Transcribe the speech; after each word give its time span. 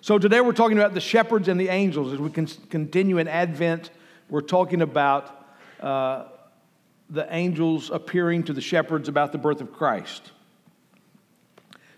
So 0.00 0.16
today 0.16 0.40
we're 0.40 0.52
talking 0.52 0.78
about 0.78 0.94
the 0.94 1.00
shepherds 1.00 1.48
and 1.48 1.60
the 1.60 1.68
angels. 1.68 2.12
As 2.12 2.20
we 2.20 2.30
continue 2.30 3.18
in 3.18 3.26
Advent, 3.26 3.90
we're 4.28 4.42
talking 4.42 4.80
about 4.80 5.48
uh, 5.80 6.26
the 7.10 7.26
angels 7.34 7.90
appearing 7.90 8.44
to 8.44 8.52
the 8.52 8.60
shepherds 8.60 9.08
about 9.08 9.32
the 9.32 9.38
birth 9.38 9.60
of 9.60 9.72
Christ. 9.72 10.30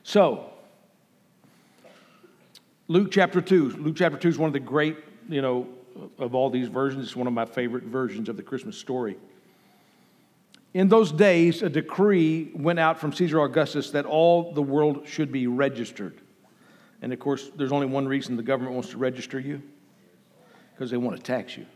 So, 0.02 0.50
Luke 2.88 3.10
chapter 3.10 3.42
2. 3.42 3.70
Luke 3.72 3.96
chapter 3.96 4.16
2 4.16 4.28
is 4.28 4.38
one 4.38 4.48
of 4.48 4.54
the 4.54 4.60
great, 4.60 4.96
you 5.28 5.42
know, 5.42 5.68
of 6.18 6.34
all 6.34 6.48
these 6.48 6.68
versions. 6.68 7.04
It's 7.04 7.16
one 7.16 7.26
of 7.26 7.34
my 7.34 7.44
favorite 7.44 7.84
versions 7.84 8.30
of 8.30 8.36
the 8.36 8.42
Christmas 8.42 8.78
story. 8.78 9.18
In 10.72 10.88
those 10.88 11.12
days, 11.12 11.62
a 11.62 11.68
decree 11.68 12.50
went 12.54 12.78
out 12.78 12.98
from 12.98 13.12
Caesar 13.12 13.42
Augustus 13.42 13.90
that 13.90 14.06
all 14.06 14.52
the 14.52 14.62
world 14.62 15.06
should 15.06 15.30
be 15.30 15.46
registered. 15.46 16.14
And 17.02 17.12
of 17.12 17.18
course, 17.18 17.50
there's 17.56 17.72
only 17.72 17.86
one 17.86 18.06
reason 18.06 18.36
the 18.36 18.42
government 18.42 18.74
wants 18.74 18.90
to 18.90 18.98
register 18.98 19.40
you 19.40 19.62
because 20.74 20.90
they 20.90 20.96
want 20.96 21.16
to 21.16 21.22
tax 21.22 21.56
you. 21.56 21.66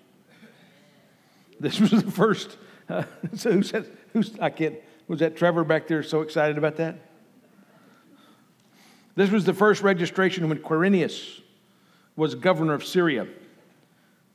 This 1.60 1.80
was 1.92 2.02
the 2.02 2.10
first. 2.10 2.56
Uh, 2.88 3.04
so 3.34 3.52
who 3.52 3.62
said, 3.62 3.90
who's, 4.12 4.38
I 4.38 4.50
can't, 4.50 4.76
was 5.08 5.20
that 5.20 5.36
Trevor 5.36 5.64
back 5.64 5.88
there 5.88 6.02
so 6.02 6.20
excited 6.20 6.58
about 6.58 6.76
that? 6.76 6.96
This 9.16 9.30
was 9.30 9.44
the 9.44 9.54
first 9.54 9.82
registration 9.82 10.48
when 10.48 10.58
Quirinius 10.58 11.40
was 12.16 12.34
governor 12.34 12.74
of 12.74 12.84
Syria. 12.84 13.28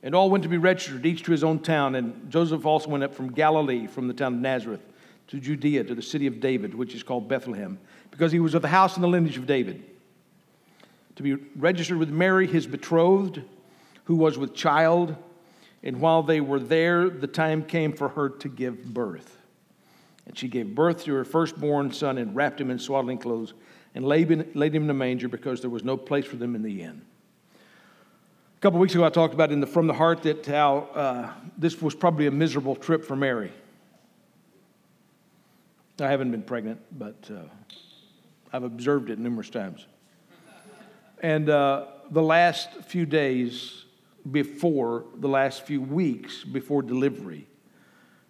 And 0.02 0.14
all 0.14 0.30
went 0.30 0.44
to 0.44 0.48
be 0.48 0.56
registered, 0.56 1.04
each 1.04 1.24
to 1.24 1.32
his 1.32 1.44
own 1.44 1.58
town. 1.58 1.94
And 1.94 2.30
Joseph 2.30 2.64
also 2.64 2.88
went 2.88 3.04
up 3.04 3.14
from 3.14 3.32
Galilee, 3.32 3.86
from 3.86 4.08
the 4.08 4.14
town 4.14 4.34
of 4.34 4.40
Nazareth, 4.40 4.80
to 5.28 5.38
Judea, 5.38 5.84
to 5.84 5.94
the 5.94 6.00
city 6.00 6.26
of 6.26 6.40
David, 6.40 6.74
which 6.74 6.94
is 6.94 7.02
called 7.02 7.28
Bethlehem, 7.28 7.78
because 8.10 8.32
he 8.32 8.40
was 8.40 8.54
of 8.54 8.62
the 8.62 8.68
house 8.68 8.94
and 8.94 9.04
the 9.04 9.08
lineage 9.08 9.36
of 9.36 9.46
David 9.46 9.84
to 11.20 11.36
be 11.36 11.44
registered 11.54 11.98
with 11.98 12.08
Mary, 12.08 12.46
his 12.46 12.66
betrothed, 12.66 13.42
who 14.04 14.16
was 14.16 14.38
with 14.38 14.54
child. 14.54 15.14
And 15.82 16.00
while 16.00 16.22
they 16.22 16.40
were 16.40 16.58
there, 16.58 17.10
the 17.10 17.26
time 17.26 17.62
came 17.62 17.92
for 17.92 18.08
her 18.08 18.30
to 18.30 18.48
give 18.48 18.84
birth. 18.84 19.36
And 20.26 20.36
she 20.36 20.48
gave 20.48 20.74
birth 20.74 21.04
to 21.04 21.14
her 21.14 21.24
firstborn 21.24 21.92
son 21.92 22.16
and 22.16 22.34
wrapped 22.34 22.60
him 22.60 22.70
in 22.70 22.78
swaddling 22.78 23.18
clothes 23.18 23.52
and 23.94 24.04
laid 24.04 24.30
him 24.30 24.50
in 24.54 24.90
a 24.90 24.94
manger 24.94 25.28
because 25.28 25.60
there 25.60 25.70
was 25.70 25.84
no 25.84 25.96
place 25.96 26.24
for 26.24 26.36
them 26.36 26.54
in 26.54 26.62
the 26.62 26.82
inn. 26.82 27.02
A 27.54 28.60
couple 28.60 28.78
weeks 28.78 28.94
ago, 28.94 29.04
I 29.04 29.10
talked 29.10 29.34
about 29.34 29.52
in 29.52 29.60
the 29.60 29.66
From 29.66 29.86
the 29.86 29.94
Heart 29.94 30.22
that 30.22 30.46
how 30.46 30.88
uh, 30.94 31.32
this 31.58 31.82
was 31.82 31.94
probably 31.94 32.26
a 32.28 32.30
miserable 32.30 32.76
trip 32.76 33.04
for 33.04 33.16
Mary. 33.16 33.52
I 36.00 36.08
haven't 36.08 36.30
been 36.30 36.42
pregnant, 36.42 36.80
but 36.98 37.30
uh, 37.30 37.42
I've 38.52 38.62
observed 38.62 39.10
it 39.10 39.18
numerous 39.18 39.50
times. 39.50 39.86
And 41.20 41.50
uh, 41.50 41.86
the 42.10 42.22
last 42.22 42.70
few 42.86 43.04
days 43.04 43.84
before, 44.30 45.04
the 45.16 45.28
last 45.28 45.62
few 45.62 45.80
weeks 45.80 46.44
before 46.44 46.82
delivery, 46.82 47.46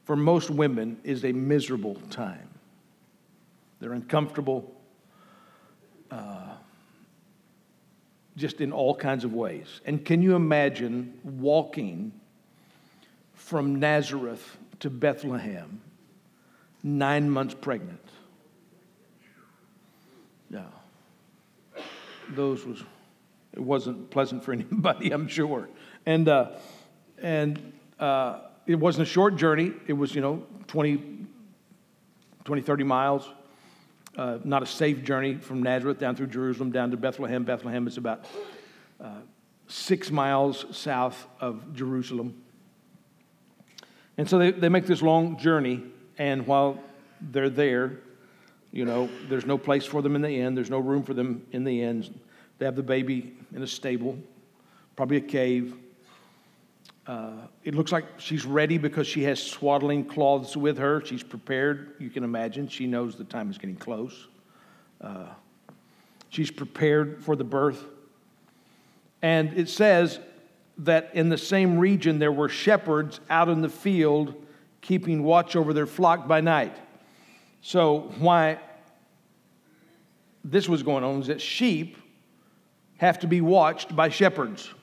for 0.04 0.16
most 0.16 0.50
women, 0.50 0.98
is 1.04 1.24
a 1.24 1.32
miserable 1.32 1.94
time. 2.10 2.48
They're 3.78 3.92
uncomfortable, 3.92 4.74
uh, 6.10 6.54
just 8.36 8.60
in 8.60 8.72
all 8.72 8.94
kinds 8.94 9.24
of 9.24 9.32
ways. 9.32 9.80
And 9.86 10.04
can 10.04 10.20
you 10.20 10.34
imagine 10.34 11.18
walking 11.22 12.12
from 13.34 13.76
Nazareth 13.76 14.58
to 14.80 14.90
Bethlehem, 14.90 15.80
nine 16.82 17.30
months 17.30 17.54
pregnant? 17.54 18.00
Yeah 20.50 20.64
those 22.34 22.64
was 22.64 22.82
it 23.52 23.60
wasn't 23.60 24.10
pleasant 24.10 24.44
for 24.44 24.52
anybody, 24.54 25.10
I'm 25.10 25.28
sure. 25.28 25.68
And 26.06 26.28
uh, 26.28 26.50
and 27.18 27.72
uh, 27.98 28.40
it 28.66 28.76
wasn't 28.76 29.08
a 29.08 29.10
short 29.10 29.36
journey. 29.36 29.72
It 29.86 29.92
was 29.92 30.14
you 30.14 30.20
know 30.20 30.44
20, 30.68 31.26
20 32.44 32.62
30 32.62 32.84
miles. 32.84 33.28
Uh, 34.16 34.38
not 34.42 34.62
a 34.62 34.66
safe 34.66 35.04
journey 35.04 35.36
from 35.36 35.62
Nazareth 35.62 35.98
down 35.98 36.16
through 36.16 36.26
Jerusalem 36.26 36.72
down 36.72 36.90
to 36.90 36.96
Bethlehem. 36.96 37.44
Bethlehem 37.44 37.86
is 37.86 37.96
about 37.96 38.24
uh, 39.00 39.20
six 39.68 40.10
miles 40.10 40.66
south 40.72 41.26
of 41.40 41.74
Jerusalem. 41.74 42.42
And 44.18 44.28
so 44.28 44.38
they, 44.38 44.50
they 44.50 44.68
make 44.68 44.86
this 44.86 45.00
long 45.00 45.38
journey, 45.38 45.82
and 46.18 46.46
while 46.46 46.78
they're 47.20 47.48
there, 47.48 48.00
you 48.72 48.84
know, 48.84 49.08
there's 49.28 49.46
no 49.46 49.56
place 49.56 49.86
for 49.86 50.02
them 50.02 50.14
in 50.16 50.22
the 50.22 50.40
inn. 50.40 50.54
There's 50.54 50.70
no 50.70 50.78
room 50.78 51.02
for 51.02 51.14
them 51.14 51.46
in 51.52 51.64
the 51.64 51.82
inn. 51.82 52.20
They 52.60 52.66
have 52.66 52.76
the 52.76 52.82
baby 52.82 53.32
in 53.56 53.62
a 53.62 53.66
stable, 53.66 54.18
probably 54.94 55.16
a 55.16 55.22
cave. 55.22 55.74
Uh, 57.06 57.32
it 57.64 57.74
looks 57.74 57.90
like 57.90 58.04
she's 58.18 58.44
ready 58.44 58.76
because 58.76 59.06
she 59.06 59.22
has 59.22 59.42
swaddling 59.42 60.04
cloths 60.04 60.58
with 60.58 60.76
her. 60.76 61.02
She's 61.06 61.22
prepared. 61.22 61.94
You 61.98 62.10
can 62.10 62.22
imagine. 62.22 62.68
She 62.68 62.86
knows 62.86 63.16
the 63.16 63.24
time 63.24 63.50
is 63.50 63.56
getting 63.56 63.76
close. 63.76 64.28
Uh, 65.00 65.28
she's 66.28 66.50
prepared 66.50 67.24
for 67.24 67.34
the 67.34 67.44
birth. 67.44 67.82
And 69.22 69.56
it 69.58 69.70
says 69.70 70.20
that 70.76 71.12
in 71.14 71.30
the 71.30 71.38
same 71.38 71.78
region 71.78 72.18
there 72.18 72.30
were 72.30 72.50
shepherds 72.50 73.20
out 73.30 73.48
in 73.48 73.62
the 73.62 73.70
field 73.70 74.34
keeping 74.82 75.22
watch 75.22 75.56
over 75.56 75.72
their 75.72 75.86
flock 75.86 76.28
by 76.28 76.42
night. 76.42 76.76
So, 77.62 78.12
why 78.18 78.58
this 80.44 80.68
was 80.68 80.82
going 80.82 81.04
on 81.04 81.22
is 81.22 81.28
that 81.28 81.40
sheep 81.40 81.96
have 83.00 83.18
to 83.18 83.26
be 83.26 83.40
watched 83.40 83.96
by 83.96 84.10
shepherds. 84.10 84.74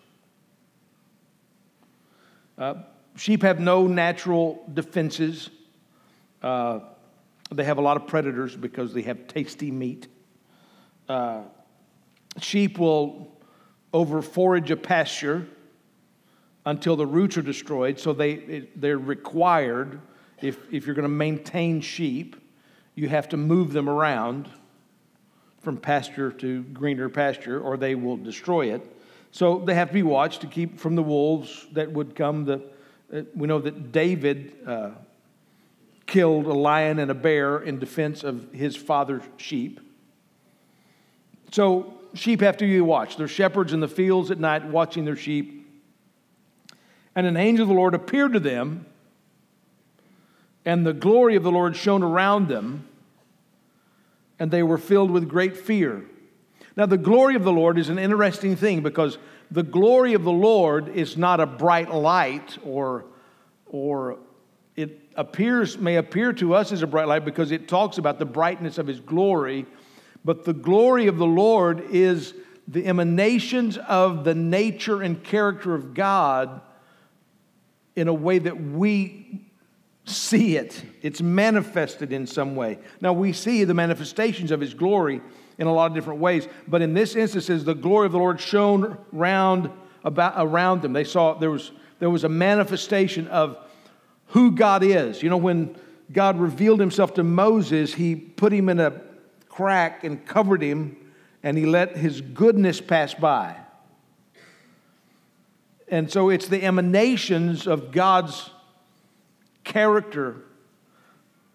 Uh, 2.57 2.73
sheep 3.15 3.43
have 3.43 3.59
no 3.59 3.85
natural 3.85 4.67
defenses. 4.73 5.51
Uh, 6.41 6.79
they 7.51 7.63
have 7.63 7.77
a 7.77 7.81
lot 7.81 7.95
of 7.95 8.07
predators 8.07 8.55
because 8.55 8.91
they 8.91 9.03
have 9.03 9.27
tasty 9.27 9.69
meat. 9.69 10.07
Uh, 11.07 11.43
sheep 12.41 12.79
will 12.79 13.37
over 13.93 14.23
forage 14.23 14.71
a 14.71 14.75
pasture 14.75 15.47
until 16.65 16.95
the 16.95 17.05
roots 17.05 17.37
are 17.37 17.43
destroyed. 17.43 17.99
So 17.99 18.13
they, 18.13 18.67
they're 18.75 18.97
required, 18.97 20.01
if, 20.41 20.57
if 20.73 20.87
you're 20.87 20.95
going 20.95 21.03
to 21.03 21.07
maintain 21.07 21.81
sheep, 21.81 22.35
you 22.95 23.09
have 23.09 23.29
to 23.29 23.37
move 23.37 23.73
them 23.73 23.87
around 23.87 24.49
from 25.61 25.77
pasture 25.77 26.31
to 26.31 26.63
greener 26.63 27.09
pasture, 27.09 27.59
or 27.59 27.77
they 27.77 27.95
will 27.95 28.17
destroy 28.17 28.73
it. 28.73 28.81
So 29.31 29.59
they 29.59 29.75
have 29.75 29.89
to 29.89 29.93
be 29.93 30.03
watched 30.03 30.41
to 30.41 30.47
keep 30.47 30.79
from 30.79 30.95
the 30.95 31.03
wolves 31.03 31.67
that 31.73 31.91
would 31.91 32.15
come. 32.15 32.45
The, 32.45 32.61
uh, 33.13 33.21
we 33.35 33.47
know 33.47 33.59
that 33.59 33.91
David 33.91 34.55
uh, 34.65 34.91
killed 36.05 36.45
a 36.45 36.53
lion 36.53 36.99
and 36.99 37.11
a 37.11 37.15
bear 37.15 37.59
in 37.59 37.79
defense 37.79 38.23
of 38.23 38.51
his 38.53 38.75
father's 38.75 39.23
sheep. 39.37 39.79
So 41.51 41.93
sheep 42.13 42.41
have 42.41 42.57
to 42.57 42.65
be 42.65 42.81
watched. 42.81 43.17
They're 43.17 43.27
shepherds 43.27 43.73
in 43.73 43.79
the 43.79 43.87
fields 43.87 44.31
at 44.31 44.39
night 44.39 44.65
watching 44.65 45.05
their 45.05 45.15
sheep. 45.15 45.67
And 47.15 47.27
an 47.27 47.35
angel 47.35 47.63
of 47.63 47.69
the 47.69 47.75
Lord 47.75 47.93
appeared 47.93 48.33
to 48.33 48.39
them 48.39 48.85
and 50.67 50.85
the 50.85 50.93
glory 50.93 51.37
of 51.37 51.43
the 51.43 51.51
Lord 51.51 51.77
shone 51.77 52.03
around 52.03 52.49
them, 52.49 52.86
and 54.39 54.51
they 54.51 54.63
were 54.63 54.77
filled 54.77 55.11
with 55.11 55.27
great 55.27 55.57
fear. 55.57 56.05
Now, 56.75 56.85
the 56.85 56.97
glory 56.97 57.35
of 57.35 57.43
the 57.43 57.51
Lord 57.51 57.79
is 57.79 57.89
an 57.89 57.97
interesting 57.97 58.55
thing 58.55 58.81
because 58.81 59.17
the 59.49 59.63
glory 59.63 60.13
of 60.13 60.23
the 60.23 60.31
Lord 60.31 60.89
is 60.89 61.17
not 61.17 61.39
a 61.39 61.47
bright 61.47 61.93
light 61.93 62.57
or, 62.63 63.05
or 63.65 64.19
it 64.75 65.01
appears, 65.15 65.77
may 65.79 65.95
appear 65.95 66.33
to 66.33 66.53
us 66.53 66.71
as 66.71 66.83
a 66.83 66.87
bright 66.87 67.07
light 67.07 67.25
because 67.25 67.51
it 67.51 67.67
talks 67.67 67.97
about 67.97 68.19
the 68.19 68.25
brightness 68.25 68.77
of 68.77 68.85
his 68.85 68.99
glory, 68.99 69.65
but 70.23 70.45
the 70.45 70.53
glory 70.53 71.07
of 71.07 71.17
the 71.17 71.25
Lord 71.25 71.83
is 71.89 72.35
the 72.67 72.85
emanations 72.85 73.77
of 73.77 74.23
the 74.23 74.35
nature 74.35 75.01
and 75.01 75.23
character 75.23 75.73
of 75.73 75.93
God 75.93 76.61
in 77.95 78.07
a 78.07 78.13
way 78.13 78.37
that 78.37 78.61
we 78.61 79.46
see 80.09 80.57
it. 80.57 80.83
It's 81.01 81.21
manifested 81.21 82.11
in 82.13 82.27
some 82.27 82.55
way. 82.55 82.79
Now, 83.01 83.13
we 83.13 83.33
see 83.33 83.63
the 83.63 83.73
manifestations 83.73 84.51
of 84.51 84.59
His 84.59 84.73
glory 84.73 85.21
in 85.57 85.67
a 85.67 85.73
lot 85.73 85.87
of 85.87 85.95
different 85.95 86.19
ways, 86.19 86.47
but 86.67 86.81
in 86.81 86.93
this 86.93 87.15
instance, 87.15 87.49
as 87.49 87.65
the 87.65 87.73
glory 87.73 88.05
of 88.05 88.11
the 88.11 88.19
Lord 88.19 88.39
shone 88.39 88.97
round 89.11 89.71
about 90.03 90.33
around 90.37 90.81
them, 90.81 90.93
they 90.93 91.03
saw 91.03 91.33
there 91.33 91.49
was 91.49 91.71
there 91.99 92.09
was 92.09 92.23
a 92.23 92.29
manifestation 92.29 93.27
of 93.27 93.57
who 94.27 94.51
God 94.51 94.83
is. 94.83 95.23
You 95.23 95.29
know, 95.29 95.37
when 95.37 95.75
God 96.11 96.39
revealed 96.39 96.79
Himself 96.79 97.15
to 97.15 97.23
Moses, 97.23 97.93
He 97.93 98.15
put 98.15 98.53
him 98.53 98.69
in 98.69 98.79
a 98.79 99.01
crack 99.49 100.03
and 100.03 100.23
covered 100.25 100.61
him, 100.61 100.95
and 101.43 101.57
He 101.57 101.65
let 101.65 101.97
His 101.97 102.21
goodness 102.21 102.79
pass 102.79 103.13
by. 103.13 103.55
And 105.89 106.11
so 106.11 106.29
it's 106.29 106.47
the 106.47 106.63
emanations 106.63 107.65
of 107.65 107.91
God's 107.91 108.49
character 109.67 110.37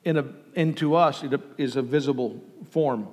in 0.04 0.18
a, 0.18 0.24
into 0.54 0.94
us 0.94 1.22
it 1.24 1.40
is 1.56 1.76
a 1.76 1.82
visible 1.82 2.40
form. 2.70 3.08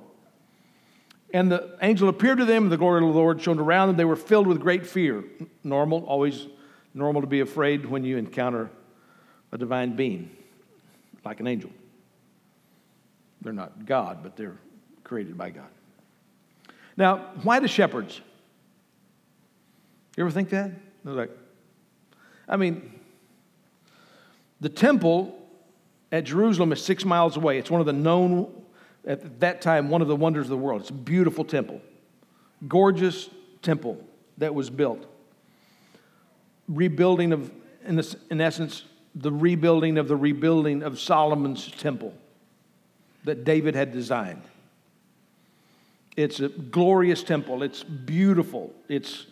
And 1.32 1.50
the 1.50 1.76
angel 1.80 2.08
appeared 2.08 2.38
to 2.38 2.44
them, 2.44 2.64
and 2.64 2.72
the 2.72 2.76
glory 2.76 3.02
of 3.04 3.12
the 3.12 3.18
Lord 3.18 3.40
shone 3.40 3.58
around 3.58 3.88
them. 3.88 3.96
They 3.96 4.04
were 4.04 4.16
filled 4.16 4.46
with 4.46 4.60
great 4.60 4.86
fear. 4.86 5.24
Normal, 5.62 6.04
always 6.04 6.48
normal 6.92 7.20
to 7.22 7.26
be 7.26 7.40
afraid 7.40 7.86
when 7.86 8.04
you 8.04 8.18
encounter 8.18 8.68
a 9.52 9.58
divine 9.58 9.96
being, 9.96 10.30
like 11.24 11.40
an 11.40 11.46
angel. 11.46 11.70
They're 13.40 13.52
not 13.52 13.86
God, 13.86 14.18
but 14.22 14.36
they're 14.36 14.58
created 15.04 15.38
by 15.38 15.50
God. 15.50 15.68
Now, 16.96 17.30
why 17.42 17.60
the 17.60 17.68
shepherds? 17.68 18.20
You 20.16 20.24
ever 20.24 20.32
think 20.32 20.50
that? 20.50 20.72
They're 21.04 21.14
Like, 21.14 21.30
I 22.48 22.56
mean, 22.56 22.99
the 24.60 24.68
temple 24.68 25.36
at 26.12 26.24
Jerusalem 26.24 26.72
is 26.72 26.82
six 26.82 27.04
miles 27.04 27.36
away. 27.36 27.58
It's 27.58 27.70
one 27.70 27.80
of 27.80 27.86
the 27.86 27.92
known, 27.92 28.52
at 29.06 29.40
that 29.40 29.60
time, 29.60 29.88
one 29.88 30.02
of 30.02 30.08
the 30.08 30.16
wonders 30.16 30.46
of 30.46 30.50
the 30.50 30.56
world. 30.56 30.82
It's 30.82 30.90
a 30.90 30.94
beautiful 30.94 31.44
temple, 31.44 31.80
gorgeous 32.68 33.30
temple 33.62 34.04
that 34.38 34.54
was 34.54 34.70
built. 34.70 35.06
Rebuilding 36.68 37.32
of, 37.32 37.50
in, 37.86 37.96
this, 37.96 38.16
in 38.30 38.40
essence, 38.40 38.84
the 39.14 39.32
rebuilding 39.32 39.98
of 39.98 40.08
the 40.08 40.16
rebuilding 40.16 40.82
of 40.82 41.00
Solomon's 41.00 41.70
temple 41.70 42.14
that 43.24 43.44
David 43.44 43.74
had 43.74 43.92
designed. 43.92 44.42
It's 46.16 46.40
a 46.40 46.48
glorious 46.48 47.22
temple. 47.22 47.62
It's 47.62 47.82
beautiful. 47.82 48.72
It's 48.88 49.26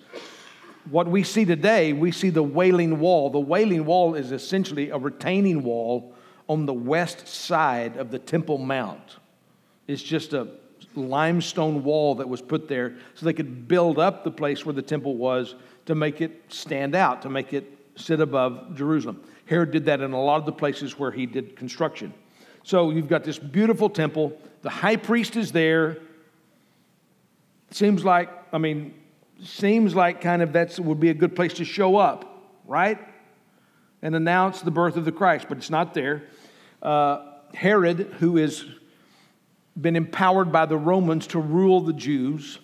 what 0.90 1.08
we 1.08 1.23
see 1.23 1.44
today. 1.44 1.93
We 1.93 2.12
see 2.12 2.31
the 2.31 2.43
Wailing 2.43 2.99
Wall. 2.99 3.31
The 3.31 3.40
Wailing 3.40 3.85
Wall 3.85 4.14
is 4.14 4.32
essentially 4.32 4.90
a 4.90 4.99
retaining 4.99 5.62
wall 5.62 6.14
on 6.49 6.67
the 6.67 6.75
west 6.75 7.29
side 7.29 7.96
of 7.96 8.11
the 8.11 8.19
Temple 8.19 8.58
Mount. 8.58 9.17
It's 9.87 10.02
just 10.02 10.32
a 10.32 10.49
limestone 10.94 11.85
wall 11.85 12.17
that 12.17 12.29
was 12.29 12.43
put 12.43 12.69
there 12.69 12.96
so 13.14 13.26
they 13.26 13.32
could 13.32 13.69
build 13.69 13.99
up 13.99 14.25
the 14.25 14.31
place 14.31 14.64
where 14.67 14.73
the 14.73 14.82
temple 14.82 15.17
was 15.17 15.55
to 15.87 15.94
make 15.94 16.20
it 16.20 16.43
stand 16.49 16.94
out, 16.94 17.23
to 17.23 17.29
make 17.29 17.52
it 17.52 17.70
sit 17.96 18.20
above 18.20 18.75
Jerusalem. 18.76 19.23
Herod 19.46 19.70
did 19.70 19.87
that 19.87 20.00
in 20.00 20.12
a 20.12 20.23
lot 20.23 20.37
of 20.37 20.46
the 20.46 20.52
places 20.52 20.99
where 20.99 21.11
he 21.11 21.26
did 21.26 21.56
construction. 21.56 22.12
So 22.62 22.90
you've 22.90 23.08
got 23.08 23.25
this 23.25 23.38
beautiful 23.38 23.88
temple. 23.88 24.38
The 24.62 24.70
high 24.70 24.96
priest 24.96 25.37
is 25.37 25.52
there. 25.52 25.99
Seems 27.70 28.05
like, 28.05 28.31
I 28.52 28.58
mean, 28.58 28.94
seems 29.43 29.94
like 29.94 30.20
kind 30.20 30.43
of 30.43 30.52
that 30.52 30.79
would 30.79 31.00
be 31.00 31.11
a 31.11 31.14
good 31.14 31.37
place 31.37 31.55
to 31.55 31.64
show 31.64 31.96
up, 31.96 32.44
right? 32.67 32.99
And 34.02 34.14
announce 34.14 34.61
the 34.61 34.70
birth 34.70 34.96
of 34.96 35.05
the 35.05 35.12
Christ, 35.12 35.46
but 35.49 35.58
it's 35.58 35.70
not 35.70 35.94
there. 35.94 36.25
Uh, 36.82 37.25
Herod, 37.55 38.14
who 38.19 38.37
has 38.37 38.64
been 39.81 39.96
empowered 39.96 40.50
by 40.50 40.67
the 40.67 40.76
Romans 40.76 41.26
to 41.29 41.38
rule 41.38 41.81
the 41.81 41.93
Jews, 41.93 42.58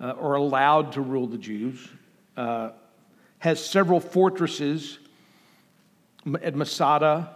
uh, 0.00 0.10
or 0.12 0.34
allowed 0.34 0.92
to 0.92 1.00
rule 1.00 1.26
the 1.26 1.38
Jews, 1.38 1.88
uh, 2.36 2.70
has 3.38 3.64
several 3.64 4.00
fortresses 4.00 4.98
at 6.42 6.54
Masada, 6.54 7.30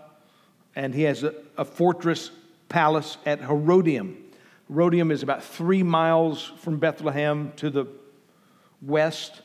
and 0.77 0.95
he 0.95 1.03
has 1.03 1.23
a, 1.23 1.35
a 1.57 1.65
fortress 1.65 2.31
palace 2.69 3.19
at 3.27 3.41
Herodium. 3.41 4.17
Herodium 4.73 5.11
is 5.11 5.23
about 5.23 5.45
three 5.45 5.83
miles 5.83 6.51
from 6.57 6.79
Bethlehem 6.79 7.53
to 7.57 7.69
the 7.69 7.87
west. 8.81 9.43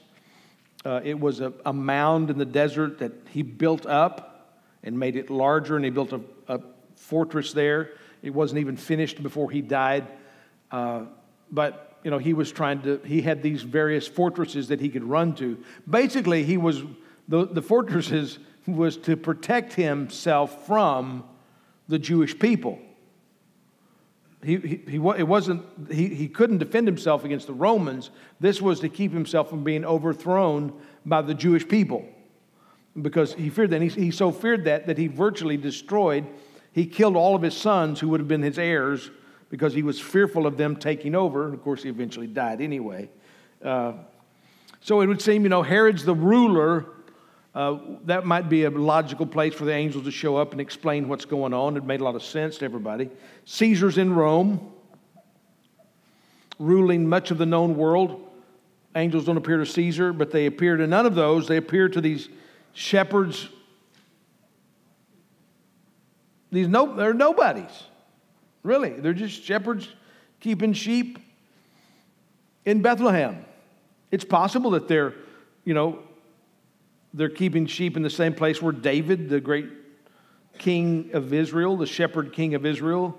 Uh, 0.85 1.01
it 1.03 1.19
was 1.19 1.41
a, 1.41 1.51
a, 1.65 1.73
mound 1.73 2.29
in 2.29 2.37
the 2.37 2.45
desert 2.45 2.99
that 2.99 3.11
he 3.31 3.41
built 3.41 3.85
up 3.85 4.61
and 4.83 4.97
made 4.97 5.17
it 5.17 5.29
larger, 5.29 5.75
and 5.75 5.83
he 5.83 5.91
built 5.91 6.13
a, 6.13 6.21
a 6.47 6.61
fortress 6.95 7.51
there. 7.51 7.91
It 8.23 8.29
wasn't 8.29 8.61
even 8.61 8.77
finished 8.77 9.21
before 9.21 9.51
he 9.51 9.61
died. 9.61 10.07
Uh, 10.71 11.01
but, 11.51 11.99
you 12.05 12.11
know, 12.11 12.19
he 12.19 12.33
was 12.33 12.49
trying 12.49 12.81
to, 12.83 13.01
he 13.03 13.21
had 13.21 13.43
these 13.43 13.63
various 13.63 14.07
fortresses 14.07 14.69
that 14.69 14.79
he 14.79 14.87
could 14.87 15.03
run 15.03 15.35
to. 15.35 15.61
Basically, 15.89 16.45
he 16.45 16.55
was, 16.55 16.83
the, 17.27 17.45
the 17.45 17.61
fortresses 17.61 18.39
was 18.65 18.95
to 18.95 19.17
protect 19.17 19.73
himself 19.73 20.65
from 20.65 21.25
the 21.89 21.99
Jewish 21.99 22.39
people. 22.39 22.79
He, 24.43 24.57
he, 24.57 24.95
it 24.95 25.27
wasn't, 25.27 25.65
he, 25.91 26.09
he 26.09 26.27
couldn't 26.27 26.59
defend 26.59 26.87
himself 26.87 27.25
against 27.25 27.47
the 27.47 27.53
Romans. 27.53 28.11
This 28.39 28.61
was 28.61 28.79
to 28.81 28.89
keep 28.89 29.11
himself 29.11 29.49
from 29.49 29.63
being 29.63 29.83
overthrown 29.83 30.73
by 31.05 31.23
the 31.23 31.33
Jewish 31.33 31.67
people 31.67 32.05
because 33.01 33.33
he 33.33 33.49
feared 33.49 33.71
that. 33.71 33.81
He, 33.81 33.89
he 33.89 34.11
so 34.11 34.31
feared 34.31 34.65
that 34.65 34.85
that 34.87 34.97
he 34.97 35.07
virtually 35.07 35.57
destroyed, 35.57 36.25
he 36.71 36.85
killed 36.85 37.15
all 37.15 37.35
of 37.35 37.41
his 37.41 37.57
sons 37.57 37.99
who 37.99 38.09
would 38.09 38.19
have 38.19 38.27
been 38.27 38.43
his 38.43 38.59
heirs 38.59 39.09
because 39.49 39.73
he 39.73 39.81
was 39.81 39.99
fearful 39.99 40.45
of 40.45 40.57
them 40.57 40.75
taking 40.75 41.15
over. 41.15 41.45
And 41.45 41.53
of 41.53 41.63
course, 41.63 41.83
he 41.83 41.89
eventually 41.89 42.27
died 42.27 42.61
anyway. 42.61 43.09
Uh, 43.63 43.93
so 44.81 45.01
it 45.01 45.07
would 45.07 45.21
seem, 45.21 45.43
you 45.43 45.49
know, 45.49 45.63
Herod's 45.63 46.05
the 46.05 46.15
ruler 46.15 46.85
uh, 47.57 47.79
that 48.05 48.23
might 48.23 48.49
be 48.49 48.65
a 48.65 48.69
logical 48.69 49.25
place 49.25 49.51
for 49.51 49.65
the 49.65 49.73
angels 49.73 50.03
to 50.03 50.11
show 50.11 50.37
up 50.37 50.51
and 50.51 50.61
explain 50.61 51.07
what's 51.07 51.25
going 51.25 51.55
on. 51.55 51.75
It 51.75 51.83
made 51.83 52.01
a 52.01 52.03
lot 52.03 52.13
of 52.13 52.21
sense 52.21 52.59
to 52.59 52.65
everybody. 52.65 53.09
Caesar's 53.45 53.97
in 53.97 54.13
Rome, 54.13 54.71
ruling 56.59 57.09
much 57.09 57.31
of 57.31 57.39
the 57.39 57.47
known 57.47 57.75
world. 57.75 58.29
Angels 58.95 59.25
don't 59.25 59.37
appear 59.37 59.57
to 59.57 59.65
Caesar, 59.65 60.13
but 60.13 60.29
they 60.29 60.45
appear 60.45 60.77
to 60.77 60.85
none 60.85 61.07
of 61.07 61.15
those. 61.15 61.47
They 61.47 61.57
appear 61.57 61.89
to 61.89 61.99
these 61.99 62.29
shepherds. 62.73 63.49
These 66.51 66.67
no, 66.67 66.95
they're 66.95 67.11
nobodies. 67.11 67.85
Really, 68.61 68.91
they're 68.91 69.13
just 69.13 69.43
shepherds 69.43 69.89
keeping 70.41 70.73
sheep 70.73 71.17
in 72.65 72.83
Bethlehem. 72.83 73.43
It's 74.11 74.25
possible 74.25 74.69
that 74.71 74.87
they're, 74.87 75.15
you 75.65 75.73
know, 75.73 76.03
they're 77.13 77.29
keeping 77.29 77.65
sheep 77.65 77.95
in 77.97 78.03
the 78.03 78.09
same 78.09 78.33
place 78.33 78.61
where 78.61 78.73
David, 78.73 79.29
the 79.29 79.39
great 79.39 79.69
king 80.57 81.11
of 81.13 81.33
Israel, 81.33 81.77
the 81.77 81.85
shepherd 81.85 82.33
king 82.33 82.55
of 82.55 82.65
Israel, 82.65 83.17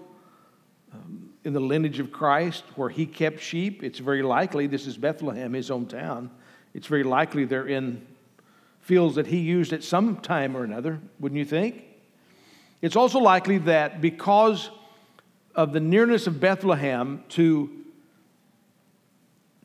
um, 0.92 1.30
in 1.44 1.52
the 1.52 1.60
lineage 1.60 1.98
of 1.98 2.12
Christ, 2.12 2.64
where 2.76 2.88
he 2.88 3.06
kept 3.06 3.40
sheep. 3.40 3.82
It's 3.82 3.98
very 3.98 4.22
likely, 4.22 4.66
this 4.66 4.86
is 4.86 4.96
Bethlehem, 4.96 5.52
his 5.52 5.70
hometown. 5.70 6.30
It's 6.74 6.86
very 6.86 7.04
likely 7.04 7.44
they're 7.44 7.68
in 7.68 8.06
fields 8.80 9.16
that 9.16 9.26
he 9.26 9.38
used 9.38 9.72
at 9.72 9.82
some 9.84 10.16
time 10.16 10.56
or 10.56 10.64
another, 10.64 11.00
wouldn't 11.20 11.38
you 11.38 11.44
think? 11.44 11.84
It's 12.80 12.96
also 12.96 13.18
likely 13.18 13.58
that 13.58 14.00
because 14.00 14.70
of 15.54 15.72
the 15.72 15.80
nearness 15.80 16.26
of 16.26 16.40
Bethlehem 16.40 17.24
to, 17.30 17.70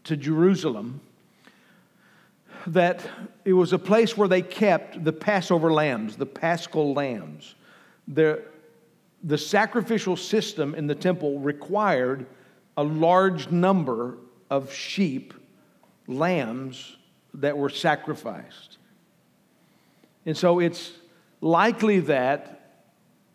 to 0.06 0.18
Jerusalem, 0.18 1.02
that 2.68 3.02
it 3.46 3.54
was 3.54 3.74
a 3.74 3.80
place 3.80 4.18
where 4.18 4.28
they 4.28 4.42
kept 4.42 5.04
the 5.04 5.14
Passover 5.14 5.72
lambs, 5.72 6.16
the 6.16 6.26
paschal 6.26 6.94
lambs. 6.94 7.56
The, 8.08 8.44
the 9.24 9.38
sacrificial 9.38 10.16
system 10.16 10.76
in 10.76 10.88
the 10.88 10.96
temple 10.96 11.40
required 11.40 12.26
a 12.78 12.84
large 12.84 13.50
number 13.50 14.18
of 14.50 14.74
sheep, 14.74 15.34
lambs 16.08 16.98
that 17.36 17.58
were 17.58 17.70
sacrificed. 17.70 18.78
And 20.26 20.38
so 20.38 20.60
it's 20.60 20.92
likely 21.42 22.00
that, 22.02 22.82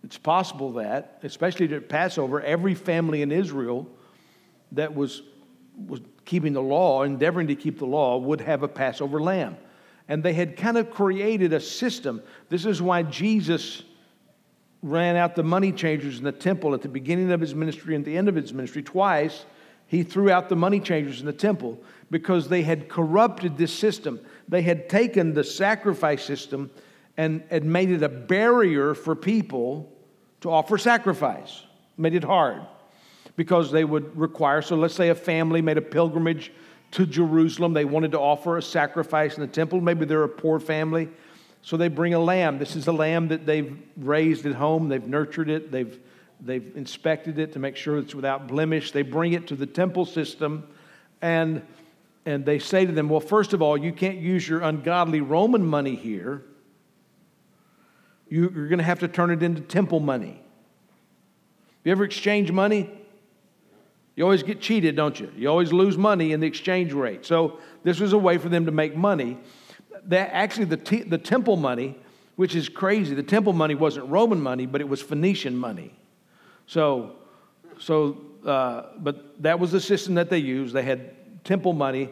it's 0.05 0.19
possible 0.19 0.73
that, 0.75 1.19
especially 1.23 1.73
at 1.75 1.89
Passover, 1.89 2.41
every 2.41 2.75
family 2.75 3.23
in 3.23 3.33
Israel 3.33 3.87
that 4.73 4.95
was, 4.95 5.23
was 5.87 6.01
keeping 6.29 6.53
the 6.53 6.63
law, 6.63 7.05
endeavoring 7.05 7.47
to 7.47 7.55
keep 7.55 7.79
the 7.79 7.87
law, 7.87 8.19
would 8.19 8.43
have 8.43 8.63
a 8.63 8.69
Passover 8.69 9.19
lamb. 9.19 9.57
And 10.09 10.23
they 10.23 10.35
had 10.35 10.59
kind 10.59 10.77
of 10.77 10.91
created 10.91 11.55
a 11.55 11.61
system. 11.61 12.23
This 12.51 12.67
is 12.67 12.83
why 12.83 13.03
Jesus 13.03 13.83
ran 14.83 15.17
out 15.17 15.37
the 15.37 15.43
money 15.43 15.73
changers 15.73 16.19
in 16.19 16.25
the 16.25 16.33
temple 16.33 16.75
at 16.75 16.83
the 16.83 16.89
beginning 16.89 17.33
of 17.33 17.41
his 17.41 17.55
ministry 17.55 17.95
and 17.95 18.05
the 18.05 18.15
end 18.15 18.29
of 18.29 18.35
his 18.35 18.53
ministry. 18.53 18.83
Twice, 18.83 19.47
he 19.87 20.03
threw 20.03 20.31
out 20.31 20.51
the 20.51 20.57
money 20.57 20.81
changers 20.81 21.21
in 21.21 21.27
the 21.27 21.33
temple 21.33 21.79
because 22.11 22.49
they 22.49 22.61
had 22.61 22.91
corrupted 22.91 23.57
this 23.57 23.73
system. 23.73 24.21
They 24.49 24.61
had 24.61 24.91
taken 24.91 25.33
the 25.33 25.45
sacrifice 25.45 26.23
system 26.23 26.71
and 27.17 27.43
had 27.51 27.65
made 27.65 27.91
it 27.91 28.03
a 28.03 28.09
barrier 28.11 28.93
for 28.93 29.17
people 29.17 29.91
to 30.43 30.51
offer 30.51 30.77
sacrifice, 30.77 31.65
made 31.97 32.15
it 32.15 32.23
hard 32.23 32.67
because 33.39 33.71
they 33.71 33.85
would 33.85 34.19
require. 34.19 34.61
So 34.61 34.75
let's 34.75 34.97
say 34.97 35.11
a 35.11 35.15
family 35.15 35.63
made 35.63 35.79
a 35.79 35.81
pilgrimage 35.81 36.51
to 36.91 37.07
Jerusalem. 37.07 37.73
They 37.73 37.85
wanted 37.85 38.11
to 38.11 38.19
offer 38.19 38.59
a 38.59 38.63
sacrifice 38.63 39.37
in 39.37 39.43
the 39.43 39.47
temple. 39.47 39.81
Maybe 39.81 40.07
they're 40.07 40.25
a 40.25 40.29
poor 40.29 40.59
family. 40.59 41.09
So 41.63 41.77
they 41.77 41.87
bring 41.87 42.15
a 42.15 42.19
lamb. 42.19 42.59
This 42.59 42.75
is 42.75 42.89
a 42.89 42.93
lamb 42.93 43.29
that 43.29 43.47
they've 43.47 43.79
raised 43.97 44.45
at 44.45 44.55
home. 44.55 44.89
They've 44.89 45.07
nurtured 45.07 45.51
it. 45.51 45.71
They've, 45.71 46.01
they've 46.41 46.77
inspected 46.77 47.39
it 47.39 47.53
to 47.53 47.61
make 47.61 47.77
sure 47.77 47.99
it's 47.99 48.13
without 48.13 48.49
blemish. 48.49 48.91
They 48.91 49.03
bring 49.03 49.35
it 49.35 49.47
to 49.49 49.55
the 49.55 49.67
temple 49.67 50.05
system 50.05 50.67
and, 51.23 51.63
and 52.27 52.45
they 52.45 52.59
say 52.59 52.87
to 52.87 52.91
them, 52.91 53.09
Well, 53.09 53.21
first 53.21 53.53
of 53.53 53.63
all, 53.63 53.79
you 53.79 53.93
can't 53.93 54.19
use 54.19 54.49
your 54.49 54.63
ungodly 54.63 55.21
Roman 55.21 55.65
money 55.65 55.95
here. 55.95 56.43
You, 58.29 58.51
you're 58.53 58.69
going 58.69 58.79
to 58.79 58.85
have 58.85 58.99
to 58.99 59.09
turn 59.09 59.31
it 59.31 59.45
into 59.45 59.61
temple 59.61 60.01
money. 60.01 60.43
You 61.85 61.93
ever 61.93 62.03
exchange 62.03 62.51
money? 62.51 62.98
You 64.19 64.25
always 64.25 64.43
get 64.43 64.61
cheated, 64.61 64.97
don't 64.97 65.21
you? 65.21 65.31
You 65.37 65.47
always 65.49 65.73
lose 65.73 65.97
money 65.97 66.33
in 66.33 66.41
the 66.41 66.47
exchange 66.49 66.93
rate. 66.93 67.25
So 67.25 67.61
this 67.85 68.01
was 68.01 68.13
a 68.13 68.19
way 68.19 68.37
for 68.37 68.49
them 68.49 68.67
to 68.67 68.73
make 68.73 68.97
money. 68.97 69.39
That 70.07 70.31
actually 70.35 70.65
the, 70.65 71.05
the 71.07 71.19
temple 71.19 71.57
money, 71.57 71.97
which 72.35 72.57
is 72.57 72.69
crazy. 72.69 73.15
The 73.15 73.23
temple 73.23 73.53
money 73.53 73.77
wasn't 73.77 74.09
Roman 74.09 74.41
money, 74.41 74.67
but 74.67 74.81
it 74.81 74.89
was 74.89 75.01
Phoenician 75.01 75.57
money. 75.57 75.95
So, 76.67 77.15
so, 77.79 78.21
uh, 78.45 78.87
but 78.99 79.41
that 79.41 79.61
was 79.61 79.71
the 79.71 79.81
system 79.81 80.17
that 80.17 80.31
they 80.31 80.39
used. 80.39 80.75
They 80.75 80.83
had 80.83 81.45
temple 81.45 81.73
money, 81.73 82.11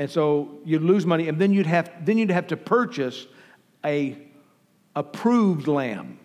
and 0.00 0.10
so 0.10 0.58
you'd 0.64 0.82
lose 0.82 1.06
money, 1.06 1.28
and 1.28 1.38
then 1.38 1.52
you'd 1.52 1.66
have 1.66 2.04
then 2.04 2.18
you'd 2.18 2.32
have 2.32 2.48
to 2.48 2.56
purchase 2.56 3.28
a 3.84 4.18
approved 4.96 5.68
lamb. 5.68 6.18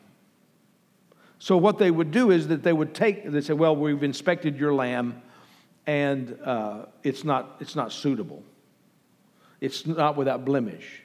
So 1.44 1.58
what 1.58 1.78
they 1.78 1.92
would 1.92 2.12
do 2.12 2.32
is 2.32 2.48
that 2.48 2.64
they 2.64 2.72
would 2.72 2.94
take, 2.94 3.30
they 3.30 3.42
say, 3.42 3.52
well, 3.52 3.76
we've 3.76 4.02
inspected 4.02 4.58
your 4.58 4.74
lamb 4.74 5.22
and 5.86 6.40
uh, 6.42 6.86
it's, 7.04 7.26
not, 7.26 7.58
it's 7.60 7.76
not 7.76 7.92
suitable. 7.92 8.42
It's 9.60 9.86
not 9.86 10.16
without 10.16 10.46
blemish. 10.46 11.02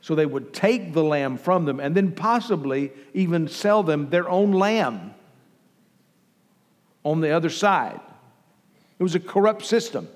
So 0.00 0.16
they 0.16 0.26
would 0.26 0.52
take 0.52 0.92
the 0.92 1.04
lamb 1.04 1.38
from 1.38 1.66
them 1.66 1.78
and 1.78 1.94
then 1.94 2.10
possibly 2.10 2.90
even 3.14 3.46
sell 3.46 3.84
them 3.84 4.10
their 4.10 4.28
own 4.28 4.50
lamb 4.50 5.14
on 7.04 7.20
the 7.20 7.30
other 7.30 7.48
side. 7.48 8.00
It 8.98 9.02
was 9.04 9.14
a 9.14 9.20
corrupt 9.20 9.64
system. 9.64 10.08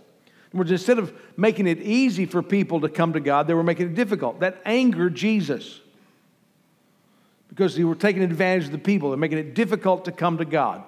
In 0.52 0.58
words, 0.58 0.72
instead 0.72 0.98
of 0.98 1.16
making 1.36 1.68
it 1.68 1.80
easy 1.80 2.26
for 2.26 2.42
people 2.42 2.80
to 2.80 2.88
come 2.88 3.12
to 3.12 3.20
God, 3.20 3.46
they 3.46 3.54
were 3.54 3.62
making 3.62 3.86
it 3.86 3.94
difficult. 3.94 4.40
That 4.40 4.60
angered 4.64 5.14
Jesus 5.14 5.80
because 7.54 7.76
they 7.76 7.84
were 7.84 7.94
taking 7.94 8.22
advantage 8.22 8.66
of 8.66 8.72
the 8.72 8.78
people. 8.78 9.10
They're 9.10 9.16
making 9.16 9.38
it 9.38 9.54
difficult 9.54 10.06
to 10.06 10.12
come 10.12 10.38
to 10.38 10.44
God. 10.44 10.82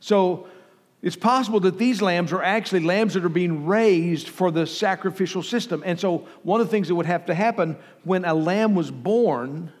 So 0.00 0.48
it's 1.02 1.14
possible 1.14 1.60
that 1.60 1.78
these 1.78 2.02
lambs 2.02 2.32
are 2.32 2.42
actually 2.42 2.80
lambs 2.80 3.14
that 3.14 3.24
are 3.24 3.28
being 3.28 3.64
raised 3.64 4.28
for 4.28 4.50
the 4.50 4.66
sacrificial 4.66 5.42
system. 5.42 5.84
And 5.86 5.98
so 5.98 6.26
one 6.42 6.60
of 6.60 6.66
the 6.66 6.70
things 6.72 6.88
that 6.88 6.96
would 6.96 7.06
have 7.06 7.26
to 7.26 7.34
happen 7.34 7.76
when 8.02 8.24
a 8.24 8.34
lamb 8.34 8.74
was 8.74 8.90
born, 8.90 9.72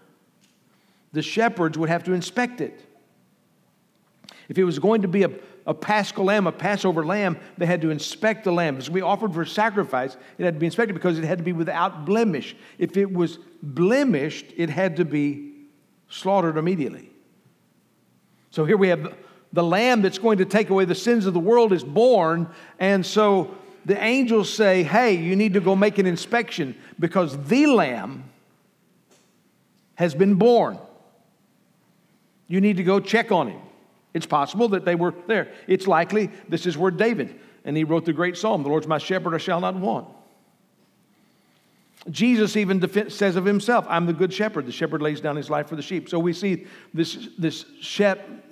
the 1.12 1.22
shepherds 1.22 1.76
would 1.76 1.88
have 1.88 2.04
to 2.04 2.12
inspect 2.12 2.60
it. 2.60 2.80
If 4.48 4.56
it 4.56 4.64
was 4.64 4.78
going 4.78 5.02
to 5.02 5.08
be 5.08 5.24
a, 5.24 5.30
a 5.66 5.74
paschal 5.74 6.26
lamb, 6.26 6.46
a 6.46 6.52
Passover 6.52 7.04
lamb, 7.04 7.38
they 7.58 7.66
had 7.66 7.82
to 7.82 7.90
inspect 7.90 8.44
the 8.44 8.52
lamb. 8.52 8.78
As 8.78 8.88
we 8.88 9.00
offered 9.00 9.34
for 9.34 9.44
sacrifice, 9.44 10.16
it 10.38 10.44
had 10.44 10.54
to 10.54 10.60
be 10.60 10.66
inspected 10.66 10.94
because 10.94 11.18
it 11.18 11.24
had 11.24 11.38
to 11.38 11.44
be 11.44 11.52
without 11.52 12.06
blemish. 12.06 12.54
If 12.78 12.96
it 12.96 13.12
was 13.12 13.40
blemished, 13.62 14.46
it 14.56 14.70
had 14.70 14.96
to 14.96 15.04
be 15.04 15.47
slaughtered 16.08 16.56
immediately. 16.56 17.10
So 18.50 18.64
here 18.64 18.76
we 18.76 18.88
have 18.88 19.14
the 19.52 19.62
lamb 19.62 20.02
that's 20.02 20.18
going 20.18 20.38
to 20.38 20.44
take 20.44 20.70
away 20.70 20.84
the 20.84 20.94
sins 20.94 21.26
of 21.26 21.34
the 21.34 21.40
world 21.40 21.72
is 21.72 21.84
born, 21.84 22.48
and 22.78 23.04
so 23.04 23.54
the 23.84 24.02
angels 24.02 24.52
say, 24.52 24.82
Hey, 24.82 25.14
you 25.14 25.36
need 25.36 25.54
to 25.54 25.60
go 25.60 25.74
make 25.74 25.98
an 25.98 26.06
inspection 26.06 26.76
because 26.98 27.36
the 27.44 27.66
lamb 27.66 28.24
has 29.94 30.14
been 30.14 30.34
born. 30.34 30.78
You 32.46 32.60
need 32.60 32.76
to 32.76 32.84
go 32.84 33.00
check 33.00 33.32
on 33.32 33.48
him. 33.48 33.60
It's 34.14 34.26
possible 34.26 34.68
that 34.70 34.84
they 34.84 34.94
were 34.94 35.14
there. 35.26 35.52
It's 35.66 35.86
likely 35.86 36.30
this 36.48 36.66
is 36.66 36.76
where 36.76 36.90
David, 36.90 37.38
and 37.64 37.76
he 37.76 37.84
wrote 37.84 38.04
the 38.04 38.12
great 38.12 38.36
psalm 38.36 38.62
The 38.62 38.68
Lord's 38.68 38.86
my 38.86 38.98
shepherd, 38.98 39.34
I 39.34 39.38
shall 39.38 39.60
not 39.60 39.76
want. 39.76 40.08
Jesus 42.10 42.56
even 42.56 43.10
says 43.10 43.36
of 43.36 43.44
himself, 43.44 43.84
I'm 43.88 44.06
the 44.06 44.12
good 44.12 44.32
shepherd. 44.32 44.66
The 44.66 44.72
shepherd 44.72 45.02
lays 45.02 45.20
down 45.20 45.36
his 45.36 45.50
life 45.50 45.68
for 45.68 45.76
the 45.76 45.82
sheep. 45.82 46.08
So 46.08 46.18
we 46.18 46.32
see 46.32 46.66
this, 46.94 47.28
this 47.38 47.66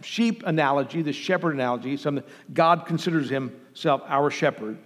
sheep 0.03 0.43
analogy, 0.45 1.03
this 1.03 1.17
shepherd 1.17 1.55
analogy, 1.55 1.97
something 1.97 2.25
God 2.53 2.87
considers 2.87 3.31
himself 3.31 4.03
our 4.07 4.31
shepherd. 4.31 4.79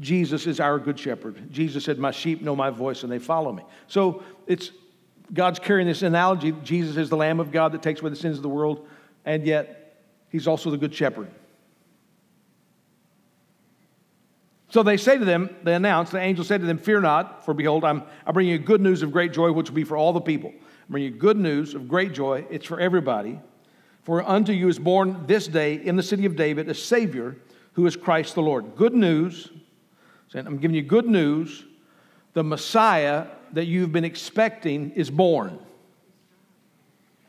Jesus 0.00 0.46
is 0.46 0.60
our 0.60 0.78
good 0.78 0.98
shepherd. 0.98 1.52
Jesus 1.52 1.84
said, 1.84 1.98
My 1.98 2.10
sheep 2.10 2.40
know 2.40 2.54
my 2.54 2.70
voice 2.70 3.02
and 3.02 3.12
they 3.12 3.18
follow 3.18 3.52
me. 3.52 3.64
So 3.88 4.22
it's 4.46 4.70
God's 5.32 5.58
carrying 5.58 5.88
this 5.88 6.02
analogy. 6.02 6.52
Jesus 6.62 6.96
is 6.96 7.10
the 7.10 7.16
Lamb 7.16 7.40
of 7.40 7.50
God 7.50 7.72
that 7.72 7.82
takes 7.82 8.00
away 8.00 8.10
the 8.10 8.16
sins 8.16 8.36
of 8.36 8.42
the 8.42 8.48
world, 8.48 8.86
and 9.24 9.44
yet 9.46 10.04
he's 10.30 10.46
also 10.46 10.70
the 10.70 10.78
good 10.78 10.94
shepherd. 10.94 11.28
So 14.70 14.82
they 14.82 14.98
say 14.98 15.16
to 15.16 15.24
them, 15.24 15.54
they 15.62 15.74
announce, 15.74 16.10
the 16.10 16.18
angel 16.18 16.44
said 16.44 16.60
to 16.60 16.66
them, 16.66 16.78
Fear 16.78 17.00
not, 17.00 17.44
for 17.44 17.54
behold, 17.54 17.84
I'm, 17.84 18.02
I 18.26 18.32
bring 18.32 18.48
you 18.48 18.58
good 18.58 18.82
news 18.82 19.02
of 19.02 19.12
great 19.12 19.32
joy, 19.32 19.50
which 19.50 19.70
will 19.70 19.76
be 19.76 19.84
for 19.84 19.96
all 19.96 20.12
the 20.12 20.20
people. 20.20 20.52
I 20.54 20.90
bring 20.90 21.04
you 21.04 21.10
good 21.10 21.38
news 21.38 21.74
of 21.74 21.88
great 21.88 22.12
joy. 22.12 22.46
It's 22.50 22.66
for 22.66 22.78
everybody. 22.78 23.40
For 24.02 24.26
unto 24.26 24.52
you 24.52 24.68
is 24.68 24.78
born 24.78 25.24
this 25.26 25.48
day 25.48 25.74
in 25.74 25.96
the 25.96 26.02
city 26.02 26.26
of 26.26 26.36
David 26.36 26.68
a 26.68 26.74
Savior 26.74 27.36
who 27.72 27.86
is 27.86 27.96
Christ 27.96 28.34
the 28.34 28.42
Lord. 28.42 28.76
Good 28.76 28.94
news. 28.94 29.50
I'm 30.34 30.58
giving 30.58 30.74
you 30.74 30.82
good 30.82 31.06
news. 31.06 31.64
The 32.34 32.44
Messiah 32.44 33.26
that 33.52 33.66
you've 33.66 33.92
been 33.92 34.04
expecting 34.04 34.90
is 34.92 35.10
born. 35.10 35.58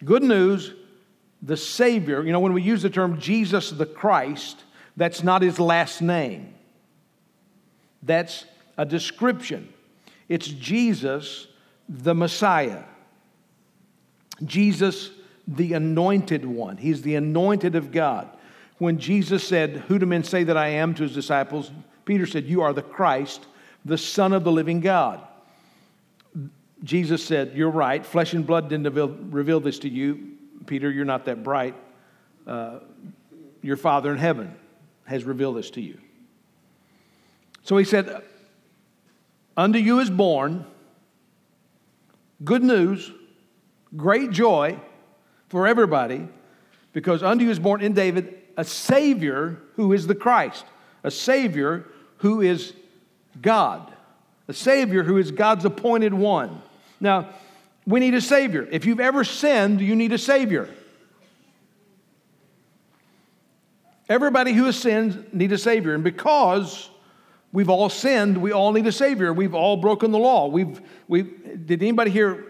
Good 0.03 0.23
news, 0.23 0.73
the 1.41 1.57
Savior. 1.57 2.23
You 2.23 2.31
know, 2.31 2.39
when 2.39 2.53
we 2.53 2.61
use 2.61 2.81
the 2.81 2.89
term 2.89 3.19
Jesus 3.19 3.69
the 3.69 3.85
Christ, 3.85 4.63
that's 4.97 5.23
not 5.23 5.41
his 5.41 5.59
last 5.59 6.01
name. 6.01 6.55
That's 8.03 8.45
a 8.77 8.85
description. 8.85 9.73
It's 10.27 10.47
Jesus, 10.47 11.47
the 11.87 12.13
Messiah. 12.13 12.83
Jesus, 14.43 15.11
the 15.47 15.73
anointed 15.73 16.45
one. 16.45 16.77
He's 16.77 17.01
the 17.01 17.15
anointed 17.15 17.75
of 17.75 17.91
God. 17.91 18.29
When 18.77 18.99
Jesus 18.99 19.45
said, 19.45 19.83
Who 19.87 19.99
do 19.99 20.05
men 20.05 20.23
say 20.23 20.43
that 20.45 20.55
I 20.55 20.69
am 20.69 20.93
to 20.95 21.03
his 21.03 21.13
disciples? 21.13 21.71
Peter 22.05 22.25
said, 22.25 22.45
You 22.45 22.61
are 22.61 22.71
the 22.71 22.81
Christ, 22.81 23.45
the 23.83 23.97
Son 23.97 24.31
of 24.31 24.43
the 24.43 24.51
living 24.51 24.79
God. 24.79 25.21
Jesus 26.83 27.23
said, 27.23 27.51
You're 27.55 27.69
right. 27.69 28.05
Flesh 28.05 28.33
and 28.33 28.47
blood 28.47 28.69
didn't 28.69 29.31
reveal 29.31 29.59
this 29.59 29.79
to 29.79 29.89
you. 29.89 30.37
Peter, 30.65 30.89
you're 30.89 31.05
not 31.05 31.25
that 31.25 31.43
bright. 31.43 31.75
Uh, 32.47 32.79
your 33.61 33.77
Father 33.77 34.11
in 34.11 34.17
heaven 34.17 34.55
has 35.05 35.23
revealed 35.25 35.57
this 35.57 35.71
to 35.71 35.81
you. 35.81 35.99
So 37.69 37.77
he 37.77 37.85
said, 37.85 38.23
Unto 39.55 39.77
you 39.77 39.99
is 39.99 40.09
born 40.09 40.65
good 42.43 42.63
news, 42.63 43.11
great 43.95 44.31
joy 44.31 44.79
for 45.49 45.67
everybody, 45.67 46.27
because 46.93 47.21
unto 47.21 47.45
you 47.45 47.51
is 47.51 47.59
born 47.59 47.81
in 47.81 47.93
David 47.93 48.41
a 48.57 48.63
Savior 48.63 49.61
who 49.75 49.93
is 49.93 50.07
the 50.07 50.15
Christ, 50.15 50.65
a 51.03 51.11
Savior 51.11 51.85
who 52.17 52.41
is 52.41 52.73
God, 53.39 53.93
a 54.47 54.53
Savior 54.53 55.03
who 55.03 55.17
is 55.17 55.29
God's 55.29 55.63
appointed 55.63 56.11
one. 56.11 56.63
Now, 56.99 57.29
we 57.85 57.99
need 57.99 58.15
a 58.15 58.21
Savior. 58.21 58.67
If 58.71 58.87
you've 58.87 58.99
ever 58.99 59.23
sinned, 59.23 59.79
you 59.79 59.95
need 59.95 60.11
a 60.11 60.17
Savior. 60.17 60.67
Everybody 64.09 64.53
who 64.53 64.65
has 64.65 64.75
sinned 64.75 65.31
need 65.31 65.51
a 65.51 65.57
Savior. 65.59 65.93
And 65.93 66.03
because 66.03 66.89
We've 67.51 67.69
all 67.69 67.89
sinned. 67.89 68.37
We 68.37 68.51
all 68.51 68.71
need 68.71 68.85
a 68.85 68.91
Savior. 68.91 69.33
We've 69.33 69.55
all 69.55 69.77
broken 69.77 70.11
the 70.11 70.19
law. 70.19 70.47
We've, 70.47 70.81
we 71.07 71.23
did 71.23 71.81
anybody 71.81 72.11
here 72.11 72.45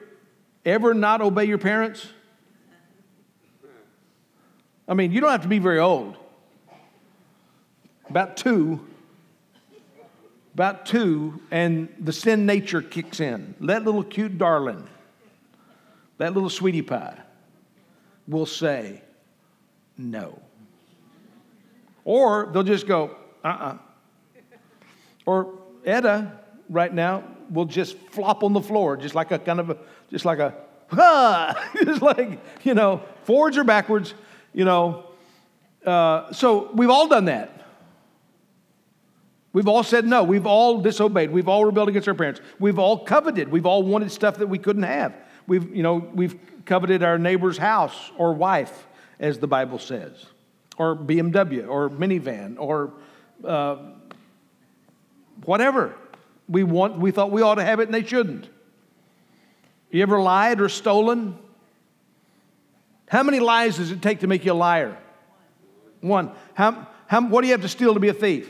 ever 0.66 0.94
not 0.94 1.22
obey 1.22 1.46
your 1.46 1.58
parents? 1.58 2.06
I 4.88 4.94
mean, 4.96 5.12
you 5.12 5.22
don't 5.22 5.32
have 5.32 5.44
to 5.44 5.48
be 5.48 5.60
very 5.60 5.80
old. 5.80 6.18
About 8.10 8.36
two. 8.36 8.86
About 10.54 10.86
two, 10.86 11.40
and 11.52 11.88
the 12.00 12.12
sin 12.12 12.46
nature 12.46 12.82
kicks 12.82 13.22
in. 13.22 13.56
That 13.62 13.86
little 13.86 14.04
cute 14.04 14.38
darling, 14.38 14.86
that 16.18 16.34
little 16.34 16.50
sweetie 16.50 16.82
pie, 16.82 17.18
will 18.28 18.48
say 18.48 19.02
no. 19.98 20.42
Or 22.04 22.50
they'll 22.52 22.64
just 22.64 22.88
go, 22.88 23.16
uh 23.42 23.48
uh-uh. 23.48 23.66
uh 23.66 23.78
or 25.30 25.60
Etta 25.86 26.32
right 26.70 26.92
now 26.92 27.24
will 27.52 27.66
just 27.66 27.96
flop 28.10 28.44
on 28.44 28.54
the 28.54 28.62
floor, 28.62 28.98
just 28.98 29.14
like 29.14 29.30
a 29.30 29.38
kind 29.38 29.60
of 29.60 29.70
a, 29.70 29.78
just 30.10 30.26
like 30.26 30.40
a, 30.40 30.56
ah, 30.94 31.70
just 31.84 32.02
like, 32.02 32.40
you 32.64 32.74
know, 32.74 33.04
forwards 33.26 33.56
or 33.56 33.64
backwards, 33.64 34.16
you 34.54 34.66
know. 34.66 35.06
Uh, 35.86 36.32
so 36.34 36.72
we've 36.74 36.90
all 36.90 37.08
done 37.08 37.26
that. 37.26 37.56
We've 39.54 39.68
all 39.68 39.84
said 39.84 40.04
no. 40.06 40.24
We've 40.24 40.48
all 40.48 40.82
disobeyed. 40.82 41.30
We've 41.30 41.48
all 41.48 41.64
rebelled 41.64 41.90
against 41.90 42.08
our 42.08 42.16
parents. 42.16 42.42
We've 42.60 42.80
all 42.80 43.06
coveted. 43.06 43.52
We've 43.52 43.68
all 43.68 43.84
wanted 43.84 44.12
stuff 44.12 44.38
that 44.38 44.48
we 44.48 44.58
couldn't 44.58 44.84
have. 44.84 45.14
We've, 45.46 45.76
you 45.76 45.84
know, 45.84 46.10
we've 46.14 46.40
coveted 46.66 47.04
our 47.04 47.20
neighbor's 47.20 47.58
house 47.58 48.12
or 48.18 48.34
wife, 48.34 48.88
as 49.20 49.38
the 49.38 49.48
Bible 49.48 49.78
says, 49.78 50.26
or 50.78 50.96
BMW 50.96 51.68
or 51.68 51.90
minivan 51.90 52.56
or 52.58 52.94
uh, 53.44 53.78
whatever. 55.46 55.96
We, 56.48 56.64
want, 56.64 56.98
we 56.98 57.12
thought 57.12 57.32
we 57.32 57.42
ought 57.42 57.56
to 57.56 57.64
have 57.64 57.80
it 57.80 57.84
and 57.84 57.94
they 57.94 58.04
shouldn't. 58.04 58.50
You 59.92 60.02
ever 60.04 60.20
lied 60.20 60.62
or 60.62 60.70
stolen? 60.70 61.38
How 63.08 63.24
many 63.24 63.40
lies 63.40 63.78
does 63.78 63.92
it 63.92 64.02
take 64.02 64.20
to 64.20 64.28
make 64.28 64.46
you 64.46 64.52
a 64.52 64.54
liar? 64.54 64.98
One. 66.02 66.32
How, 66.54 66.88
How, 67.08 67.22
what 67.22 67.42
do 67.42 67.48
you 67.48 67.54
have 67.54 67.62
to 67.62 67.70
steal 67.70 67.94
to 67.94 68.00
be 68.00 68.10
a 68.10 68.14
thief? 68.14 68.48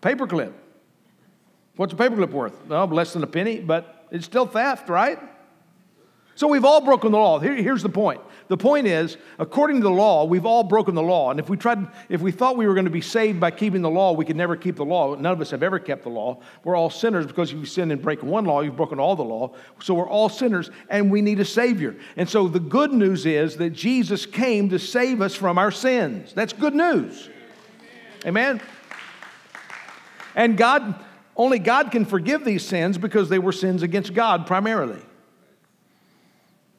Paperclip. 0.00 0.52
What's 1.76 1.92
a 1.92 1.96
paperclip 1.96 2.30
worth? 2.30 2.66
Well, 2.66 2.86
less 2.88 3.12
than 3.12 3.22
a 3.22 3.26
penny, 3.26 3.60
but 3.60 4.06
it's 4.10 4.26
still 4.26 4.46
theft, 4.46 4.88
right? 4.88 5.18
So 6.36 6.48
we've 6.48 6.64
all 6.64 6.80
broken 6.80 7.12
the 7.12 7.18
law. 7.18 7.38
Here, 7.38 7.54
here's 7.54 7.82
the 7.82 7.88
point. 7.88 8.20
The 8.48 8.56
point 8.56 8.86
is, 8.86 9.16
according 9.38 9.78
to 9.78 9.84
the 9.84 9.90
law, 9.90 10.24
we've 10.24 10.44
all 10.44 10.64
broken 10.64 10.94
the 10.94 11.02
law. 11.02 11.30
And 11.30 11.38
if 11.38 11.48
we 11.48 11.56
tried, 11.56 11.86
if 12.08 12.20
we 12.20 12.32
thought 12.32 12.56
we 12.56 12.66
were 12.66 12.74
going 12.74 12.84
to 12.84 12.90
be 12.90 13.00
saved 13.00 13.40
by 13.40 13.50
keeping 13.50 13.82
the 13.82 13.90
law, 13.90 14.12
we 14.12 14.24
could 14.24 14.36
never 14.36 14.56
keep 14.56 14.76
the 14.76 14.84
law. 14.84 15.14
None 15.14 15.32
of 15.32 15.40
us 15.40 15.50
have 15.50 15.62
ever 15.62 15.78
kept 15.78 16.02
the 16.02 16.10
law. 16.10 16.40
We're 16.64 16.76
all 16.76 16.90
sinners 16.90 17.26
because 17.26 17.52
if 17.52 17.58
you 17.58 17.66
sin 17.66 17.90
and 17.90 18.02
break 18.02 18.22
one 18.22 18.44
law, 18.44 18.60
you've 18.60 18.76
broken 18.76 18.98
all 18.98 19.16
the 19.16 19.22
law. 19.22 19.54
So 19.80 19.94
we're 19.94 20.08
all 20.08 20.28
sinners 20.28 20.70
and 20.90 21.10
we 21.10 21.22
need 21.22 21.40
a 21.40 21.44
savior. 21.44 21.96
And 22.16 22.28
so 22.28 22.48
the 22.48 22.60
good 22.60 22.92
news 22.92 23.26
is 23.26 23.56
that 23.56 23.70
Jesus 23.70 24.26
came 24.26 24.68
to 24.70 24.78
save 24.78 25.22
us 25.22 25.34
from 25.34 25.56
our 25.56 25.70
sins. 25.70 26.32
That's 26.34 26.52
good 26.52 26.74
news. 26.74 27.30
Amen. 28.26 28.60
And 30.34 30.56
God, 30.56 31.02
only 31.36 31.60
God 31.60 31.92
can 31.92 32.04
forgive 32.04 32.44
these 32.44 32.66
sins 32.66 32.98
because 32.98 33.28
they 33.28 33.38
were 33.38 33.52
sins 33.52 33.82
against 33.82 34.14
God 34.14 34.46
primarily. 34.46 35.00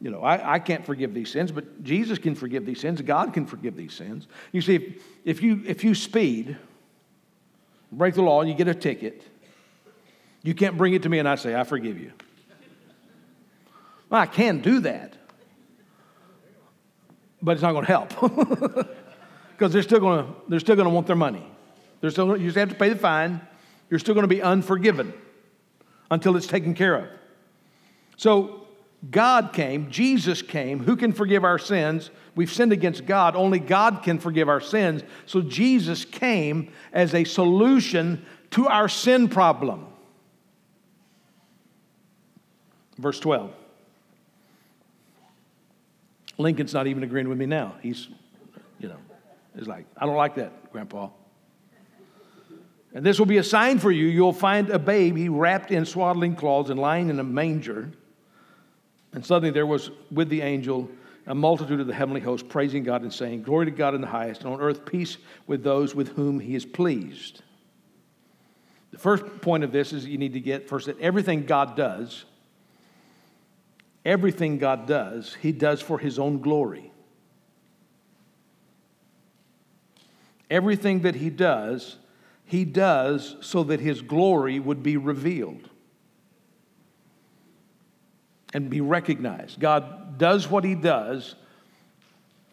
You 0.05 0.11
know, 0.11 0.21
I, 0.21 0.53
I 0.53 0.59
can't 0.59 0.85
forgive 0.85 1.15
these 1.15 1.31
sins, 1.31 1.51
but 1.51 1.83
Jesus 1.83 2.19
can 2.19 2.35
forgive 2.35 2.63
these 2.63 2.79
sins. 2.79 3.01
God 3.01 3.33
can 3.33 3.47
forgive 3.47 3.75
these 3.75 3.91
sins. 3.91 4.27
You 4.51 4.61
see, 4.61 4.75
if, 4.75 5.03
if, 5.25 5.41
you, 5.41 5.63
if 5.65 5.83
you 5.83 5.95
speed, 5.95 6.55
break 7.91 8.13
the 8.13 8.21
law, 8.21 8.39
and 8.39 8.47
you 8.47 8.55
get 8.55 8.67
a 8.67 8.75
ticket, 8.75 9.23
you 10.43 10.53
can't 10.53 10.77
bring 10.77 10.93
it 10.93 11.01
to 11.01 11.09
me 11.09 11.17
and 11.17 11.27
I 11.27 11.33
say, 11.33 11.55
I 11.55 11.63
forgive 11.63 11.99
you. 11.99 12.11
Well, 14.11 14.21
I 14.21 14.27
can 14.27 14.59
do 14.59 14.81
that, 14.81 15.17
but 17.41 17.53
it's 17.53 17.63
not 17.63 17.71
going 17.71 17.87
to 17.87 17.91
help 17.91 18.09
because 19.57 19.73
they're 19.73 19.81
still 19.81 20.01
going 20.01 20.23
to 20.23 20.35
they're 20.47 20.59
still 20.59 20.75
going 20.75 20.87
to 20.87 20.93
want 20.93 21.07
their 21.07 21.15
money. 21.15 21.51
They're 22.01 22.11
still 22.11 22.37
you 22.37 22.45
just 22.45 22.57
have 22.57 22.69
to 22.69 22.75
pay 22.75 22.89
the 22.89 22.95
fine. 22.95 23.41
You're 23.89 23.97
still 23.99 24.13
going 24.13 24.23
to 24.23 24.27
be 24.27 24.43
unforgiven 24.43 25.15
until 26.11 26.37
it's 26.37 26.45
taken 26.45 26.75
care 26.75 26.93
of. 26.93 27.07
So 28.17 28.64
God 29.11 29.53
came, 29.53 29.89
Jesus 29.91 30.41
came. 30.41 30.79
Who 30.83 30.95
can 30.95 31.13
forgive 31.13 31.43
our 31.43 31.59
sins? 31.59 32.09
We've 32.35 32.51
sinned 32.51 32.73
against 32.73 33.05
God. 33.05 33.35
Only 33.35 33.59
God 33.59 34.01
can 34.03 34.19
forgive 34.19 34.49
our 34.49 34.61
sins. 34.61 35.03
So 35.25 35.41
Jesus 35.41 36.05
came 36.05 36.71
as 36.91 37.13
a 37.13 37.23
solution 37.23 38.25
to 38.51 38.67
our 38.67 38.89
sin 38.89 39.29
problem. 39.29 39.87
Verse 42.97 43.19
12. 43.19 43.51
Lincoln's 46.37 46.73
not 46.73 46.87
even 46.87 47.03
agreeing 47.03 47.29
with 47.29 47.37
me 47.37 47.45
now. 47.45 47.75
He's, 47.81 48.09
you 48.79 48.89
know, 48.89 48.97
he's 49.57 49.67
like, 49.67 49.85
I 49.97 50.05
don't 50.05 50.15
like 50.15 50.35
that, 50.35 50.71
Grandpa. 50.71 51.09
And 52.93 53.05
this 53.05 53.19
will 53.19 53.25
be 53.25 53.37
a 53.37 53.43
sign 53.43 53.79
for 53.79 53.91
you. 53.91 54.07
You'll 54.07 54.33
find 54.33 54.69
a 54.69 54.79
baby 54.79 55.27
wrapped 55.27 55.71
in 55.71 55.85
swaddling 55.85 56.35
cloths 56.35 56.69
and 56.69 56.79
lying 56.79 57.09
in 57.09 57.19
a 57.19 57.23
manger. 57.23 57.91
And 59.15 59.25
suddenly 59.25 59.49
there 59.49 59.65
was 59.65 59.89
with 60.11 60.29
the 60.29 60.41
angel 60.41 60.89
a 61.25 61.33
multitude 61.33 61.79
of 61.79 61.87
the 61.87 61.93
heavenly 61.93 62.21
host 62.21 62.47
praising 62.49 62.83
God 62.83 63.01
and 63.01 63.11
saying, 63.11 63.43
Glory 63.43 63.65
to 63.65 63.71
God 63.71 63.95
in 63.95 64.01
the 64.01 64.07
highest, 64.07 64.43
and 64.43 64.53
on 64.53 64.61
earth 64.61 64.85
peace 64.85 65.17
with 65.47 65.63
those 65.63 65.95
with 65.95 66.09
whom 66.09 66.39
he 66.39 66.53
is 66.53 66.65
pleased. 66.65 67.41
The 68.91 68.99
first 68.99 69.25
point 69.41 69.63
of 69.63 69.71
this 69.71 69.91
is 69.93 70.05
you 70.05 70.17
need 70.17 70.33
to 70.33 70.39
get 70.39 70.69
first 70.69 70.85
that 70.85 70.99
everything 70.99 71.45
God 71.45 71.75
does, 71.75 72.25
everything 74.03 74.57
God 74.57 74.85
does, 74.85 75.35
he 75.41 75.51
does 75.51 75.81
for 75.81 75.97
his 75.97 76.19
own 76.19 76.41
glory. 76.41 76.91
Everything 80.49 81.01
that 81.01 81.15
he 81.15 81.29
does, 81.31 81.97
he 82.43 82.65
does 82.65 83.37
so 83.41 83.63
that 83.63 83.79
his 83.79 84.01
glory 84.01 84.59
would 84.59 84.83
be 84.83 84.97
revealed 84.97 85.69
and 88.55 88.69
be 88.69 88.79
recognized. 88.79 89.59
God 89.59 90.17
does 90.17 90.49
what 90.49 90.63
He 90.63 90.75
does 90.75 91.35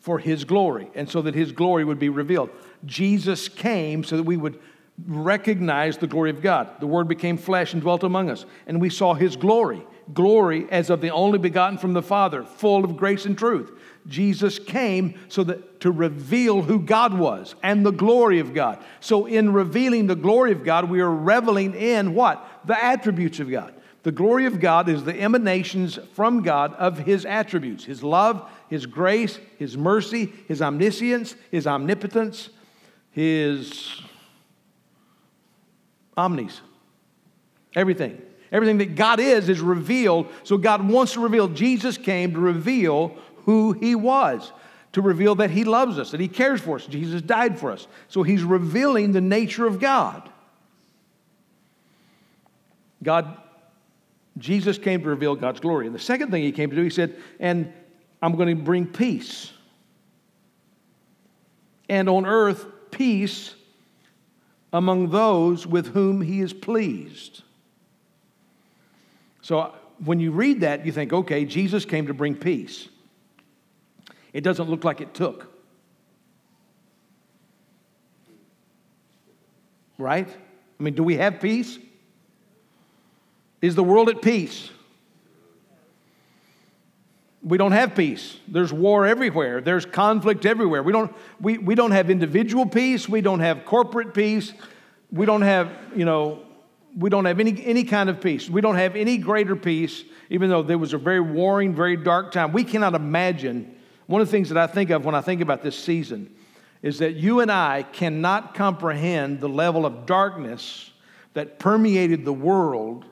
for 0.00 0.18
His 0.18 0.42
glory, 0.44 0.90
and 0.96 1.08
so 1.08 1.22
that 1.22 1.34
His 1.34 1.52
glory 1.52 1.84
would 1.84 2.00
be 2.00 2.08
revealed. 2.08 2.50
Jesus 2.84 3.48
came 3.48 4.02
so 4.02 4.16
that 4.16 4.24
we 4.24 4.36
would 4.36 4.58
recognize 5.06 5.96
the 5.96 6.08
glory 6.08 6.30
of 6.30 6.42
God. 6.42 6.80
The 6.80 6.88
Word 6.88 7.06
became 7.06 7.38
flesh 7.38 7.72
and 7.72 7.80
dwelt 7.80 8.02
among 8.02 8.30
us, 8.30 8.44
and 8.66 8.80
we 8.80 8.90
saw 8.90 9.14
His 9.14 9.36
glory 9.36 9.86
glory 10.12 10.66
as 10.70 10.90
of 10.90 11.00
the 11.00 11.10
only 11.10 11.38
begotten 11.38 11.78
from 11.78 11.92
the 11.92 12.02
Father, 12.02 12.42
full 12.42 12.84
of 12.84 12.96
grace 12.96 13.24
and 13.24 13.38
truth. 13.38 13.70
Jesus 14.06 14.58
came 14.58 15.18
so 15.28 15.44
that 15.44 15.80
to 15.80 15.90
reveal 15.90 16.62
who 16.62 16.80
God 16.80 17.14
was 17.14 17.54
and 17.62 17.86
the 17.86 17.92
glory 17.92 18.40
of 18.40 18.52
God. 18.52 18.82
So 19.00 19.26
in 19.26 19.52
revealing 19.52 20.06
the 20.06 20.16
glory 20.16 20.52
of 20.52 20.64
God, 20.64 20.90
we 20.90 21.00
are 21.00 21.14
reveling 21.14 21.74
in 21.74 22.14
what? 22.14 22.46
The 22.64 22.82
attributes 22.82 23.40
of 23.40 23.50
God. 23.50 23.74
The 24.02 24.12
glory 24.12 24.46
of 24.46 24.58
God 24.58 24.88
is 24.88 25.04
the 25.04 25.18
emanations 25.20 25.98
from 26.14 26.42
God 26.42 26.74
of 26.74 26.98
His 26.98 27.24
attributes 27.24 27.84
His 27.84 28.02
love, 28.02 28.48
His 28.68 28.86
grace, 28.86 29.38
His 29.58 29.76
mercy, 29.76 30.32
His 30.48 30.60
omniscience, 30.60 31.36
His 31.50 31.66
omnipotence, 31.66 32.50
His 33.10 34.00
omnis. 36.16 36.60
Everything. 37.74 38.20
Everything 38.50 38.78
that 38.78 38.96
God 38.96 39.20
is 39.20 39.48
is 39.48 39.60
revealed. 39.60 40.28
So 40.42 40.58
God 40.58 40.86
wants 40.86 41.14
to 41.14 41.20
reveal. 41.20 41.48
Jesus 41.48 41.96
came 41.96 42.34
to 42.34 42.40
reveal 42.40 43.16
who 43.44 43.72
He 43.72 43.94
was, 43.94 44.52
to 44.92 45.00
reveal 45.00 45.36
that 45.36 45.50
He 45.50 45.64
loves 45.64 45.98
us, 45.98 46.10
that 46.10 46.20
He 46.20 46.28
cares 46.28 46.60
for 46.60 46.76
us. 46.76 46.86
Jesus 46.86 47.22
died 47.22 47.58
for 47.58 47.70
us. 47.70 47.86
So 48.08 48.24
He's 48.24 48.42
revealing 48.42 49.12
the 49.12 49.20
nature 49.20 49.66
of 49.66 49.78
God. 49.80 50.28
God 53.02 53.36
Jesus 54.38 54.78
came 54.78 55.02
to 55.02 55.08
reveal 55.08 55.34
God's 55.34 55.60
glory. 55.60 55.86
And 55.86 55.94
the 55.94 56.00
second 56.00 56.30
thing 56.30 56.42
he 56.42 56.52
came 56.52 56.70
to 56.70 56.76
do, 56.76 56.82
he 56.82 56.90
said, 56.90 57.16
and 57.38 57.72
I'm 58.20 58.36
going 58.36 58.56
to 58.56 58.62
bring 58.62 58.86
peace. 58.86 59.52
And 61.88 62.08
on 62.08 62.24
earth, 62.24 62.66
peace 62.90 63.54
among 64.72 65.10
those 65.10 65.66
with 65.66 65.88
whom 65.88 66.22
he 66.22 66.40
is 66.40 66.52
pleased. 66.52 67.42
So 69.42 69.74
when 70.04 70.18
you 70.20 70.30
read 70.32 70.60
that, 70.60 70.86
you 70.86 70.92
think, 70.92 71.12
okay, 71.12 71.44
Jesus 71.44 71.84
came 71.84 72.06
to 72.06 72.14
bring 72.14 72.34
peace. 72.34 72.88
It 74.32 74.42
doesn't 74.42 74.70
look 74.70 74.84
like 74.84 75.00
it 75.00 75.12
took. 75.12 75.48
Right? 79.98 80.28
I 80.28 80.82
mean, 80.82 80.94
do 80.94 81.02
we 81.02 81.16
have 81.16 81.40
peace? 81.40 81.78
Is 83.62 83.76
the 83.76 83.84
world 83.84 84.08
at 84.08 84.20
peace? 84.20 84.70
We 87.44 87.58
don't 87.58 87.72
have 87.72 87.94
peace. 87.94 88.36
There's 88.46 88.72
war 88.72 89.06
everywhere. 89.06 89.60
There's 89.60 89.86
conflict 89.86 90.44
everywhere. 90.44 90.82
We 90.82 90.92
don't, 90.92 91.14
we, 91.40 91.58
we 91.58 91.74
don't 91.74 91.92
have 91.92 92.10
individual 92.10 92.66
peace. 92.66 93.08
We 93.08 93.20
don't 93.20 93.40
have 93.40 93.64
corporate 93.64 94.14
peace. 94.14 94.52
We 95.10 95.26
don't 95.26 95.42
have, 95.42 95.70
you 95.94 96.04
know, 96.04 96.42
we 96.96 97.08
don't 97.08 97.24
have 97.24 97.40
any, 97.40 97.64
any 97.64 97.84
kind 97.84 98.10
of 98.10 98.20
peace. 98.20 98.50
We 98.50 98.60
don't 98.60 98.76
have 98.76 98.96
any 98.96 99.16
greater 99.16 99.56
peace, 99.56 100.04
even 100.28 100.50
though 100.50 100.62
there 100.62 100.78
was 100.78 100.92
a 100.92 100.98
very 100.98 101.20
warring, 101.20 101.74
very 101.74 101.96
dark 101.96 102.32
time. 102.32 102.52
We 102.52 102.64
cannot 102.64 102.94
imagine. 102.94 103.76
One 104.06 104.20
of 104.20 104.28
the 104.28 104.32
things 104.32 104.48
that 104.50 104.58
I 104.58 104.66
think 104.66 104.90
of 104.90 105.04
when 105.04 105.14
I 105.14 105.20
think 105.20 105.40
about 105.40 105.62
this 105.62 105.78
season 105.78 106.34
is 106.82 106.98
that 106.98 107.14
you 107.14 107.40
and 107.40 107.50
I 107.50 107.84
cannot 107.84 108.54
comprehend 108.54 109.40
the 109.40 109.48
level 109.48 109.86
of 109.86 110.04
darkness 110.06 110.90
that 111.34 111.58
permeated 111.58 112.24
the 112.24 112.32
world 112.32 113.04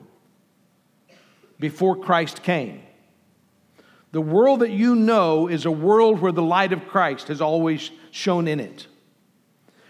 before 1.61 1.95
Christ 1.95 2.43
came. 2.43 2.81
The 4.11 4.19
world 4.21 4.59
that 4.59 4.71
you 4.71 4.95
know 4.95 5.47
is 5.47 5.65
a 5.65 5.71
world 5.71 6.19
where 6.19 6.33
the 6.33 6.41
light 6.41 6.73
of 6.73 6.87
Christ 6.87 7.29
has 7.29 7.39
always 7.39 7.91
shone 8.09 8.47
in 8.49 8.59
it. 8.59 8.87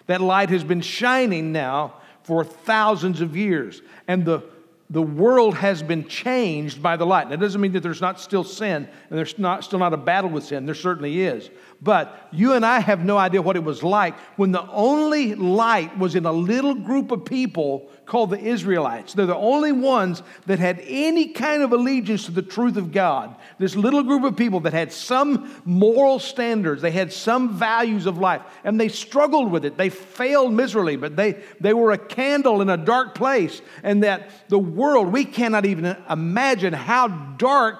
That 0.05 0.21
light 0.21 0.49
has 0.49 0.63
been 0.63 0.81
shining 0.81 1.51
now 1.51 1.95
for 2.23 2.43
thousands 2.43 3.21
of 3.21 3.35
years, 3.35 3.81
and 4.07 4.25
the, 4.25 4.43
the 4.91 5.01
world 5.01 5.55
has 5.55 5.81
been 5.81 6.07
changed 6.07 6.83
by 6.83 6.97
the 6.97 7.05
light. 7.05 7.29
That 7.29 7.39
doesn't 7.39 7.59
mean 7.59 7.71
that 7.71 7.81
there's 7.81 8.01
not 8.01 8.19
still 8.19 8.43
sin 8.43 8.87
and 9.09 9.17
there's 9.17 9.39
not, 9.39 9.63
still 9.63 9.79
not 9.79 9.93
a 9.93 9.97
battle 9.97 10.29
with 10.29 10.43
sin. 10.43 10.65
There 10.65 10.75
certainly 10.75 11.21
is. 11.21 11.49
But 11.81 12.27
you 12.31 12.53
and 12.53 12.65
I 12.65 12.79
have 12.79 13.03
no 13.03 13.17
idea 13.17 13.41
what 13.41 13.55
it 13.55 13.63
was 13.63 13.81
like 13.81 14.19
when 14.37 14.51
the 14.51 14.69
only 14.69 15.33
light 15.33 15.97
was 15.97 16.13
in 16.13 16.25
a 16.25 16.31
little 16.31 16.75
group 16.75 17.11
of 17.11 17.25
people 17.25 17.89
called 18.11 18.29
the 18.29 18.39
Israelites. 18.39 19.13
They're 19.13 19.25
the 19.25 19.37
only 19.37 19.71
ones 19.71 20.21
that 20.45 20.59
had 20.59 20.83
any 20.85 21.29
kind 21.29 21.63
of 21.63 21.71
allegiance 21.71 22.25
to 22.25 22.31
the 22.31 22.41
truth 22.41 22.75
of 22.75 22.91
God. 22.91 23.33
This 23.57 23.73
little 23.73 24.03
group 24.03 24.25
of 24.25 24.35
people 24.35 24.59
that 24.61 24.73
had 24.73 24.91
some 24.91 25.61
moral 25.63 26.19
standards, 26.19 26.81
they 26.81 26.91
had 26.91 27.13
some 27.13 27.55
values 27.55 28.07
of 28.07 28.17
life, 28.17 28.41
and 28.65 28.77
they 28.77 28.89
struggled 28.89 29.49
with 29.49 29.63
it. 29.63 29.77
They 29.77 29.87
failed 29.87 30.51
miserably, 30.51 30.97
but 30.97 31.15
they, 31.15 31.41
they 31.61 31.73
were 31.73 31.93
a 31.93 31.97
candle 31.97 32.61
in 32.61 32.67
a 32.67 32.75
dark 32.75 33.15
place. 33.15 33.61
And 33.81 34.03
that 34.03 34.29
the 34.49 34.59
world, 34.59 35.13
we 35.13 35.23
cannot 35.23 35.65
even 35.65 35.95
imagine 36.09 36.73
how 36.73 37.07
dark 37.07 37.79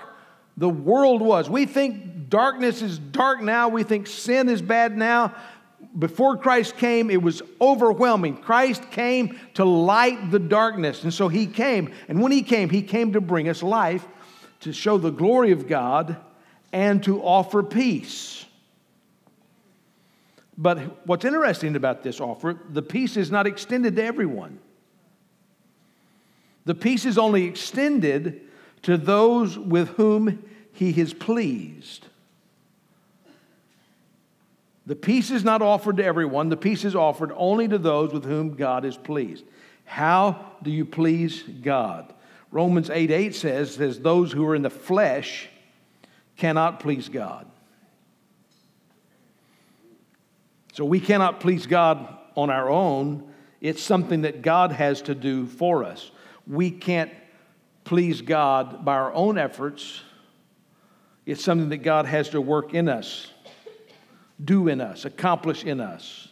the 0.55 0.69
world 0.69 1.21
was. 1.21 1.49
We 1.49 1.65
think 1.65 2.29
darkness 2.29 2.81
is 2.81 2.97
dark 2.97 3.41
now. 3.41 3.67
We 3.67 3.83
think 3.83 4.07
sin 4.07 4.47
is 4.47 4.61
bad 4.61 4.97
now. 4.97 5.35
Before 5.97 6.37
Christ 6.37 6.77
came, 6.77 7.09
it 7.09 7.21
was 7.21 7.41
overwhelming. 7.59 8.37
Christ 8.37 8.89
came 8.91 9.39
to 9.55 9.65
light 9.65 10.31
the 10.31 10.39
darkness. 10.39 11.03
And 11.03 11.13
so 11.13 11.27
he 11.27 11.45
came. 11.47 11.93
And 12.07 12.21
when 12.21 12.31
he 12.31 12.43
came, 12.43 12.69
he 12.69 12.81
came 12.81 13.13
to 13.13 13.21
bring 13.21 13.49
us 13.49 13.61
life, 13.61 14.05
to 14.61 14.71
show 14.71 14.97
the 14.97 15.09
glory 15.09 15.51
of 15.51 15.67
God, 15.67 16.17
and 16.71 17.03
to 17.03 17.21
offer 17.21 17.61
peace. 17.63 18.45
But 20.57 21.07
what's 21.07 21.25
interesting 21.25 21.75
about 21.75 22.03
this 22.03 22.21
offer, 22.21 22.57
the 22.69 22.81
peace 22.81 23.17
is 23.17 23.31
not 23.31 23.47
extended 23.47 23.95
to 23.95 24.03
everyone. 24.03 24.59
The 26.65 26.75
peace 26.75 27.05
is 27.05 27.17
only 27.17 27.45
extended 27.45 28.41
to 28.83 28.97
those 28.97 29.57
with 29.57 29.89
whom 29.89 30.43
he 30.71 30.89
is 30.91 31.13
pleased. 31.13 32.07
The 34.91 34.95
peace 34.97 35.31
is 35.31 35.45
not 35.45 35.61
offered 35.61 35.95
to 35.95 36.03
everyone, 36.03 36.49
the 36.49 36.57
peace 36.57 36.83
is 36.83 36.97
offered 36.97 37.31
only 37.37 37.65
to 37.65 37.77
those 37.77 38.11
with 38.11 38.25
whom 38.25 38.57
God 38.57 38.83
is 38.83 38.97
pleased. 38.97 39.45
How 39.85 40.51
do 40.63 40.69
you 40.69 40.83
please 40.83 41.43
God? 41.43 42.13
Romans 42.51 42.89
8 42.89 43.09
8 43.09 43.33
says, 43.33 43.75
says, 43.75 44.01
Those 44.01 44.33
who 44.33 44.45
are 44.45 44.53
in 44.53 44.63
the 44.63 44.69
flesh 44.69 45.47
cannot 46.35 46.81
please 46.81 47.07
God. 47.07 47.47
So 50.73 50.83
we 50.83 50.99
cannot 50.99 51.39
please 51.39 51.67
God 51.67 52.17
on 52.35 52.49
our 52.49 52.69
own. 52.69 53.31
It's 53.61 53.81
something 53.81 54.23
that 54.23 54.41
God 54.41 54.73
has 54.73 55.01
to 55.03 55.15
do 55.15 55.45
for 55.45 55.85
us. 55.85 56.11
We 56.45 56.69
can't 56.69 57.13
please 57.85 58.21
God 58.21 58.83
by 58.83 58.95
our 58.95 59.13
own 59.13 59.37
efforts. 59.37 60.01
It's 61.25 61.41
something 61.41 61.69
that 61.69 61.81
God 61.81 62.07
has 62.07 62.27
to 62.31 62.41
work 62.41 62.73
in 62.73 62.89
us 62.89 63.31
do 64.43 64.67
in 64.67 64.81
us, 64.81 65.05
accomplish 65.05 65.63
in 65.63 65.79
us. 65.79 66.27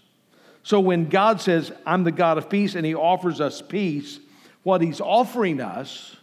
So 0.63 0.79
when 0.79 1.09
God 1.09 1.41
says, 1.41 1.71
I'm 1.85 2.03
the 2.03 2.11
God 2.11 2.37
of 2.37 2.49
peace, 2.49 2.75
and 2.75 2.85
He 2.85 2.95
offers 2.95 3.41
us 3.41 3.61
peace, 3.61 4.19
what 4.63 4.81
He's 4.81 5.01
offering 5.01 5.61
us 5.61 6.15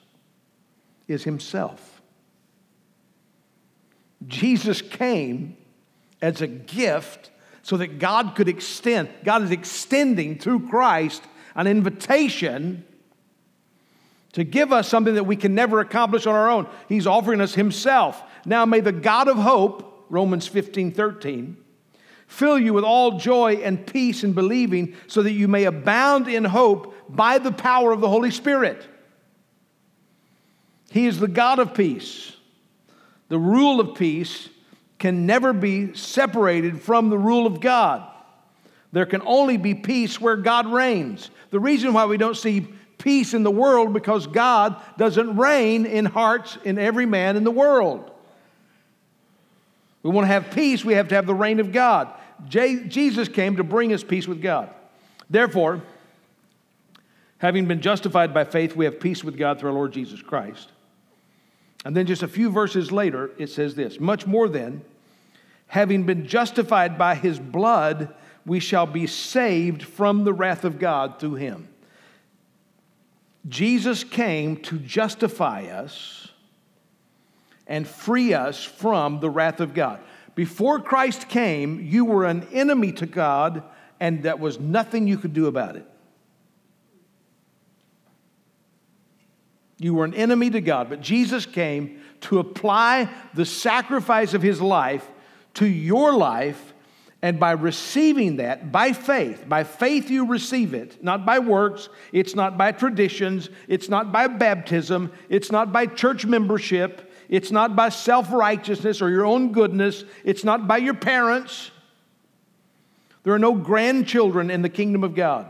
is 1.09 1.25
Himself. 1.25 2.01
Jesus 4.27 4.83
came 4.83 5.57
as 6.23 6.41
a 6.41 6.47
gift 6.47 7.31
so 7.63 7.77
that 7.77 7.99
God 7.99 8.35
could 8.37 8.49
extend, 8.49 9.09
God 9.25 9.43
is 9.43 9.51
extending 9.51 10.39
through 10.39 10.69
Christ 10.69 11.23
an 11.55 11.67
invitation 11.67 12.85
to 14.33 14.45
give 14.45 14.73
us 14.73 14.89
something 14.89 15.15
that 15.15 15.25
we 15.25 15.35
can 15.35 15.55
never 15.55 15.81
accomplish 15.81 16.27
on 16.27 16.35
our 16.35 16.51
own. 16.51 16.69
He's 16.89 17.07
offering 17.07 17.41
us 17.41 17.55
Himself. 17.55 18.23
Now 18.45 18.67
may 18.67 18.81
the 18.81 18.93
God 18.93 19.29
of 19.29 19.39
hope, 19.39 20.07
Romans 20.11 20.47
15 20.47 20.93
13, 20.93 21.57
fill 22.27 22.59
you 22.59 22.75
with 22.75 22.85
all 22.85 23.19
joy 23.19 23.55
and 23.57 23.87
peace 23.87 24.25
in 24.25 24.33
believing, 24.33 24.95
so 25.07 25.23
that 25.23 25.33
you 25.33 25.49
may 25.49 25.65
abound 25.65 26.29
in 26.29 26.45
hope 26.45 26.95
by 27.09 27.39
the 27.39 27.53
power 27.53 27.93
of 27.93 28.01
the 28.01 28.09
Holy 28.09 28.31
Spirit. 28.31 28.87
He 30.91 31.07
is 31.07 31.19
the 31.19 31.29
God 31.29 31.59
of 31.59 31.75
peace. 31.75 32.33
The 33.29 33.39
rule 33.39 33.81
of 33.81 33.97
peace 33.97 34.49
can 34.99 35.27
never 35.27 35.53
be 35.53 35.95
separated 35.95 36.81
from 36.81 37.11
the 37.11 37.19
rule 37.19 37.47
of 37.47 37.61
God. 37.61 38.11
There 38.93 39.07
can 39.07 39.23
only 39.27 39.57
be 39.57 39.75
peace 39.75 40.21
where 40.21 40.37
God 40.37 40.67
reigns. 40.67 41.31
The 41.51 41.61
reason 41.61 41.93
why 41.93 42.07
we 42.07 42.17
don't 42.17 42.37
see 42.37 42.67
peace 42.99 43.35
in 43.35 43.43
the 43.43 43.51
world 43.51 43.93
because 43.93 44.27
God 44.27 44.81
doesn't 44.97 45.37
reign 45.37 45.85
in 45.85 46.07
hearts 46.07 46.57
in 46.65 46.79
every 46.79 47.05
man 47.05 47.37
in 47.37 47.45
the 47.45 47.51
world. 47.51 48.11
We 50.07 50.13
want 50.13 50.27
to 50.27 50.33
have 50.33 50.53
peace, 50.53 50.85
we 50.85 50.95
have 50.95 51.09
to 51.09 51.17
have 51.17 51.27
the 51.27 51.35
reign 51.35 51.59
of 51.59 51.73
God. 51.73 52.09
Jesus 52.47 53.29
came 53.29 53.57
to 53.57 53.65
bring 53.65 53.93
us 53.93 54.05
peace 54.05 54.29
with 54.29 54.41
God. 54.41 54.71
Therefore, 55.29 55.83
having 57.39 57.67
been 57.67 57.81
justified 57.81 58.33
by 58.33 58.45
faith, 58.45 58.77
we 58.77 58.85
have 58.85 59.01
peace 59.01 59.25
with 59.25 59.37
God 59.37 59.59
through 59.59 59.71
our 59.71 59.75
Lord 59.75 59.93
Jesus 59.93 60.23
Christ. 60.23 60.71
And 61.85 61.97
then 61.97 62.07
just 62.07 62.23
a 62.23 62.29
few 62.29 62.51
verses 62.51 62.93
later, 62.93 63.33
it 63.37 63.49
says 63.49 63.75
this 63.75 63.99
Much 63.99 64.29
more 64.29 64.49
then, 64.49 64.85
having 65.67 66.05
been 66.05 66.29
justified 66.29 66.97
by 66.97 67.17
his 67.17 67.41
blood, 67.41 68.15
we 68.45 68.61
shall 68.61 68.87
be 68.87 69.09
saved 69.09 69.83
from 69.83 70.23
the 70.23 70.33
wrath 70.33 70.65
of 70.65 70.79
God 70.79 71.19
through 71.19 71.35
him. 71.35 71.69
Jesus 73.49 74.05
came 74.05 74.57
to 74.59 74.79
justify 74.79 75.65
us 75.65 76.26
and 77.67 77.87
free 77.87 78.35
us 78.35 78.63
from 78.63 79.21
the 79.21 79.31
wrath 79.31 79.61
of 79.61 79.75
God. 79.75 80.01
Before 80.35 80.79
Christ 80.81 81.29
came, 81.29 81.81
you 81.81 82.05
were 82.05 82.27
an 82.27 82.47
enemy 82.53 82.93
to 82.93 83.07
God, 83.07 83.63
and 83.99 84.23
that 84.25 84.39
was 84.39 84.61
nothing 84.61 85.09
you 85.09 85.17
could 85.19 85.33
do 85.33 85.47
about 85.47 85.77
it. 85.77 85.87
You 89.79 89.95
were 89.95 90.05
an 90.05 90.15
enemy 90.15 90.51
to 90.51 90.61
God, 90.61 90.89
but 90.89 91.01
Jesus 91.01 91.45
came 91.45 92.01
to 92.23 92.39
apply 92.39 93.11
the 93.35 93.45
sacrifice 93.45 94.33
of 94.35 94.43
his 94.43 94.61
life 94.61 95.07
to 95.55 95.67
your 95.67 96.15
life. 96.15 96.75
And 97.23 97.41
by 97.41 97.53
receiving 97.53 98.37
that 98.37 98.71
by 98.71 98.93
faith, 98.93 99.49
by 99.49 99.65
faith 99.65 100.11
you 100.11 100.27
receive 100.27 100.75
it, 100.75 101.03
not 101.03 101.27
by 101.27 101.39
works, 101.39 101.89
it's 102.13 102.35
not 102.35 102.57
by 102.57 102.73
traditions, 102.73 103.49
it's 103.69 103.89
not 103.89 104.13
by 104.13 104.29
baptism, 104.29 105.13
it's 105.29 105.51
not 105.51 105.73
by 105.73 105.87
church 105.87 106.27
membership, 106.27 107.06
it's 107.29 107.51
not 107.51 107.75
by 107.75 107.89
self 107.89 108.33
righteousness 108.33 109.03
or 109.03 109.11
your 109.11 109.27
own 109.27 109.53
goodness. 109.53 110.05
It's 110.25 110.45
not 110.45 110.69
by 110.69 110.79
your 110.79 110.95
parents. 110.95 111.71
There 113.23 113.33
are 113.33 113.39
no 113.39 113.55
grandchildren 113.55 114.51
in 114.51 114.63
the 114.63 114.69
kingdom 114.69 115.03
of 115.03 115.15
God. 115.15 115.47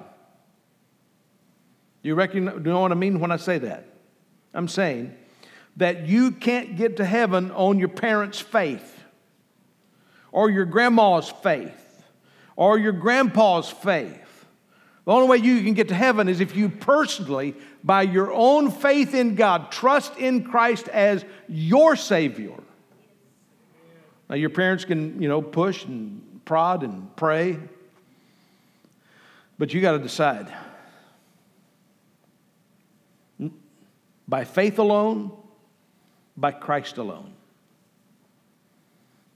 Do 2.03 2.09
you, 2.09 2.27
do 2.27 2.39
you 2.39 2.61
know 2.61 2.81
what 2.81 2.93
I 2.93 2.95
mean 2.95 3.21
when 3.21 3.31
I 3.31 3.37
say 3.37 3.59
that? 3.59 3.85
I'm 4.55 4.69
saying 4.69 5.15
that 5.77 6.07
you 6.07 6.31
can't 6.31 6.77
get 6.77 6.97
to 6.97 7.05
heaven 7.05 7.51
on 7.51 7.79
your 7.79 7.89
parents' 7.89 8.41
faith 8.41 9.05
or 10.33 10.49
your 10.49 10.65
grandma's 10.65 11.29
faith 11.43 12.05
or 12.57 12.79
your 12.79 12.93
grandpa's 12.93 13.71
faith. 13.71 14.26
The 15.07 15.12
only 15.12 15.29
way 15.29 15.37
you 15.37 15.62
can 15.62 15.75
get 15.75 15.88
to 15.88 15.95
heaven 15.95 16.29
is 16.29 16.40
if 16.40 16.57
you 16.57 16.69
personally, 16.69 17.55
by 17.85 18.03
your 18.03 18.33
own 18.33 18.73
faith 18.73 19.14
in 19.14 19.37
God, 19.37 19.71
trust 19.71 20.16
in 20.16 20.42
Christ 20.42 20.88
as 20.88 21.25
your 21.49 21.95
Savior. 21.95 22.57
Now, 24.29 24.35
your 24.35 24.51
parents 24.51 24.85
can, 24.85 25.23
you 25.23 25.29
know, 25.29 25.40
push 25.40 25.85
and 25.85 26.40
prod 26.45 26.83
and 26.83 27.14
pray, 27.14 27.57
but 29.57 29.73
you 29.73 29.81
got 29.81 29.92
to 29.92 30.01
decide. 30.01 30.53
Hmm? 33.38 33.49
By 34.27 34.42
faith 34.42 34.81
alone, 34.81 35.31
by 36.37 36.51
Christ 36.51 36.99
alone. 36.99 37.33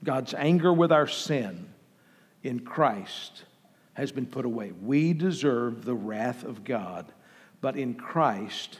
God's 0.03 0.33
anger 0.33 0.73
with 0.73 0.91
our 0.91 1.07
sin 1.07 1.69
in 2.43 2.59
Christ 2.59 3.45
has 3.93 4.11
been 4.11 4.25
put 4.25 4.45
away. 4.45 4.71
We 4.71 5.13
deserve 5.13 5.85
the 5.85 5.93
wrath 5.93 6.43
of 6.43 6.63
God, 6.63 7.11
but 7.59 7.75
in 7.75 7.93
Christ, 7.93 8.79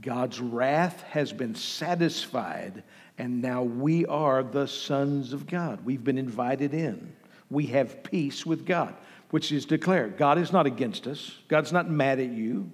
God's 0.00 0.40
wrath 0.40 1.02
has 1.02 1.32
been 1.32 1.54
satisfied, 1.54 2.82
and 3.18 3.42
now 3.42 3.62
we 3.62 4.06
are 4.06 4.42
the 4.42 4.66
sons 4.66 5.32
of 5.32 5.46
God. 5.46 5.84
We've 5.84 6.02
been 6.02 6.18
invited 6.18 6.72
in. 6.72 7.14
We 7.50 7.66
have 7.66 8.02
peace 8.02 8.46
with 8.46 8.64
God, 8.64 8.94
which 9.30 9.52
is 9.52 9.66
declared. 9.66 10.16
God 10.16 10.38
is 10.38 10.52
not 10.52 10.66
against 10.66 11.06
us, 11.06 11.36
God's 11.48 11.72
not 11.72 11.90
mad 11.90 12.20
at 12.20 12.30
you. 12.30 12.70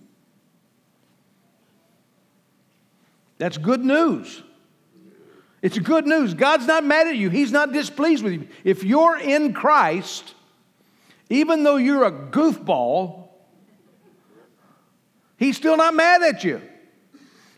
That's 3.39 3.59
good 3.59 3.85
news. 3.85 4.43
It's 5.63 5.79
good 5.79 6.07
news. 6.07 6.35
God's 6.35 6.67
not 6.67 6.85
mad 6.85 7.07
at 7.07 7.17
you. 7.17 7.29
He's 7.29 7.53
not 7.53 7.73
displeased 7.73 8.23
with 8.23 8.33
you. 8.35 8.49
If 8.63 8.85
you're 8.85 9.19
in 9.19 9.53
Christ, 9.53 10.35
even 11.29 11.63
though 11.65 11.77
you're 11.77 12.05
a 12.05 12.13
goofball, 12.13 13.29
he's 15.37 15.57
still 15.57 15.77
not 15.77 15.95
mad 15.95 16.23
at 16.23 16.45
you. 16.45 16.63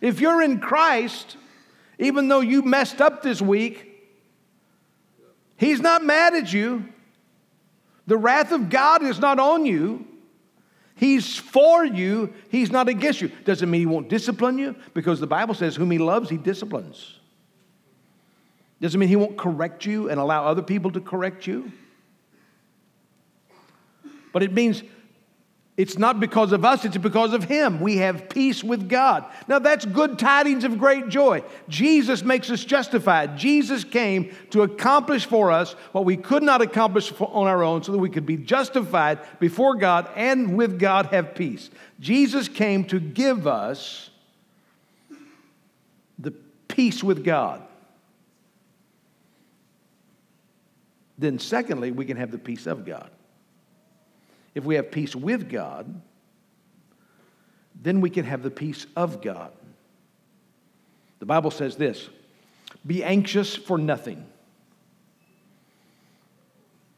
If 0.00 0.20
you're 0.20 0.42
in 0.42 0.60
Christ, 0.60 1.36
even 1.98 2.28
though 2.28 2.40
you 2.40 2.62
messed 2.62 3.00
up 3.00 3.22
this 3.22 3.42
week, 3.42 3.86
he's 5.56 5.80
not 5.80 6.04
mad 6.04 6.34
at 6.34 6.52
you. 6.52 6.88
The 8.06 8.16
wrath 8.16 8.52
of 8.52 8.70
God 8.70 9.02
is 9.02 9.18
not 9.18 9.38
on 9.38 9.66
you. 9.66 10.06
He's 10.94 11.36
for 11.36 11.84
you, 11.84 12.32
he's 12.48 12.72
not 12.72 12.88
against 12.88 13.20
you. 13.20 13.30
Doesn't 13.44 13.70
mean 13.70 13.80
he 13.80 13.86
won't 13.86 14.08
discipline 14.08 14.58
you 14.58 14.74
because 14.94 15.20
the 15.20 15.28
Bible 15.28 15.54
says, 15.54 15.76
Whom 15.76 15.92
he 15.92 15.98
loves, 15.98 16.28
he 16.28 16.36
disciplines. 16.36 17.20
Doesn't 18.80 18.98
mean 18.98 19.08
he 19.08 19.16
won't 19.16 19.36
correct 19.36 19.86
you 19.86 20.08
and 20.10 20.18
allow 20.18 20.44
other 20.44 20.62
people 20.62 20.90
to 20.92 21.00
correct 21.00 21.46
you. 21.46 21.70
But 24.32 24.42
it 24.42 24.52
means 24.52 24.82
It's 25.78 25.96
not 25.96 26.18
because 26.18 26.50
of 26.50 26.64
us, 26.64 26.84
it's 26.84 26.96
because 26.96 27.32
of 27.32 27.44
Him. 27.44 27.78
We 27.80 27.98
have 27.98 28.28
peace 28.28 28.64
with 28.64 28.88
God. 28.88 29.24
Now, 29.46 29.60
that's 29.60 29.86
good 29.86 30.18
tidings 30.18 30.64
of 30.64 30.76
great 30.76 31.08
joy. 31.08 31.44
Jesus 31.68 32.24
makes 32.24 32.50
us 32.50 32.64
justified. 32.64 33.38
Jesus 33.38 33.84
came 33.84 34.34
to 34.50 34.62
accomplish 34.62 35.24
for 35.24 35.52
us 35.52 35.74
what 35.92 36.04
we 36.04 36.16
could 36.16 36.42
not 36.42 36.62
accomplish 36.62 37.12
on 37.20 37.46
our 37.46 37.62
own 37.62 37.84
so 37.84 37.92
that 37.92 37.98
we 37.98 38.10
could 38.10 38.26
be 38.26 38.36
justified 38.36 39.20
before 39.38 39.76
God 39.76 40.10
and 40.16 40.56
with 40.56 40.80
God 40.80 41.06
have 41.06 41.36
peace. 41.36 41.70
Jesus 42.00 42.48
came 42.48 42.82
to 42.86 42.98
give 42.98 43.46
us 43.46 44.10
the 46.18 46.32
peace 46.66 47.04
with 47.04 47.24
God. 47.24 47.62
Then, 51.16 51.38
secondly, 51.38 51.92
we 51.92 52.04
can 52.04 52.16
have 52.16 52.32
the 52.32 52.38
peace 52.38 52.66
of 52.66 52.84
God. 52.84 53.10
If 54.58 54.64
we 54.64 54.74
have 54.74 54.90
peace 54.90 55.14
with 55.14 55.48
God, 55.48 56.02
then 57.80 58.00
we 58.00 58.10
can 58.10 58.24
have 58.24 58.42
the 58.42 58.50
peace 58.50 58.88
of 58.96 59.22
God. 59.22 59.52
The 61.20 61.26
Bible 61.26 61.52
says 61.52 61.76
this 61.76 62.08
Be 62.84 63.04
anxious 63.04 63.54
for 63.54 63.78
nothing, 63.78 64.26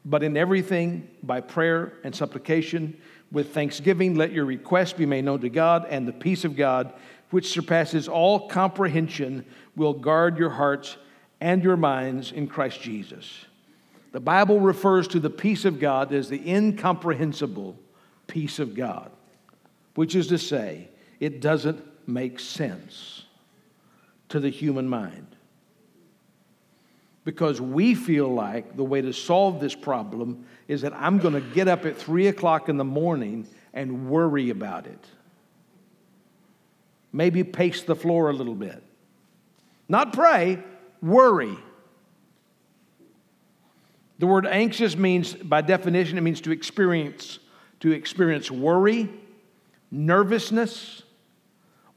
but 0.03 0.23
in 0.23 0.37
everything, 0.37 1.07
by 1.21 1.39
prayer 1.41 1.93
and 2.03 2.15
supplication, 2.15 2.99
with 3.31 3.53
thanksgiving, 3.53 4.15
let 4.15 4.31
your 4.31 4.45
requests 4.45 4.93
be 4.93 5.05
made 5.05 5.25
known 5.25 5.41
to 5.41 5.49
God, 5.49 5.85
and 5.87 6.07
the 6.07 6.13
peace 6.13 6.43
of 6.43 6.55
God, 6.55 6.91
which 7.29 7.51
surpasses 7.51 8.07
all 8.07 8.47
comprehension, 8.47 9.45
will 9.75 9.93
guard 9.93 10.39
your 10.39 10.49
hearts 10.49 10.97
and 11.39 11.63
your 11.63 11.77
minds 11.77 12.31
in 12.31 12.47
Christ 12.47 12.81
Jesus. 12.81 13.45
The 14.11 14.19
Bible 14.19 14.59
refers 14.59 15.07
to 15.09 15.19
the 15.19 15.29
peace 15.29 15.65
of 15.65 15.79
God 15.79 16.13
as 16.13 16.29
the 16.29 16.49
incomprehensible 16.49 17.77
peace 18.27 18.59
of 18.59 18.75
God, 18.75 19.11
which 19.95 20.15
is 20.15 20.27
to 20.27 20.37
say, 20.37 20.89
it 21.19 21.39
doesn't 21.39 21.81
make 22.07 22.39
sense 22.39 23.23
to 24.29 24.39
the 24.39 24.49
human 24.49 24.87
mind. 24.87 25.27
Because 27.23 27.61
we 27.61 27.93
feel 27.93 28.33
like 28.33 28.75
the 28.75 28.83
way 28.83 29.01
to 29.01 29.13
solve 29.13 29.59
this 29.59 29.75
problem 29.75 30.45
is 30.67 30.81
that 30.81 30.93
I'm 30.93 31.19
going 31.19 31.35
to 31.35 31.41
get 31.41 31.67
up 31.67 31.85
at 31.85 31.95
three 31.97 32.27
o'clock 32.27 32.67
in 32.67 32.77
the 32.77 32.83
morning 32.83 33.47
and 33.73 34.09
worry 34.09 34.49
about 34.49 34.87
it. 34.87 35.05
Maybe 37.13 37.43
pace 37.43 37.83
the 37.83 37.95
floor 37.95 38.29
a 38.29 38.33
little 38.33 38.55
bit. 38.55 38.81
Not 39.87 40.13
pray, 40.13 40.63
worry. 41.01 41.57
The 44.21 44.27
word 44.27 44.45
anxious 44.45 44.95
means, 44.95 45.33
by 45.33 45.61
definition, 45.61 46.15
it 46.15 46.21
means 46.21 46.41
to 46.41 46.51
experience, 46.51 47.39
to 47.79 47.91
experience 47.91 48.51
worry, 48.51 49.09
nervousness, 49.89 51.01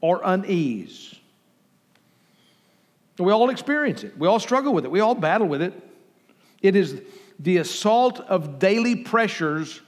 or 0.01 0.21
unease. 0.25 1.13
We 3.19 3.31
all 3.31 3.51
experience 3.51 4.03
it. 4.03 4.17
We 4.17 4.27
all 4.27 4.39
struggle 4.39 4.73
with 4.73 4.85
it. 4.85 4.91
We 4.91 5.01
all 5.01 5.13
battle 5.13 5.47
with 5.47 5.61
it. 5.61 5.73
It 6.63 6.75
is 6.75 6.99
the 7.39 7.57
assault 7.57 8.19
of 8.21 8.57
daily 8.57 8.95
pressures 8.95 9.81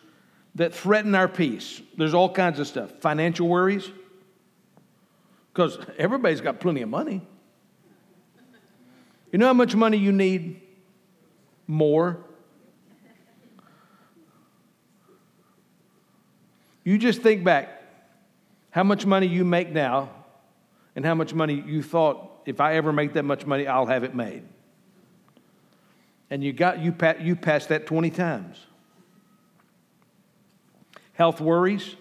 that 0.53 0.75
threaten 0.75 1.15
our 1.15 1.27
peace. 1.27 1.81
There's 1.97 2.13
all 2.13 2.31
kinds 2.31 2.59
of 2.59 2.67
stuff. 2.67 2.91
Financial 2.99 3.47
worries, 3.47 3.89
because 5.51 5.79
everybody's 5.97 6.41
got 6.41 6.59
plenty 6.59 6.83
of 6.83 6.89
money. 6.89 7.23
You 9.31 9.39
know 9.39 9.47
how 9.47 9.53
much 9.53 9.73
money 9.73 9.97
you 9.97 10.11
need? 10.11 10.61
More. 11.65 12.25
You 16.87 16.97
just 16.97 17.21
think 17.21 17.43
back 17.43 17.81
how 18.69 18.83
much 18.83 19.05
money 19.05 19.27
you 19.27 19.43
make 19.43 19.69
now 19.69 20.09
and 20.95 21.03
how 21.03 21.15
much 21.15 21.33
money 21.33 21.61
you 21.67 21.83
thought 21.83 22.43
if 22.45 22.61
I 22.61 22.75
ever 22.75 22.93
make 22.93 23.11
that 23.15 23.23
much 23.23 23.45
money, 23.45 23.67
I'll 23.67 23.87
have 23.87 24.05
it 24.05 24.15
made. 24.15 24.43
And 26.29 26.41
you 26.41 26.53
got 26.53 26.79
you, 26.79 26.95
you 27.19 27.35
passed 27.35 27.67
that 27.67 27.87
20 27.87 28.09
times. 28.11 28.65
Health 31.11 31.41
worries, 31.41 31.97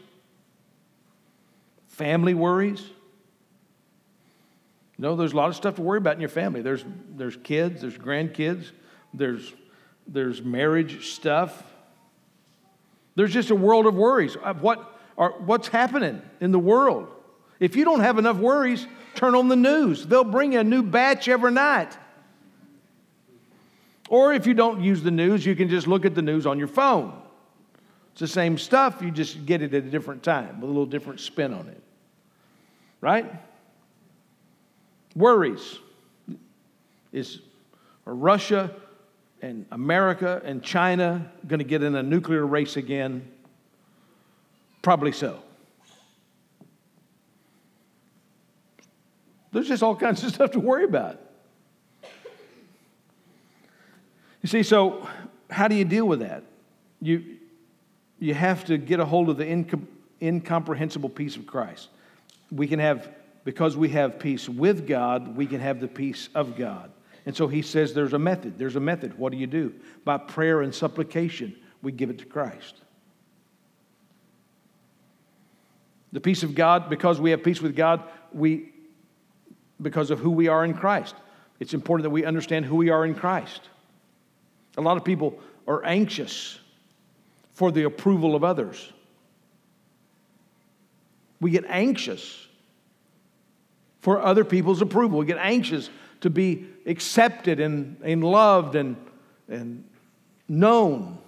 family 1.89 2.35
worries. 2.35 2.81
You 4.99 5.03
know, 5.03 5.17
there's 5.17 5.33
a 5.33 5.37
lot 5.37 5.49
of 5.49 5.57
stuff 5.57 5.75
to 5.75 5.83
worry 5.83 5.99
about 5.99 6.15
in 6.15 6.21
your 6.21 6.29
family. 6.29 6.63
There's, 6.63 6.85
there's 7.17 7.35
kids, 7.35 7.81
there's 7.81 7.99
grandkids, 7.99 8.71
there's, 9.13 9.53
there's 10.07 10.43
marriage 10.43 11.09
stuff, 11.09 11.61
there's 13.17 13.33
just 13.33 13.51
a 13.51 13.55
world 13.55 13.87
of 13.87 13.95
worries. 13.95 14.37
Uh, 14.43 14.55
what 14.55 14.99
are, 15.19 15.33
what's 15.33 15.69
happening 15.69 16.23
in 16.41 16.53
the 16.53 16.59
world? 16.59 17.09
If 17.59 17.75
you 17.75 17.85
don't 17.85 18.01
have 18.01 18.19
enough 18.19 18.37
worries, 18.37 18.87
turn 19.15 19.35
on 19.35 19.49
the 19.49 19.57
news. 19.57 20.07
They'll 20.07 20.23
bring 20.23 20.53
you 20.53 20.61
a 20.61 20.65
new 20.65 20.83
batch 20.83 21.27
every 21.27 21.51
night. 21.51 21.97
Or 24.09 24.33
if 24.33 24.47
you 24.47 24.55
don't 24.55 24.83
use 24.83 25.03
the 25.03 25.11
news, 25.11 25.45
you 25.45 25.57
can 25.57 25.69
just 25.69 25.87
look 25.87 26.05
at 26.05 26.15
the 26.15 26.23
news 26.23 26.47
on 26.47 26.59
your 26.59 26.69
phone. 26.69 27.21
It's 28.13 28.21
the 28.21 28.29
same 28.29 28.57
stuff, 28.57 29.03
you 29.03 29.11
just 29.11 29.45
get 29.45 29.63
it 29.63 29.75
at 29.75 29.85
a 29.85 29.91
different 29.91 30.23
time 30.23 30.61
with 30.61 30.65
a 30.65 30.73
little 30.73 30.87
different 30.87 31.21
spin 31.21 31.53
on 31.53 31.69
it. 31.69 31.83
Right? 33.01 33.31
Worries. 35.15 35.79
Is 37.13 37.41
Russia 38.05 38.75
and 39.47 39.65
America 39.71 40.43
and 40.45 40.61
China 40.61 41.31
going 41.47 41.61
to 41.61 41.65
get 41.65 41.83
in 41.83 41.95
a 41.95 42.03
nuclear 42.03 42.45
race 42.45 42.77
again? 42.77 43.31
Probably 44.83 45.13
so. 45.13 45.41
There's 49.53 49.69
just 49.69 49.85
all 49.85 49.95
kinds 49.95 50.25
of 50.25 50.31
stuff 50.35 50.51
to 50.53 50.61
worry 50.61 50.85
about. 50.85 51.21
You 54.43 54.49
see, 54.49 54.63
so 54.63 55.09
how 55.49 55.69
do 55.69 55.77
you 55.77 55.85
deal 55.85 56.07
with 56.07 56.21
that? 56.21 56.43
You, 57.01 57.37
you 58.19 58.35
have 58.35 58.65
to 58.67 58.79
get 58.79 58.99
a 59.01 59.05
hold 59.05 59.29
of 59.29 59.37
the 59.37 59.45
incom- 59.45 59.87
incomprehensible 60.21 61.09
peace 61.09 61.37
of 61.37 61.47
Christ. 61.47 61.89
We 62.51 62.67
can 62.67 62.81
have, 62.81 63.09
because 63.45 63.77
we 63.77 63.91
have 63.91 64.19
peace 64.19 64.49
with 64.49 64.89
God, 64.89 65.37
we 65.37 65.47
can 65.47 65.61
have 65.61 65.81
the 65.81 65.89
peace 65.89 66.29
of 66.35 66.57
God. 66.57 66.91
And 67.27 67.37
so 67.37 67.49
he 67.49 67.61
says 67.61 67.93
there's 67.93 68.13
a 68.13 68.19
method. 68.19 68.57
There's 68.57 68.77
a 68.77 68.81
method. 68.81 69.19
What 69.19 69.33
do 69.33 69.39
you 69.39 69.49
do? 69.49 69.75
By 70.05 70.17
prayer 70.17 70.63
and 70.63 70.73
supplication, 70.73 71.57
we 71.83 71.91
give 71.91 72.09
it 72.09 72.19
to 72.21 72.25
Christ. 72.25 72.77
The 76.13 76.21
peace 76.21 76.45
of 76.45 76.55
God, 76.55 76.89
because 76.89 77.21
we 77.21 77.33
have 77.33 77.43
peace 77.43 77.61
with 77.61 77.75
God, 77.75 78.05
we 78.33 78.73
because 79.83 80.11
of 80.11 80.21
who 80.21 80.31
we 80.31 80.49
are 80.49 80.65
in 80.65 80.73
Christ. 80.73 81.15
It's 81.61 81.75
important 81.75 82.05
that 82.05 82.11
we 82.11 82.25
understand 82.25 82.65
who 82.65 82.77
we 82.77 82.89
are 82.89 83.05
in 83.05 83.15
Christ. 83.15 83.61
A 84.79 84.81
lot 84.81 84.97
of 84.97 85.05
people 85.05 85.39
are 85.67 85.85
anxious 85.85 86.59
for 87.53 87.73
the 87.73 87.83
approval 87.83 88.35
of 88.35 88.45
others. 88.45 88.93
We 91.41 91.51
get 91.51 91.65
anxious 91.69 92.47
for 94.01 94.21
other 94.23 94.45
people's 94.45 94.81
approval. 94.81 95.19
We 95.19 95.27
get 95.27 95.39
anxious 95.39 95.91
to 96.21 96.31
be 96.31 96.67
accepted 96.87 97.61
and, 97.61 97.97
and 98.03 98.25
loved 98.25 98.77
and, 98.77 98.97
and 99.49 99.85
known. 100.49 101.19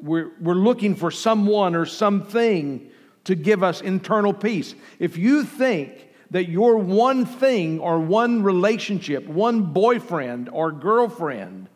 We're, 0.00 0.30
we're 0.40 0.54
looking 0.54 0.94
for 0.94 1.10
someone 1.10 1.74
or 1.74 1.84
something 1.84 2.90
to 3.24 3.34
give 3.34 3.62
us 3.62 3.80
internal 3.80 4.32
peace. 4.32 4.74
If 4.98 5.18
you 5.18 5.44
think 5.44 6.08
that 6.30 6.48
your 6.48 6.78
one 6.78 7.26
thing 7.26 7.80
or 7.80 7.98
one 7.98 8.42
relationship, 8.42 9.26
one 9.26 9.72
boyfriend 9.72 10.48
or 10.48 10.72
girlfriend 10.72 11.68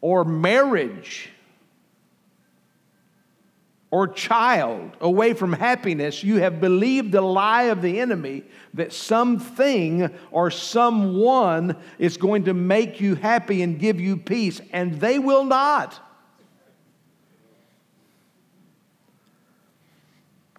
or 0.00 0.24
marriage 0.24 1.30
or 3.92 4.08
child 4.08 4.90
away 5.02 5.34
from 5.34 5.52
happiness, 5.52 6.24
you 6.24 6.38
have 6.38 6.62
believed 6.62 7.12
the 7.12 7.20
lie 7.20 7.64
of 7.64 7.82
the 7.82 8.00
enemy 8.00 8.42
that 8.72 8.90
something 8.90 10.10
or 10.30 10.50
someone 10.50 11.76
is 11.98 12.16
going 12.16 12.44
to 12.44 12.54
make 12.54 13.02
you 13.02 13.14
happy 13.14 13.60
and 13.60 13.78
give 13.78 14.00
you 14.00 14.16
peace, 14.16 14.62
and 14.72 14.98
they 14.98 15.18
will 15.18 15.44
not. 15.44 16.00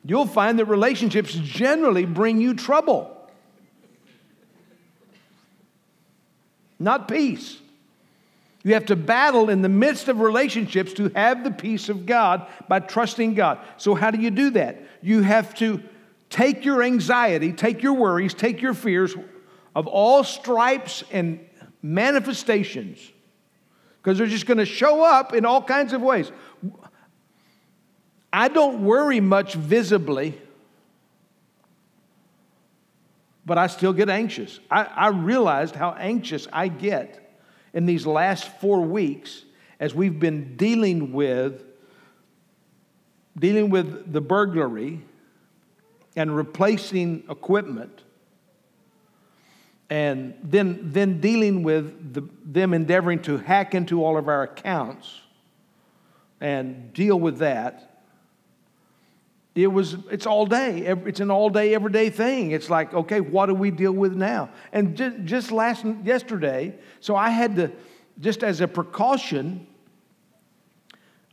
You'll 0.05 0.27
find 0.27 0.59
that 0.59 0.65
relationships 0.65 1.33
generally 1.33 2.05
bring 2.05 2.39
you 2.39 2.53
trouble, 2.53 3.17
not 6.77 7.07
peace. 7.07 7.57
You 8.63 8.73
have 8.75 8.85
to 8.85 8.95
battle 8.95 9.49
in 9.49 9.61
the 9.61 9.69
midst 9.69 10.07
of 10.07 10.21
relationships 10.21 10.93
to 10.93 11.09
have 11.09 11.43
the 11.43 11.51
peace 11.51 11.89
of 11.89 12.05
God 12.05 12.47
by 12.69 12.79
trusting 12.79 13.33
God. 13.33 13.59
So, 13.77 13.93
how 13.93 14.09
do 14.09 14.19
you 14.19 14.31
do 14.31 14.51
that? 14.51 14.81
You 15.01 15.21
have 15.21 15.53
to 15.55 15.83
take 16.29 16.63
your 16.63 16.81
anxiety, 16.81 17.51
take 17.51 17.83
your 17.83 17.93
worries, 17.93 18.33
take 18.33 18.61
your 18.61 18.73
fears 18.73 19.15
of 19.75 19.87
all 19.87 20.23
stripes 20.23 21.03
and 21.11 21.45
manifestations, 21.81 22.99
because 24.01 24.17
they're 24.17 24.27
just 24.27 24.45
going 24.45 24.59
to 24.59 24.65
show 24.65 25.03
up 25.03 25.33
in 25.33 25.45
all 25.45 25.61
kinds 25.61 25.91
of 25.91 26.01
ways. 26.01 26.31
I 28.31 28.47
don't 28.47 28.85
worry 28.85 29.19
much 29.19 29.55
visibly, 29.55 30.39
but 33.45 33.57
I 33.57 33.67
still 33.67 33.93
get 33.93 34.09
anxious. 34.09 34.61
I, 34.71 34.83
I 34.83 35.07
realized 35.09 35.75
how 35.75 35.91
anxious 35.91 36.47
I 36.53 36.69
get 36.69 37.22
in 37.73 37.85
these 37.85 38.05
last 38.05 38.47
four 38.59 38.81
weeks 38.81 39.43
as 39.79 39.93
we've 39.93 40.19
been 40.19 40.55
dealing 40.55 41.11
with 41.11 41.63
dealing 43.37 43.69
with 43.69 44.13
the 44.13 44.21
burglary 44.21 45.01
and 46.15 46.35
replacing 46.35 47.23
equipment 47.29 48.03
and 49.89 50.33
then, 50.43 50.79
then 50.91 51.19
dealing 51.19 51.61
with 51.61 52.13
the, 52.13 52.27
them 52.43 52.73
endeavoring 52.73 53.21
to 53.21 53.37
hack 53.37 53.75
into 53.75 54.03
all 54.03 54.17
of 54.17 54.27
our 54.27 54.43
accounts 54.43 55.21
and 56.41 56.91
deal 56.93 57.19
with 57.19 57.37
that 57.37 57.92
it 59.55 59.67
was 59.67 59.97
it's 60.09 60.25
all 60.25 60.47
day 60.47 60.79
it's 60.79 61.19
an 61.19 61.29
all 61.29 61.49
day 61.49 61.75
everyday 61.75 62.09
thing. 62.09 62.51
It's 62.51 62.69
like 62.69 62.93
okay 62.93 63.21
what 63.21 63.47
do 63.47 63.53
we 63.53 63.71
deal 63.71 63.91
with 63.91 64.15
now? 64.15 64.49
And 64.71 64.97
just, 64.97 65.23
just 65.25 65.51
last 65.51 65.85
yesterday 66.03 66.75
so 66.99 67.15
i 67.15 67.29
had 67.29 67.55
to 67.57 67.71
just 68.19 68.43
as 68.43 68.61
a 68.61 68.67
precaution 68.67 69.67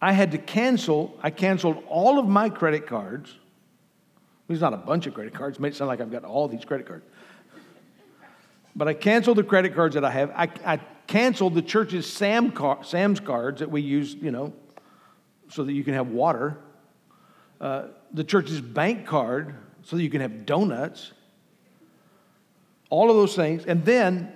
i 0.00 0.12
had 0.12 0.32
to 0.32 0.38
cancel 0.38 1.18
i 1.22 1.30
canceled 1.30 1.82
all 1.88 2.18
of 2.18 2.26
my 2.26 2.50
credit 2.50 2.86
cards. 2.86 3.34
There's 4.48 4.60
not 4.60 4.74
a 4.74 4.78
bunch 4.78 5.06
of 5.06 5.14
credit 5.14 5.32
cards 5.32 5.56
it 5.56 5.60
makes 5.60 5.78
sound 5.78 5.88
like 5.88 6.00
i've 6.00 6.12
got 6.12 6.24
all 6.24 6.46
these 6.46 6.64
credit 6.64 6.86
cards. 6.86 7.04
But 8.76 8.86
i 8.86 8.92
canceled 8.92 9.38
the 9.38 9.44
credit 9.44 9.74
cards 9.74 9.94
that 9.94 10.04
i 10.04 10.10
have. 10.10 10.30
I, 10.30 10.48
I 10.66 10.80
canceled 11.06 11.54
the 11.54 11.62
church's 11.62 12.06
Sam 12.06 12.52
car, 12.52 12.84
sam's 12.84 13.18
cards 13.18 13.60
that 13.60 13.70
we 13.70 13.80
use 13.80 14.14
you 14.14 14.30
know 14.30 14.52
so 15.48 15.64
that 15.64 15.72
you 15.72 15.82
can 15.84 15.94
have 15.94 16.08
water. 16.08 16.58
Uh, 17.60 17.88
the 18.12 18.24
church's 18.24 18.60
bank 18.60 19.06
card 19.06 19.54
so 19.82 19.96
that 19.96 20.02
you 20.02 20.10
can 20.10 20.20
have 20.20 20.46
donuts. 20.46 21.12
All 22.90 23.10
of 23.10 23.16
those 23.16 23.36
things. 23.36 23.64
And 23.64 23.84
then, 23.84 24.32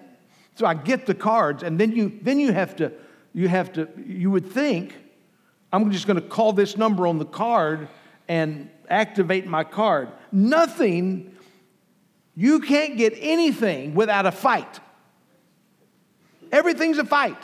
so 0.54 0.66
I 0.66 0.74
get 0.74 1.06
the 1.06 1.14
cards, 1.14 1.62
and 1.62 1.78
then 1.78 1.92
you 1.92 2.20
then 2.22 2.38
you 2.38 2.52
have 2.52 2.76
to, 2.76 2.92
you 3.32 3.48
have 3.48 3.72
to, 3.72 3.88
you 4.06 4.30
would 4.30 4.50
think, 4.50 4.94
I'm 5.72 5.90
just 5.90 6.06
going 6.06 6.20
to 6.20 6.26
call 6.26 6.52
this 6.52 6.76
number 6.76 7.06
on 7.06 7.18
the 7.18 7.24
card 7.24 7.88
and 8.28 8.70
activate 8.88 9.46
my 9.46 9.64
card. 9.64 10.08
Nothing, 10.30 11.34
you 12.36 12.60
can't 12.60 12.96
get 12.96 13.14
anything 13.18 13.94
without 13.94 14.26
a 14.26 14.32
fight. 14.32 14.80
Everything's 16.52 16.98
a 16.98 17.04
fight. 17.04 17.36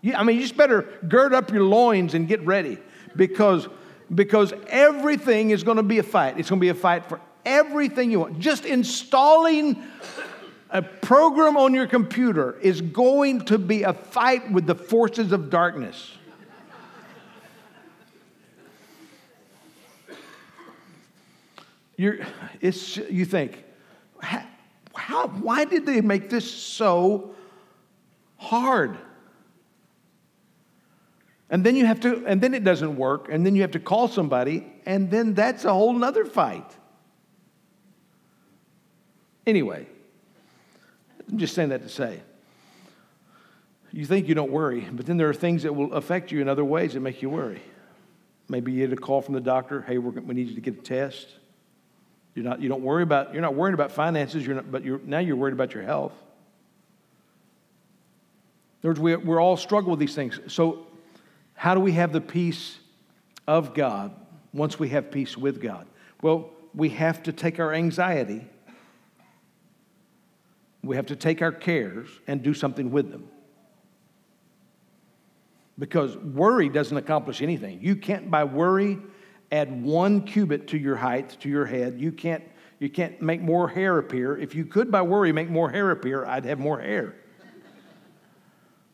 You, 0.00 0.14
I 0.14 0.24
mean, 0.24 0.36
you 0.36 0.42
just 0.42 0.56
better 0.56 0.82
gird 1.06 1.32
up 1.32 1.52
your 1.52 1.62
loins 1.62 2.14
and 2.14 2.26
get 2.26 2.44
ready 2.44 2.78
because 3.14 3.68
because 4.14 4.52
everything 4.68 5.50
is 5.50 5.62
going 5.62 5.76
to 5.76 5.82
be 5.82 5.98
a 5.98 6.02
fight. 6.02 6.38
It's 6.38 6.48
going 6.48 6.60
to 6.60 6.64
be 6.64 6.70
a 6.70 6.74
fight 6.74 7.08
for 7.08 7.20
everything 7.44 8.10
you 8.10 8.20
want. 8.20 8.38
Just 8.38 8.64
installing 8.64 9.82
a 10.70 10.82
program 10.82 11.56
on 11.56 11.74
your 11.74 11.86
computer 11.86 12.58
is 12.60 12.80
going 12.80 13.44
to 13.46 13.58
be 13.58 13.82
a 13.82 13.92
fight 13.92 14.50
with 14.50 14.66
the 14.66 14.74
forces 14.74 15.32
of 15.32 15.50
darkness. 15.50 16.12
It's, 22.60 22.96
you 22.96 23.24
think, 23.24 23.64
how, 24.94 25.26
why 25.28 25.64
did 25.64 25.84
they 25.84 26.00
make 26.00 26.30
this 26.30 26.48
so 26.48 27.34
hard? 28.36 28.96
And 31.50 31.64
then 31.64 31.76
you 31.76 31.86
have 31.86 32.00
to, 32.00 32.24
and 32.26 32.40
then 32.40 32.52
it 32.52 32.62
doesn't 32.62 32.96
work, 32.96 33.28
and 33.30 33.44
then 33.44 33.56
you 33.56 33.62
have 33.62 33.70
to 33.70 33.80
call 33.80 34.08
somebody, 34.08 34.70
and 34.84 35.10
then 35.10 35.34
that's 35.34 35.64
a 35.64 35.72
whole 35.72 35.94
nother 35.94 36.24
fight. 36.24 36.76
Anyway, 39.46 39.86
I'm 41.30 41.38
just 41.38 41.54
saying 41.54 41.70
that 41.70 41.82
to 41.82 41.88
say. 41.88 42.20
You 43.92 44.04
think 44.04 44.28
you 44.28 44.34
don't 44.34 44.50
worry, 44.50 44.86
but 44.92 45.06
then 45.06 45.16
there 45.16 45.30
are 45.30 45.34
things 45.34 45.62
that 45.62 45.74
will 45.74 45.94
affect 45.94 46.30
you 46.30 46.42
in 46.42 46.48
other 46.48 46.64
ways 46.64 46.92
that 46.92 47.00
make 47.00 47.22
you 47.22 47.30
worry. 47.30 47.62
Maybe 48.50 48.72
you 48.72 48.86
get 48.86 48.98
a 48.98 49.00
call 49.00 49.22
from 49.22 49.32
the 49.34 49.40
doctor, 49.40 49.80
hey, 49.82 49.96
we 49.96 50.34
need 50.34 50.48
you 50.48 50.54
to 50.54 50.60
get 50.60 50.74
a 50.78 50.82
test. 50.82 51.28
You're 52.34 52.44
not, 52.44 52.60
you 52.60 52.68
don't 52.68 52.82
worry 52.82 53.02
about, 53.02 53.32
you're 53.32 53.42
not 53.42 53.54
worrying 53.54 53.74
about 53.74 53.90
finances, 53.90 54.46
you're 54.46 54.56
not, 54.56 54.70
but 54.70 54.84
you're, 54.84 55.00
now 55.04 55.18
you're 55.18 55.36
worried 55.36 55.54
about 55.54 55.72
your 55.72 55.82
health. 55.82 56.12
In 58.82 58.90
other 58.90 59.00
words, 59.00 59.00
we, 59.00 59.16
we're 59.16 59.40
all 59.40 59.56
struggle 59.56 59.90
with 59.90 59.98
these 59.98 60.14
things. 60.14 60.38
So 60.46 60.86
how 61.58 61.74
do 61.74 61.80
we 61.80 61.90
have 61.90 62.12
the 62.12 62.20
peace 62.20 62.78
of 63.48 63.74
God 63.74 64.14
once 64.52 64.78
we 64.78 64.90
have 64.90 65.10
peace 65.10 65.36
with 65.36 65.60
God? 65.60 65.88
Well, 66.22 66.50
we 66.72 66.90
have 66.90 67.20
to 67.24 67.32
take 67.32 67.58
our 67.58 67.74
anxiety, 67.74 68.46
we 70.84 70.94
have 70.94 71.06
to 71.06 71.16
take 71.16 71.42
our 71.42 71.50
cares 71.50 72.08
and 72.28 72.44
do 72.44 72.54
something 72.54 72.92
with 72.92 73.10
them. 73.10 73.28
Because 75.76 76.16
worry 76.16 76.68
doesn't 76.68 76.96
accomplish 76.96 77.42
anything. 77.42 77.80
You 77.82 77.96
can't, 77.96 78.30
by 78.30 78.44
worry, 78.44 78.98
add 79.50 79.82
one 79.82 80.22
cubit 80.22 80.68
to 80.68 80.78
your 80.78 80.94
height, 80.94 81.36
to 81.40 81.48
your 81.48 81.66
head. 81.66 82.00
You 82.00 82.12
can't, 82.12 82.44
you 82.78 82.88
can't 82.88 83.20
make 83.20 83.40
more 83.40 83.68
hair 83.68 83.98
appear. 83.98 84.38
If 84.38 84.54
you 84.54 84.64
could, 84.64 84.92
by 84.92 85.02
worry, 85.02 85.32
make 85.32 85.50
more 85.50 85.70
hair 85.70 85.90
appear, 85.90 86.24
I'd 86.24 86.44
have 86.44 86.60
more 86.60 86.78
hair. 86.78 87.16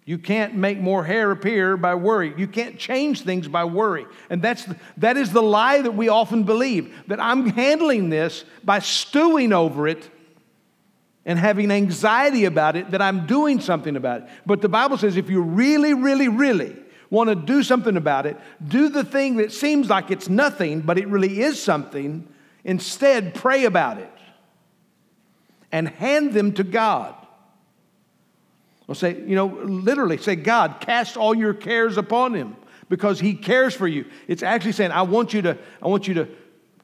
You 0.06 0.18
can't 0.18 0.54
make 0.54 0.78
more 0.78 1.04
hair 1.04 1.30
appear 1.30 1.78
by 1.78 1.94
worry. 1.94 2.34
You 2.36 2.46
can't 2.46 2.78
change 2.78 3.22
things 3.22 3.48
by 3.48 3.64
worry. 3.64 4.06
And 4.28 4.42
that's, 4.42 4.66
that 4.98 5.16
is 5.16 5.32
the 5.32 5.42
lie 5.42 5.80
that 5.80 5.92
we 5.92 6.08
often 6.08 6.44
believe 6.44 6.94
that 7.06 7.20
I'm 7.20 7.46
handling 7.46 8.10
this 8.10 8.44
by 8.62 8.80
stewing 8.80 9.52
over 9.54 9.88
it 9.88 10.10
and 11.24 11.38
having 11.38 11.70
anxiety 11.70 12.44
about 12.44 12.76
it, 12.76 12.90
that 12.90 13.00
I'm 13.00 13.26
doing 13.26 13.60
something 13.60 13.96
about 13.96 14.22
it. 14.22 14.28
But 14.44 14.60
the 14.60 14.68
Bible 14.68 14.98
says 14.98 15.16
if 15.16 15.30
you 15.30 15.40
really, 15.40 15.94
really, 15.94 16.28
really 16.28 16.76
want 17.08 17.30
to 17.30 17.34
do 17.34 17.62
something 17.62 17.96
about 17.96 18.26
it, 18.26 18.36
do 18.66 18.90
the 18.90 19.04
thing 19.04 19.36
that 19.36 19.52
seems 19.52 19.88
like 19.88 20.10
it's 20.10 20.28
nothing, 20.28 20.82
but 20.82 20.98
it 20.98 21.08
really 21.08 21.40
is 21.40 21.62
something. 21.62 22.28
Instead, 22.62 23.34
pray 23.34 23.64
about 23.64 23.96
it 23.96 24.10
and 25.72 25.88
hand 25.88 26.34
them 26.34 26.52
to 26.52 26.62
God. 26.62 27.14
Well, 28.86 28.94
say, 28.94 29.16
you 29.16 29.34
know, 29.34 29.46
literally 29.46 30.18
say, 30.18 30.36
God, 30.36 30.76
cast 30.80 31.16
all 31.16 31.34
your 31.34 31.54
cares 31.54 31.96
upon 31.96 32.34
him 32.34 32.56
because 32.88 33.18
he 33.18 33.34
cares 33.34 33.74
for 33.74 33.88
you. 33.88 34.04
It's 34.28 34.42
actually 34.42 34.72
saying, 34.72 34.90
I 34.90 35.02
want 35.02 35.32
you 35.32 35.42
to, 35.42 35.58
I 35.82 35.88
want 35.88 36.06
you 36.06 36.14
to 36.14 36.28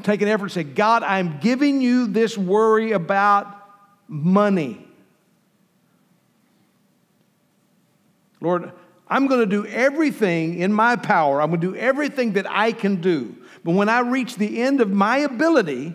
take 0.02 0.22
an 0.22 0.28
effort 0.28 0.44
and 0.44 0.52
say, 0.52 0.64
God, 0.64 1.02
I'm 1.02 1.38
giving 1.40 1.80
you 1.82 2.06
this 2.06 2.38
worry 2.38 2.92
about 2.92 3.54
money. 4.08 4.86
Lord, 8.40 8.72
I'm 9.06 9.26
going 9.26 9.40
to 9.40 9.46
do 9.46 9.66
everything 9.66 10.58
in 10.60 10.72
my 10.72 10.96
power. 10.96 11.42
I'm 11.42 11.48
going 11.50 11.60
to 11.60 11.72
do 11.72 11.76
everything 11.76 12.32
that 12.34 12.48
I 12.48 12.72
can 12.72 13.00
do. 13.02 13.36
But 13.62 13.72
when 13.72 13.88
I 13.90 14.00
reach 14.00 14.36
the 14.36 14.62
end 14.62 14.80
of 14.80 14.90
my 14.90 15.18
ability, 15.18 15.94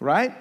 right? 0.00 0.34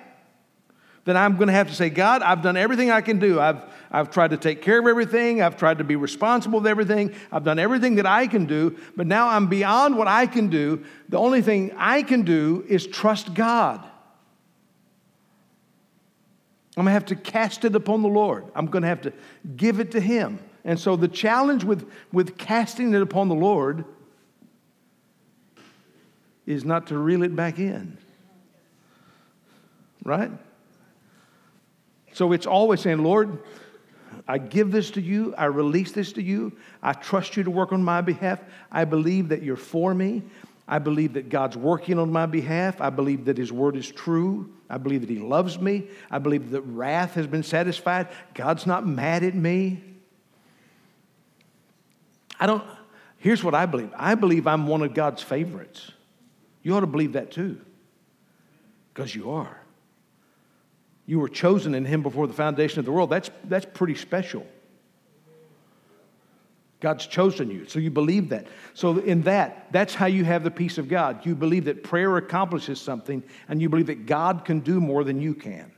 Then 1.06 1.18
I'm 1.18 1.36
going 1.36 1.48
to 1.48 1.54
have 1.54 1.68
to 1.68 1.76
say, 1.76 1.90
God, 1.90 2.22
I've 2.22 2.42
done 2.42 2.56
everything 2.56 2.90
I 2.90 3.02
can 3.02 3.20
do. 3.20 3.40
I've, 3.40 3.62
I've 3.92 4.10
tried 4.10 4.30
to 4.30 4.38
take 4.38 4.62
care 4.62 4.80
of 4.80 4.88
everything. 4.88 5.42
I've 5.42 5.58
tried 5.58 5.80
to 5.80 5.84
be 5.84 5.98
responsible 5.98 6.60
with 6.60 6.68
everything. 6.68 7.14
I've 7.32 7.44
done 7.44 7.60
everything 7.60 7.96
that 7.96 8.06
I 8.06 8.28
can 8.28 8.46
do, 8.46 8.78
but 8.96 9.06
now 9.06 9.28
I'm 9.28 9.48
beyond 9.48 9.98
what 9.98 10.08
I 10.08 10.28
can 10.28 10.48
do. 10.48 10.86
The 11.10 11.18
only 11.18 11.42
thing 11.42 11.74
I 11.78 12.04
can 12.04 12.24
do 12.24 12.64
is 12.70 12.88
trust 12.88 13.34
God. 13.34 13.84
I'm 16.76 16.86
going 16.86 16.88
to 16.88 16.94
have 16.94 17.06
to 17.08 17.16
cast 17.16 17.66
it 17.66 17.76
upon 17.76 18.02
the 18.02 18.08
Lord. 18.08 18.46
I'm 18.56 18.66
going 18.66 18.82
to 18.82 18.88
have 18.88 19.02
to 19.02 19.14
give 19.58 19.80
it 19.80 19.92
to 19.92 20.00
Him. 20.00 20.40
And 20.66 20.80
so 20.80 20.96
the 20.96 21.10
challenge 21.10 21.66
with, 21.66 21.92
with 22.12 22.38
casting 22.38 22.94
it 22.94 23.02
upon 23.02 23.28
the 23.28 23.36
Lord 23.36 23.84
is 26.46 26.64
not 26.64 26.88
to 26.88 26.98
reel 26.98 27.24
it 27.24 27.36
back 27.36 27.60
in. 27.60 27.98
Right? 30.04 30.32
So 32.14 32.32
it's 32.32 32.46
always 32.46 32.82
saying, 32.82 33.04
Lord, 33.04 33.40
I 34.28 34.38
give 34.38 34.72
this 34.72 34.92
to 34.92 35.02
you. 35.02 35.34
I 35.36 35.46
release 35.46 35.92
this 35.92 36.14
to 36.14 36.22
you. 36.22 36.54
I 36.82 36.94
trust 36.94 37.36
you 37.36 37.44
to 37.44 37.52
work 37.52 37.74
on 37.74 37.84
my 37.84 38.02
behalf. 38.02 38.40
I 38.72 38.86
believe 38.86 39.30
that 39.30 39.42
you're 39.42 39.56
for 39.56 39.94
me. 39.94 40.24
I 40.68 40.80
believe 40.80 41.14
that 41.14 41.30
God's 41.30 41.58
working 41.58 42.00
on 42.00 42.12
my 42.12 42.26
behalf. 42.26 42.80
I 42.80 42.90
believe 42.90 43.26
that 43.26 43.38
His 43.38 43.52
word 43.52 43.76
is 43.76 43.92
true. 43.92 44.54
I 44.70 44.78
believe 44.78 45.02
that 45.02 45.10
He 45.10 45.20
loves 45.20 45.60
me. 45.60 45.88
I 46.10 46.20
believe 46.20 46.52
that 46.52 46.62
wrath 46.62 47.16
has 47.16 47.28
been 47.28 47.44
satisfied. 47.44 48.08
God's 48.34 48.66
not 48.66 48.88
mad 48.88 49.24
at 49.24 49.36
me. 49.36 49.84
I 52.40 52.46
don't, 52.46 52.64
here's 53.18 53.44
what 53.44 53.56
I 53.56 53.66
believe 53.66 53.92
I 53.96 54.16
believe 54.16 54.48
I'm 54.48 54.68
one 54.68 54.82
of 54.84 54.94
God's 54.94 55.22
favorites. 55.22 55.92
You 56.62 56.76
ought 56.76 56.82
to 56.82 56.88
believe 56.88 57.14
that 57.14 57.32
too, 57.32 57.60
because 58.94 59.14
you 59.14 59.32
are. 59.32 59.63
You 61.06 61.20
were 61.20 61.30
chosen 61.30 61.76
in 61.76 61.86
Him 61.86 62.02
before 62.02 62.28
the 62.28 62.34
foundation 62.34 62.80
of 62.80 62.86
the 62.86 62.92
world. 62.92 63.10
That's, 63.10 63.30
that's 63.46 63.66
pretty 63.74 63.96
special. 63.96 64.46
God's 66.80 67.08
chosen 67.08 67.50
you. 67.50 67.66
So 67.68 67.80
you 67.80 67.90
believe 67.90 68.30
that. 68.30 68.48
So, 68.74 68.98
in 69.00 69.22
that, 69.22 69.72
that's 69.72 69.96
how 69.96 70.06
you 70.06 70.26
have 70.26 70.44
the 70.44 70.52
peace 70.52 70.78
of 70.78 70.90
God. 70.90 71.26
You 71.26 71.34
believe 71.34 71.66
that 71.66 71.82
prayer 71.82 72.18
accomplishes 72.18 72.82
something, 72.82 73.24
and 73.48 73.62
you 73.62 73.70
believe 73.70 73.88
that 73.88 74.06
God 74.06 74.44
can 74.44 74.60
do 74.60 74.82
more 74.82 75.06
than 75.06 75.22
you 75.22 75.34
can. 75.34 75.72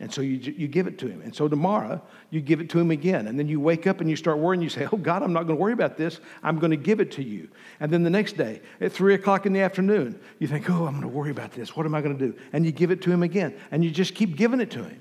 And 0.00 0.12
so 0.12 0.20
you, 0.20 0.36
you 0.36 0.66
give 0.66 0.88
it 0.88 0.98
to 0.98 1.06
him. 1.06 1.22
And 1.22 1.34
so 1.34 1.46
tomorrow, 1.46 2.02
you 2.30 2.40
give 2.40 2.60
it 2.60 2.68
to 2.70 2.80
him 2.80 2.90
again. 2.90 3.28
And 3.28 3.38
then 3.38 3.46
you 3.46 3.60
wake 3.60 3.86
up 3.86 4.00
and 4.00 4.10
you 4.10 4.16
start 4.16 4.38
worrying. 4.38 4.60
You 4.60 4.68
say, 4.68 4.88
Oh, 4.92 4.96
God, 4.96 5.22
I'm 5.22 5.32
not 5.32 5.46
going 5.46 5.56
to 5.56 5.62
worry 5.62 5.72
about 5.72 5.96
this. 5.96 6.20
I'm 6.42 6.58
going 6.58 6.72
to 6.72 6.76
give 6.76 7.00
it 7.00 7.12
to 7.12 7.22
you. 7.22 7.48
And 7.78 7.92
then 7.92 8.02
the 8.02 8.10
next 8.10 8.36
day, 8.36 8.60
at 8.80 8.92
three 8.92 9.14
o'clock 9.14 9.46
in 9.46 9.52
the 9.52 9.60
afternoon, 9.60 10.18
you 10.40 10.48
think, 10.48 10.68
Oh, 10.68 10.86
I'm 10.86 11.00
going 11.00 11.02
to 11.02 11.08
worry 11.08 11.30
about 11.30 11.52
this. 11.52 11.76
What 11.76 11.86
am 11.86 11.94
I 11.94 12.00
going 12.00 12.18
to 12.18 12.26
do? 12.32 12.38
And 12.52 12.66
you 12.66 12.72
give 12.72 12.90
it 12.90 13.02
to 13.02 13.12
him 13.12 13.22
again. 13.22 13.54
And 13.70 13.84
you 13.84 13.90
just 13.90 14.14
keep 14.16 14.36
giving 14.36 14.60
it 14.60 14.70
to 14.72 14.82
him. 14.82 15.00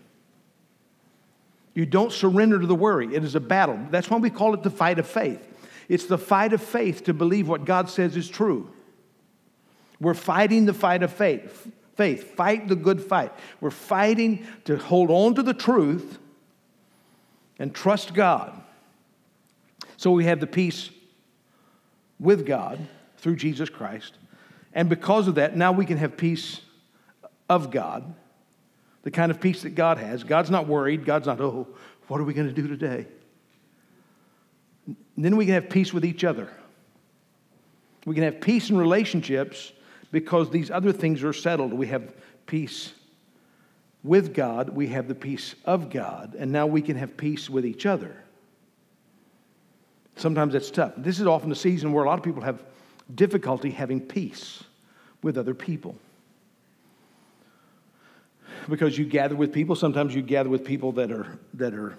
You 1.73 1.87
don't 1.87 2.11
surrender 2.11 2.59
to 2.59 2.67
the 2.67 2.75
worry. 2.75 3.15
It 3.15 3.23
is 3.23 3.33
a 3.33 3.39
battle. 3.39 3.79
That's 3.89 4.09
why 4.11 4.17
we 4.17 4.29
call 4.29 4.53
it 4.53 4.61
the 4.61 4.69
fight 4.69 4.99
of 4.99 5.07
faith. 5.07 5.41
It's 5.89 6.05
the 6.05 6.19
fight 6.19 6.53
of 6.53 6.61
faith 6.61 7.05
to 7.05 7.13
believe 7.13 7.47
what 7.47 7.65
God 7.65 7.89
says 7.89 8.15
is 8.15 8.29
true. 8.29 8.71
We're 9.99 10.13
fighting 10.13 10.65
the 10.65 10.73
fight 10.73 11.01
of 11.01 11.11
faith. 11.11 11.67
Faith, 11.95 12.35
fight 12.35 12.67
the 12.67 12.75
good 12.75 13.01
fight. 13.01 13.31
We're 13.61 13.69
fighting 13.69 14.47
to 14.65 14.77
hold 14.77 15.11
on 15.11 15.35
to 15.35 15.43
the 15.43 15.53
truth 15.53 16.17
and 17.59 17.73
trust 17.73 18.13
God. 18.13 18.59
So 19.97 20.11
we 20.11 20.25
have 20.25 20.39
the 20.39 20.47
peace 20.47 20.89
with 22.19 22.45
God 22.45 22.79
through 23.17 23.35
Jesus 23.35 23.69
Christ. 23.69 24.17
And 24.73 24.89
because 24.89 25.27
of 25.27 25.35
that, 25.35 25.55
now 25.55 25.71
we 25.71 25.85
can 25.85 25.97
have 25.97 26.17
peace 26.17 26.61
of 27.49 27.69
God 27.69 28.15
the 29.03 29.11
kind 29.11 29.29
of 29.31 29.39
peace 29.39 29.61
that 29.61 29.75
God 29.75 29.97
has. 29.97 30.23
God's 30.23 30.49
not 30.49 30.67
worried. 30.67 31.05
God's 31.05 31.27
not, 31.27 31.39
oh, 31.39 31.67
what 32.07 32.19
are 32.19 32.23
we 32.23 32.33
going 32.33 32.47
to 32.47 32.53
do 32.53 32.67
today? 32.67 33.05
And 34.87 34.97
then 35.23 35.35
we 35.37 35.45
can 35.45 35.53
have 35.53 35.69
peace 35.69 35.93
with 35.93 36.03
each 36.03 36.23
other. 36.23 36.49
We 38.05 38.15
can 38.15 38.23
have 38.23 38.41
peace 38.41 38.69
in 38.69 38.77
relationships 38.77 39.72
because 40.13 40.51
these 40.51 40.69
other 40.69 40.93
things 40.93 41.23
are 41.23 41.33
settled. 41.33 41.73
We 41.73 41.87
have 41.87 42.13
peace 42.45 42.93
with 44.03 44.33
God, 44.33 44.69
we 44.69 44.87
have 44.89 45.07
the 45.07 45.15
peace 45.15 45.55
of 45.65 45.89
God, 45.89 46.35
and 46.37 46.51
now 46.51 46.67
we 46.67 46.81
can 46.81 46.95
have 46.97 47.17
peace 47.17 47.49
with 47.49 47.65
each 47.65 47.85
other. 47.85 48.15
Sometimes 50.15 50.53
that's 50.53 50.69
tough. 50.69 50.93
This 50.97 51.19
is 51.19 51.25
often 51.25 51.51
a 51.51 51.55
season 51.55 51.91
where 51.93 52.03
a 52.03 52.07
lot 52.07 52.19
of 52.19 52.23
people 52.23 52.43
have 52.43 52.63
difficulty 53.15 53.71
having 53.71 53.99
peace 53.99 54.63
with 55.23 55.37
other 55.37 55.55
people 55.55 55.95
because 58.69 58.97
you 58.97 59.05
gather 59.05 59.35
with 59.35 59.51
people. 59.51 59.75
Sometimes 59.75 60.13
you 60.13 60.21
gather 60.21 60.49
with 60.49 60.63
people 60.63 60.91
that 60.91 61.11
are, 61.11 61.39
that 61.55 61.73
are, 61.73 61.97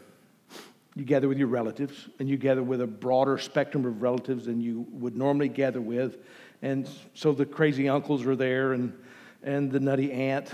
you 0.94 1.04
gather 1.04 1.26
with 1.26 1.38
your 1.38 1.48
relatives, 1.48 2.08
and 2.20 2.28
you 2.28 2.36
gather 2.36 2.62
with 2.62 2.80
a 2.80 2.86
broader 2.86 3.38
spectrum 3.38 3.84
of 3.84 4.02
relatives 4.02 4.46
than 4.46 4.60
you 4.60 4.86
would 4.92 5.16
normally 5.16 5.48
gather 5.48 5.80
with. 5.80 6.18
And 6.64 6.88
so 7.12 7.32
the 7.32 7.44
crazy 7.44 7.90
uncles 7.90 8.24
are 8.24 8.34
there, 8.34 8.72
and, 8.72 8.94
and 9.42 9.70
the 9.70 9.78
nutty 9.78 10.10
aunt, 10.10 10.50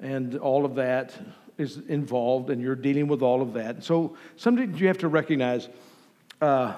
and 0.00 0.38
all 0.38 0.64
of 0.64 0.74
that 0.76 1.12
is 1.58 1.82
involved, 1.88 2.48
and 2.48 2.62
you're 2.62 2.74
dealing 2.74 3.08
with 3.08 3.20
all 3.20 3.42
of 3.42 3.52
that. 3.52 3.84
So 3.84 4.16
sometimes 4.36 4.80
you 4.80 4.86
have 4.86 4.96
to 4.98 5.08
recognize 5.08 5.68
uh, 6.40 6.72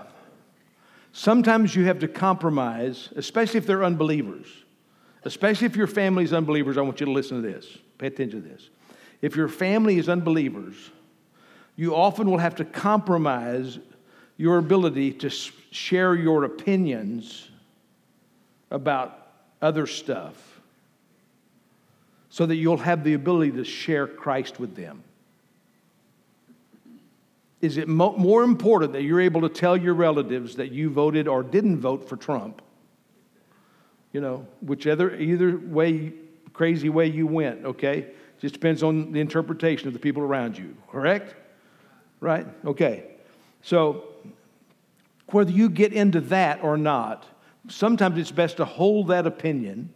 sometimes 1.12 1.76
you 1.76 1.84
have 1.84 2.00
to 2.00 2.08
compromise, 2.08 3.08
especially 3.14 3.58
if 3.58 3.68
they're 3.68 3.84
unbelievers. 3.84 4.48
Especially 5.22 5.66
if 5.66 5.76
your 5.76 5.86
family 5.86 6.24
is 6.24 6.32
unbelievers, 6.32 6.76
I 6.76 6.80
want 6.80 6.98
you 6.98 7.06
to 7.06 7.12
listen 7.12 7.40
to 7.40 7.48
this. 7.48 7.78
Pay 7.98 8.08
attention 8.08 8.42
to 8.42 8.48
this. 8.48 8.68
If 9.22 9.36
your 9.36 9.48
family 9.48 9.96
is 9.96 10.08
unbelievers, 10.08 10.74
you 11.76 11.94
often 11.94 12.28
will 12.28 12.38
have 12.38 12.56
to 12.56 12.64
compromise 12.64 13.78
your 14.36 14.58
ability 14.58 15.12
to 15.12 15.30
share 15.30 16.16
your 16.16 16.42
opinions 16.42 17.52
about 18.74 19.16
other 19.62 19.86
stuff 19.86 20.60
so 22.28 22.44
that 22.44 22.56
you'll 22.56 22.76
have 22.78 23.04
the 23.04 23.14
ability 23.14 23.52
to 23.52 23.64
share 23.64 24.08
Christ 24.08 24.58
with 24.58 24.74
them. 24.74 25.04
Is 27.60 27.76
it 27.76 27.86
mo- 27.86 28.16
more 28.16 28.42
important 28.42 28.92
that 28.94 29.02
you're 29.02 29.20
able 29.20 29.42
to 29.42 29.48
tell 29.48 29.76
your 29.76 29.94
relatives 29.94 30.56
that 30.56 30.72
you 30.72 30.90
voted 30.90 31.28
or 31.28 31.44
didn't 31.44 31.78
vote 31.78 32.08
for 32.08 32.16
Trump? 32.16 32.60
You 34.12 34.20
know, 34.20 34.46
whichever 34.60 35.14
either 35.14 35.56
way 35.56 36.12
crazy 36.52 36.88
way 36.88 37.06
you 37.06 37.26
went, 37.26 37.64
okay? 37.64 38.06
Just 38.40 38.54
depends 38.54 38.82
on 38.82 39.12
the 39.12 39.20
interpretation 39.20 39.86
of 39.86 39.94
the 39.94 40.00
people 40.00 40.22
around 40.22 40.58
you, 40.58 40.76
correct? 40.90 41.34
Right? 42.20 42.46
Okay. 42.64 43.04
So, 43.62 44.04
whether 45.28 45.50
you 45.52 45.68
get 45.68 45.92
into 45.92 46.20
that 46.20 46.62
or 46.62 46.76
not, 46.76 47.24
sometimes 47.68 48.18
it's 48.18 48.30
best 48.30 48.58
to 48.58 48.64
hold 48.64 49.08
that 49.08 49.26
opinion 49.26 49.92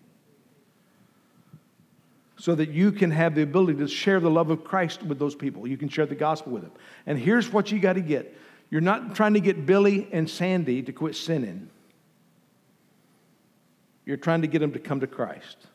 so 2.39 2.55
that 2.55 2.71
you 2.71 2.93
can 2.93 3.11
have 3.11 3.35
the 3.35 3.43
ability 3.43 3.79
to 3.79 3.89
share 3.89 4.21
the 4.21 4.31
love 4.31 4.51
of 4.51 4.65
Christ 4.65 5.03
with 5.03 5.19
those 5.19 5.35
people. 5.35 5.67
You 5.67 5.77
can 5.77 5.89
share 5.89 6.07
the 6.07 6.15
gospel 6.15 6.53
with 6.53 6.63
them. 6.63 6.73
And 7.07 7.19
here's 7.19 7.53
what 7.53 7.73
you 7.73 7.81
got 7.81 7.95
to 7.95 8.01
get 8.01 8.37
you're 8.71 8.81
not 8.81 9.15
trying 9.15 9.35
to 9.35 9.41
get 9.41 9.65
Billy 9.65 10.09
and 10.13 10.29
Sandy 10.29 10.83
to 10.83 10.93
quit 10.93 11.17
sinning, 11.17 11.71
you're 14.05 14.17
trying 14.17 14.43
to 14.43 14.47
get 14.47 14.61
them 14.61 14.73
to 14.73 14.79
come 14.79 15.01
to 15.01 15.07
Christ. 15.07 15.67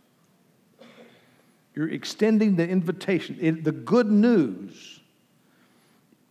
You're 1.75 1.89
extending 1.89 2.55
the 2.55 2.67
invitation. 2.67 3.37
It, 3.41 3.63
the 3.63 3.71
good 3.71 4.11
news 4.11 4.99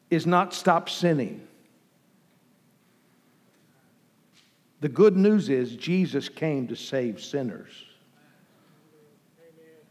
is 0.09 0.25
not 0.25 0.55
stop 0.55 0.89
sinning. 0.89 1.49
The 4.83 4.89
good 4.89 5.17
news 5.17 5.49
is 5.49 5.77
Jesus 5.77 6.29
came 6.29 6.67
to 6.67 6.75
save 6.75 7.23
sinners. 7.23 7.71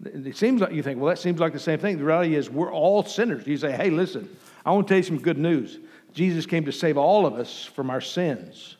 It 0.04 0.36
seems 0.36 0.60
like 0.60 0.74
you 0.74 0.84
think, 0.84 1.00
well, 1.00 1.08
that 1.08 1.18
seems 1.18 1.40
like 1.40 1.54
the 1.54 1.60
same 1.60 1.80
thing. 1.80 1.98
The 1.98 2.04
reality 2.04 2.36
is, 2.36 2.50
we're 2.50 2.74
all 2.74 3.02
sinners. 3.06 3.48
You 3.48 3.56
say, 3.56 3.72
hey, 3.72 3.90
listen, 3.90 4.28
I 4.66 4.72
want 4.72 4.90
to 4.90 4.92
tell 4.92 4.98
you 4.98 5.04
some 5.04 5.20
good 5.20 5.38
news. 5.38 5.80
Jesus 6.14 6.46
came 6.46 6.66
to 6.66 6.74
save 6.74 6.98
all 6.98 7.26
of 7.26 7.36
us 7.36 7.64
from 7.64 7.90
our 7.90 8.02
sins. 8.02 8.76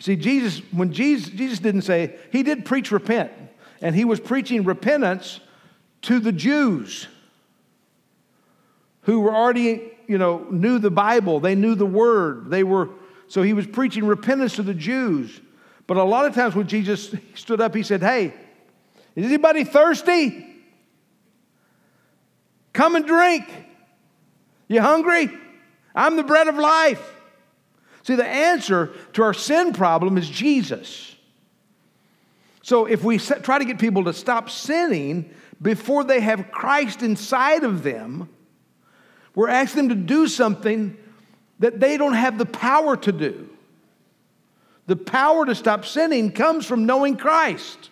See, 0.00 0.16
Jesus, 0.16 0.60
when 0.72 0.92
Jesus, 0.92 1.28
Jesus 1.28 1.60
didn't 1.60 1.82
say, 1.82 2.16
he 2.32 2.42
did 2.42 2.64
preach 2.64 2.90
repent 2.90 3.30
and 3.80 3.94
he 3.94 4.04
was 4.04 4.18
preaching 4.18 4.64
repentance 4.64 5.38
to 6.02 6.18
the 6.18 6.32
Jews 6.32 7.06
who 9.02 9.20
were 9.20 9.34
already, 9.36 9.92
you 10.08 10.18
know, 10.18 10.48
knew 10.50 10.80
the 10.80 10.90
Bible, 10.90 11.38
they 11.38 11.54
knew 11.54 11.76
the 11.76 11.86
word. 11.86 12.50
They 12.50 12.64
were 12.64 12.88
so 13.30 13.42
he 13.42 13.52
was 13.52 13.64
preaching 13.64 14.04
repentance 14.04 14.56
to 14.56 14.62
the 14.64 14.74
Jews. 14.74 15.40
But 15.86 15.96
a 15.96 16.02
lot 16.02 16.26
of 16.26 16.34
times 16.34 16.56
when 16.56 16.66
Jesus 16.66 17.14
stood 17.34 17.60
up, 17.60 17.76
he 17.76 17.84
said, 17.84 18.02
"Hey, 18.02 18.34
is 19.14 19.24
anybody 19.24 19.62
thirsty? 19.62 20.46
Come 22.72 22.96
and 22.96 23.06
drink. 23.06 23.48
You 24.66 24.80
hungry? 24.80 25.30
I'm 25.94 26.16
the 26.16 26.24
bread 26.24 26.48
of 26.48 26.56
life." 26.56 27.14
See, 28.02 28.16
the 28.16 28.26
answer 28.26 28.92
to 29.12 29.22
our 29.22 29.34
sin 29.34 29.74
problem 29.74 30.18
is 30.18 30.28
Jesus. 30.28 31.14
So 32.62 32.86
if 32.86 33.04
we 33.04 33.18
try 33.18 33.60
to 33.60 33.64
get 33.64 33.78
people 33.78 34.04
to 34.04 34.12
stop 34.12 34.50
sinning 34.50 35.32
before 35.62 36.02
they 36.02 36.18
have 36.18 36.50
Christ 36.50 37.02
inside 37.02 37.62
of 37.62 37.84
them, 37.84 38.28
we're 39.36 39.48
asking 39.48 39.86
them 39.86 39.98
to 40.00 40.04
do 40.04 40.26
something 40.26 40.96
that 41.60 41.78
they 41.78 41.96
don't 41.96 42.14
have 42.14 42.38
the 42.38 42.46
power 42.46 42.96
to 42.96 43.12
do. 43.12 43.48
The 44.86 44.96
power 44.96 45.46
to 45.46 45.54
stop 45.54 45.84
sinning 45.84 46.32
comes 46.32 46.66
from 46.66 46.84
knowing 46.84 47.16
Christ. 47.16 47.90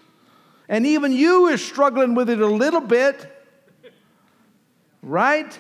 And 0.69 0.85
even 0.85 1.13
you 1.13 1.47
are 1.47 1.57
struggling 1.57 2.15
with 2.15 2.29
it 2.29 2.41
a 2.41 2.47
little 2.47 2.81
bit, 2.81 3.31
right? 5.03 5.57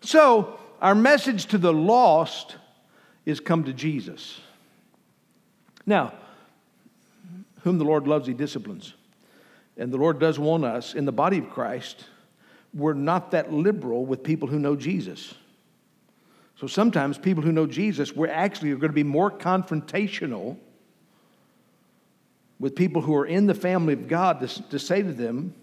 So, 0.00 0.58
our 0.82 0.94
message 0.94 1.46
to 1.46 1.58
the 1.58 1.72
lost 1.72 2.56
is 3.24 3.40
come 3.40 3.64
to 3.64 3.72
Jesus. 3.72 4.40
Now, 5.86 6.12
whom 7.62 7.78
the 7.78 7.84
Lord 7.84 8.06
loves, 8.06 8.26
he 8.26 8.34
disciplines. 8.34 8.94
And 9.76 9.92
the 9.92 9.96
Lord 9.96 10.18
does 10.18 10.38
want 10.38 10.64
us 10.64 10.94
in 10.94 11.04
the 11.04 11.12
body 11.12 11.38
of 11.38 11.50
Christ, 11.50 12.04
we're 12.74 12.94
not 12.94 13.30
that 13.32 13.52
liberal 13.52 14.04
with 14.04 14.22
people 14.22 14.48
who 14.48 14.58
know 14.58 14.76
Jesus. 14.76 15.34
So 16.58 16.66
sometimes 16.66 17.18
people 17.18 17.44
who 17.44 17.52
know 17.52 17.66
Jesus, 17.66 18.12
we're 18.12 18.26
actually 18.26 18.70
going 18.70 18.80
to 18.80 18.88
be 18.88 19.04
more 19.04 19.30
confrontational 19.30 20.56
with 22.58 22.74
people 22.74 23.00
who 23.00 23.14
are 23.14 23.26
in 23.26 23.46
the 23.46 23.54
family 23.54 23.92
of 23.92 24.08
God 24.08 24.40
to, 24.40 24.68
to 24.70 24.78
say 24.80 25.00
to 25.00 25.12
them, 25.12 25.54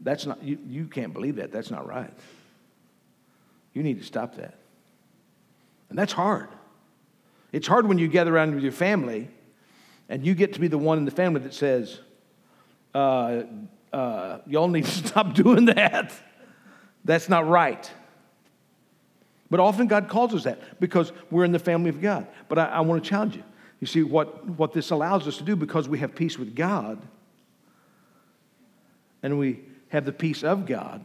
that's 0.00 0.24
not, 0.24 0.40
you, 0.40 0.56
you 0.68 0.86
can't 0.86 1.12
believe 1.12 1.36
that. 1.36 1.50
That's 1.50 1.72
not 1.72 1.84
right. 1.84 2.12
You 3.74 3.82
need 3.82 3.98
to 3.98 4.04
stop 4.04 4.36
that. 4.36 4.54
And 5.90 5.98
that's 5.98 6.12
hard. 6.12 6.48
It's 7.50 7.66
hard 7.66 7.88
when 7.88 7.98
you 7.98 8.06
gather 8.06 8.32
around 8.32 8.54
with 8.54 8.62
your 8.62 8.70
family 8.70 9.28
and 10.08 10.24
you 10.24 10.36
get 10.36 10.52
to 10.52 10.60
be 10.60 10.68
the 10.68 10.78
one 10.78 10.98
in 10.98 11.06
the 11.06 11.10
family 11.10 11.40
that 11.40 11.54
says, 11.54 11.98
uh, 12.94 13.42
uh, 13.92 14.38
y'all 14.46 14.68
need 14.68 14.84
to 14.84 14.90
stop 15.08 15.34
doing 15.34 15.64
that. 15.64 16.12
That's 17.04 17.28
not 17.28 17.48
right. 17.48 17.90
But 19.50 19.60
often 19.60 19.86
God 19.86 20.08
calls 20.08 20.34
us 20.34 20.44
that 20.44 20.80
because 20.80 21.12
we're 21.30 21.44
in 21.44 21.52
the 21.52 21.58
family 21.58 21.88
of 21.88 22.00
God. 22.00 22.26
But 22.48 22.58
I, 22.58 22.66
I 22.66 22.80
want 22.80 23.02
to 23.02 23.08
challenge 23.08 23.36
you. 23.36 23.44
You 23.80 23.86
see, 23.86 24.02
what, 24.02 24.46
what 24.46 24.72
this 24.72 24.90
allows 24.90 25.26
us 25.26 25.36
to 25.38 25.44
do 25.44 25.56
because 25.56 25.88
we 25.88 25.98
have 26.00 26.14
peace 26.14 26.38
with 26.38 26.54
God 26.54 27.00
and 29.22 29.38
we 29.38 29.60
have 29.88 30.04
the 30.04 30.12
peace 30.12 30.42
of 30.44 30.66
God, 30.66 31.04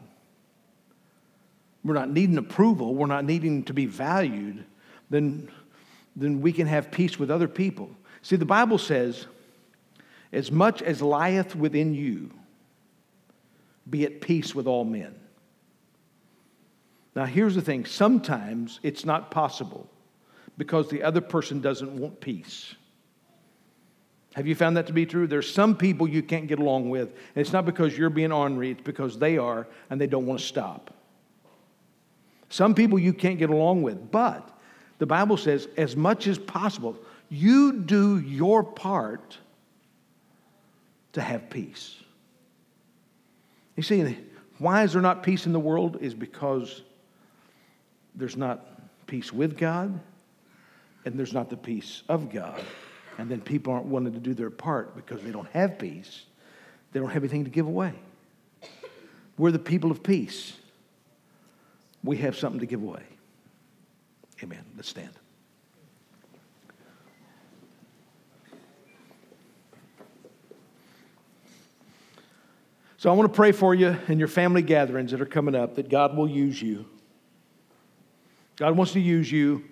we're 1.84 1.94
not 1.94 2.10
needing 2.10 2.38
approval, 2.38 2.96
we're 2.96 3.08
not 3.08 3.26
needing 3.26 3.64
to 3.64 3.74
be 3.74 3.86
valued, 3.86 4.66
then, 5.10 5.50
then 6.16 6.41
we 6.41 6.52
can 6.52 6.68
have 6.68 6.91
peace 6.91 7.20
with 7.20 7.30
other 7.30 7.48
people. 7.48 7.89
See, 8.22 8.36
the 8.36 8.46
Bible 8.46 8.78
says, 8.78 9.28
as 10.32 10.52
much 10.52 10.82
as 10.82 11.02
lieth 11.02 11.56
within 11.56 11.94
you, 11.94 12.32
be 13.89 14.06
at 14.06 14.22
peace 14.22 14.56
with 14.56 14.66
all 14.66 14.86
men. 14.86 15.14
Now, 17.16 17.26
here's 17.26 17.55
the 17.55 17.61
thing 17.61 17.86
sometimes 17.86 18.80
it's 18.84 19.05
not 19.05 19.32
possible 19.32 19.89
because 20.57 20.89
the 20.89 21.03
other 21.03 21.22
person 21.22 21.61
doesn't 21.61 21.99
want 21.99 22.20
peace. 22.20 22.76
Have 24.36 24.47
you 24.47 24.55
found 24.55 24.78
that 24.78 24.88
to 24.88 24.93
be 24.93 25.05
true? 25.05 25.28
There's 25.28 25.51
some 25.51 25.78
people 25.78 26.07
you 26.07 26.24
can't 26.24 26.47
get 26.47 26.57
along 26.57 26.89
with, 26.89 27.09
and 27.09 27.41
it's 27.41 27.53
not 27.53 27.66
because 27.66 27.95
you're 27.95 28.09
being 28.09 28.32
ornery, 28.32 28.72
it's 28.72 28.82
because 28.82 29.20
they 29.20 29.38
are 29.38 29.68
and 29.89 30.01
they 30.01 30.07
don't 30.07 30.26
want 30.26 30.39
to 30.39 30.45
stop. 30.45 30.91
Some 32.49 32.74
people 32.74 32.97
you 32.97 33.14
can't 33.14 33.38
get 33.38 33.49
along 33.49 33.84
with, 33.84 34.11
but 34.11 34.49
the 34.97 35.05
Bible 35.05 35.38
says, 35.38 35.68
as 35.78 35.95
much 35.95 36.28
as 36.28 36.38
possible, 36.38 36.97
you 37.30 37.74
do 37.74 38.20
your 38.20 38.64
part 38.64 39.38
to 41.14 41.22
have 41.22 41.49
peace. 41.49 41.95
You 43.76 43.84
see, 43.84 44.18
why 44.59 44.84
is 44.84 44.93
there 44.93 45.01
not 45.01 45.24
peace 45.24 45.45
in 45.45 45.53
the 45.53 45.59
world? 45.59 45.97
Is 46.01 46.14
because 46.14 46.84
there's 48.16 48.38
not 48.38 48.66
peace 49.07 49.34
with 49.34 49.57
God 49.57 49.99
and 51.05 51.18
there's 51.18 51.34
not 51.34 51.49
the 51.49 51.57
peace 51.57 52.03
of 52.07 52.32
God. 52.32 52.61
And 53.18 53.30
then 53.30 53.41
people 53.41 53.74
aren't 53.74 53.86
wanting 53.86 54.14
to 54.14 54.20
do 54.20 54.34
their 54.34 54.49
part 54.49 54.95
because 54.95 55.22
they 55.22 55.32
don't 55.32 55.49
have 55.49 55.78
peace. 55.78 56.26
They 56.91 56.99
don't 56.99 57.09
have 57.09 57.24
anything 57.24 57.43
to 57.43 57.49
give 57.49 57.68
away. 57.68 57.93
We're 59.38 59.51
the 59.51 59.59
people 59.59 59.91
of 59.91 60.03
peace. 60.03 60.53
We 62.03 62.18
have 62.18 62.38
something 62.38 62.59
to 62.59 62.66
give 62.66 62.82
away. 62.82 63.03
Amen. 64.41 64.64
Let's 64.76 64.89
stand. 64.89 65.11
So 72.97 73.09
I 73.09 73.14
want 73.14 73.32
to 73.32 73.36
pray 73.36 73.51
for 73.51 73.76
you 73.76 73.97
in 74.07 74.18
your 74.18 74.30
family 74.30 74.61
gatherings 74.61 75.11
that 75.11 75.20
are 75.20 75.26
coming 75.26 75.55
up 75.55 75.76
that 75.76 75.89
God 75.89 76.16
will 76.16 76.30
use 76.30 76.61
you. 76.61 76.86
God 78.56 78.78
wants 78.78 78.93
to 78.93 78.99
use 78.99 79.32
you 79.32 79.64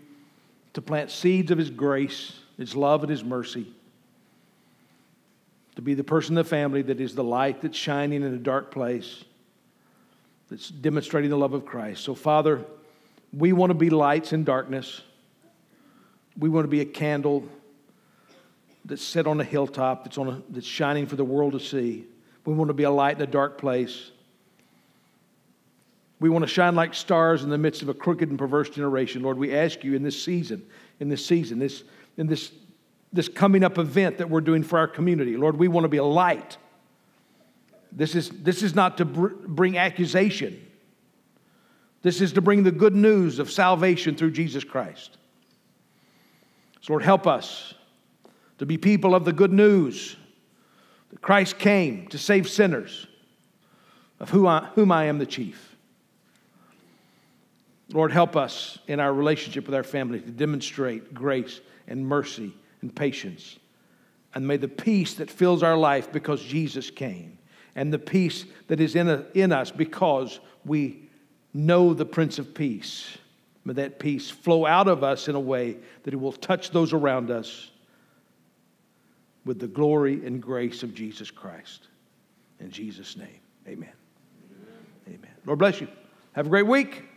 to 0.73 0.81
plant 0.81 1.11
seeds 1.11 1.51
of 1.51 1.57
His 1.57 1.69
grace, 1.69 2.33
His 2.57 2.75
love, 2.75 3.03
and 3.03 3.09
His 3.09 3.23
mercy. 3.23 3.67
To 5.75 5.81
be 5.81 5.93
the 5.93 6.03
person 6.03 6.33
in 6.33 6.35
the 6.35 6.43
family 6.43 6.81
that 6.81 6.99
is 6.99 7.15
the 7.15 7.23
light 7.23 7.61
that's 7.61 7.77
shining 7.77 8.23
in 8.23 8.33
a 8.33 8.37
dark 8.37 8.71
place, 8.71 9.23
that's 10.49 10.69
demonstrating 10.69 11.29
the 11.29 11.37
love 11.37 11.53
of 11.53 11.65
Christ. 11.65 12.03
So, 12.03 12.13
Father, 12.13 12.65
we 13.33 13.53
want 13.53 13.69
to 13.69 13.75
be 13.75 13.89
lights 13.89 14.33
in 14.33 14.43
darkness. 14.43 15.01
We 16.37 16.49
want 16.49 16.65
to 16.65 16.69
be 16.69 16.81
a 16.81 16.85
candle 16.85 17.47
that's 18.83 19.03
set 19.03 19.27
on 19.27 19.39
a 19.39 19.43
hilltop, 19.43 20.03
that's, 20.03 20.17
on 20.17 20.27
a, 20.27 20.41
that's 20.49 20.65
shining 20.65 21.05
for 21.05 21.15
the 21.15 21.23
world 21.23 21.53
to 21.53 21.59
see. 21.59 22.05
We 22.45 22.53
want 22.53 22.69
to 22.69 22.73
be 22.73 22.83
a 22.83 22.91
light 22.91 23.17
in 23.17 23.21
a 23.21 23.27
dark 23.27 23.57
place. 23.57 24.11
We 26.21 26.29
want 26.29 26.43
to 26.43 26.47
shine 26.47 26.75
like 26.75 26.93
stars 26.93 27.43
in 27.43 27.49
the 27.49 27.57
midst 27.57 27.81
of 27.81 27.89
a 27.89 27.95
crooked 27.95 28.29
and 28.29 28.37
perverse 28.37 28.69
generation. 28.69 29.23
Lord, 29.23 29.39
we 29.39 29.55
ask 29.55 29.83
you 29.83 29.95
in 29.95 30.03
this 30.03 30.23
season, 30.23 30.63
in 30.99 31.09
this 31.09 31.25
season, 31.25 31.57
this, 31.57 31.83
in 32.15 32.27
this, 32.27 32.51
this 33.11 33.27
coming 33.27 33.63
up 33.63 33.79
event 33.79 34.19
that 34.19 34.29
we're 34.29 34.39
doing 34.39 34.61
for 34.61 34.77
our 34.77 34.87
community, 34.87 35.35
Lord, 35.35 35.57
we 35.57 35.67
want 35.67 35.83
to 35.83 35.89
be 35.89 35.97
a 35.97 36.03
light. 36.03 36.57
This 37.91 38.13
is, 38.13 38.29
this 38.29 38.61
is 38.61 38.75
not 38.75 38.99
to 38.99 39.05
br- 39.05 39.29
bring 39.47 39.79
accusation. 39.79 40.63
This 42.03 42.21
is 42.21 42.33
to 42.33 42.41
bring 42.41 42.61
the 42.61 42.71
good 42.71 42.95
news 42.95 43.39
of 43.39 43.51
salvation 43.51 44.15
through 44.15 44.31
Jesus 44.31 44.63
Christ. 44.63 45.17
So, 46.81 46.93
Lord, 46.93 47.01
help 47.01 47.25
us 47.25 47.73
to 48.59 48.67
be 48.67 48.77
people 48.77 49.15
of 49.15 49.25
the 49.25 49.33
good 49.33 49.51
news 49.51 50.17
that 51.09 51.19
Christ 51.19 51.57
came 51.57 52.05
to 52.09 52.19
save 52.19 52.47
sinners, 52.47 53.07
of 54.19 54.31
I, 54.45 54.69
whom 54.75 54.91
I 54.91 55.05
am 55.05 55.17
the 55.17 55.25
chief. 55.25 55.70
Lord, 57.93 58.11
help 58.11 58.35
us 58.35 58.79
in 58.87 58.99
our 58.99 59.13
relationship 59.13 59.65
with 59.65 59.75
our 59.75 59.83
family 59.83 60.19
to 60.19 60.31
demonstrate 60.31 61.13
grace 61.13 61.61
and 61.87 62.05
mercy 62.05 62.53
and 62.81 62.95
patience. 62.95 63.57
And 64.33 64.47
may 64.47 64.57
the 64.57 64.67
peace 64.67 65.15
that 65.15 65.29
fills 65.29 65.61
our 65.61 65.77
life 65.77 66.11
because 66.11 66.41
Jesus 66.41 66.89
came, 66.89 67.37
and 67.75 67.91
the 67.91 67.99
peace 67.99 68.45
that 68.67 68.79
is 68.79 68.95
in, 68.95 69.09
a, 69.09 69.25
in 69.33 69.51
us 69.51 69.71
because 69.71 70.39
we 70.65 71.09
know 71.53 71.93
the 71.93 72.05
Prince 72.05 72.39
of 72.39 72.53
Peace, 72.53 73.17
may 73.65 73.73
that 73.73 73.99
peace 73.99 74.29
flow 74.29 74.65
out 74.65 74.87
of 74.87 75.03
us 75.03 75.27
in 75.27 75.35
a 75.35 75.39
way 75.39 75.77
that 76.03 76.13
it 76.13 76.17
will 76.17 76.31
touch 76.31 76.71
those 76.71 76.93
around 76.93 77.29
us 77.29 77.71
with 79.45 79.59
the 79.59 79.67
glory 79.67 80.25
and 80.25 80.41
grace 80.41 80.83
of 80.83 80.93
Jesus 80.93 81.31
Christ. 81.31 81.87
In 82.59 82.69
Jesus' 82.69 83.17
name, 83.17 83.39
amen. 83.67 83.89
Amen. 85.07 85.17
amen. 85.17 85.31
Lord 85.45 85.59
bless 85.59 85.81
you. 85.81 85.87
Have 86.33 86.45
a 86.45 86.49
great 86.49 86.67
week. 86.67 87.10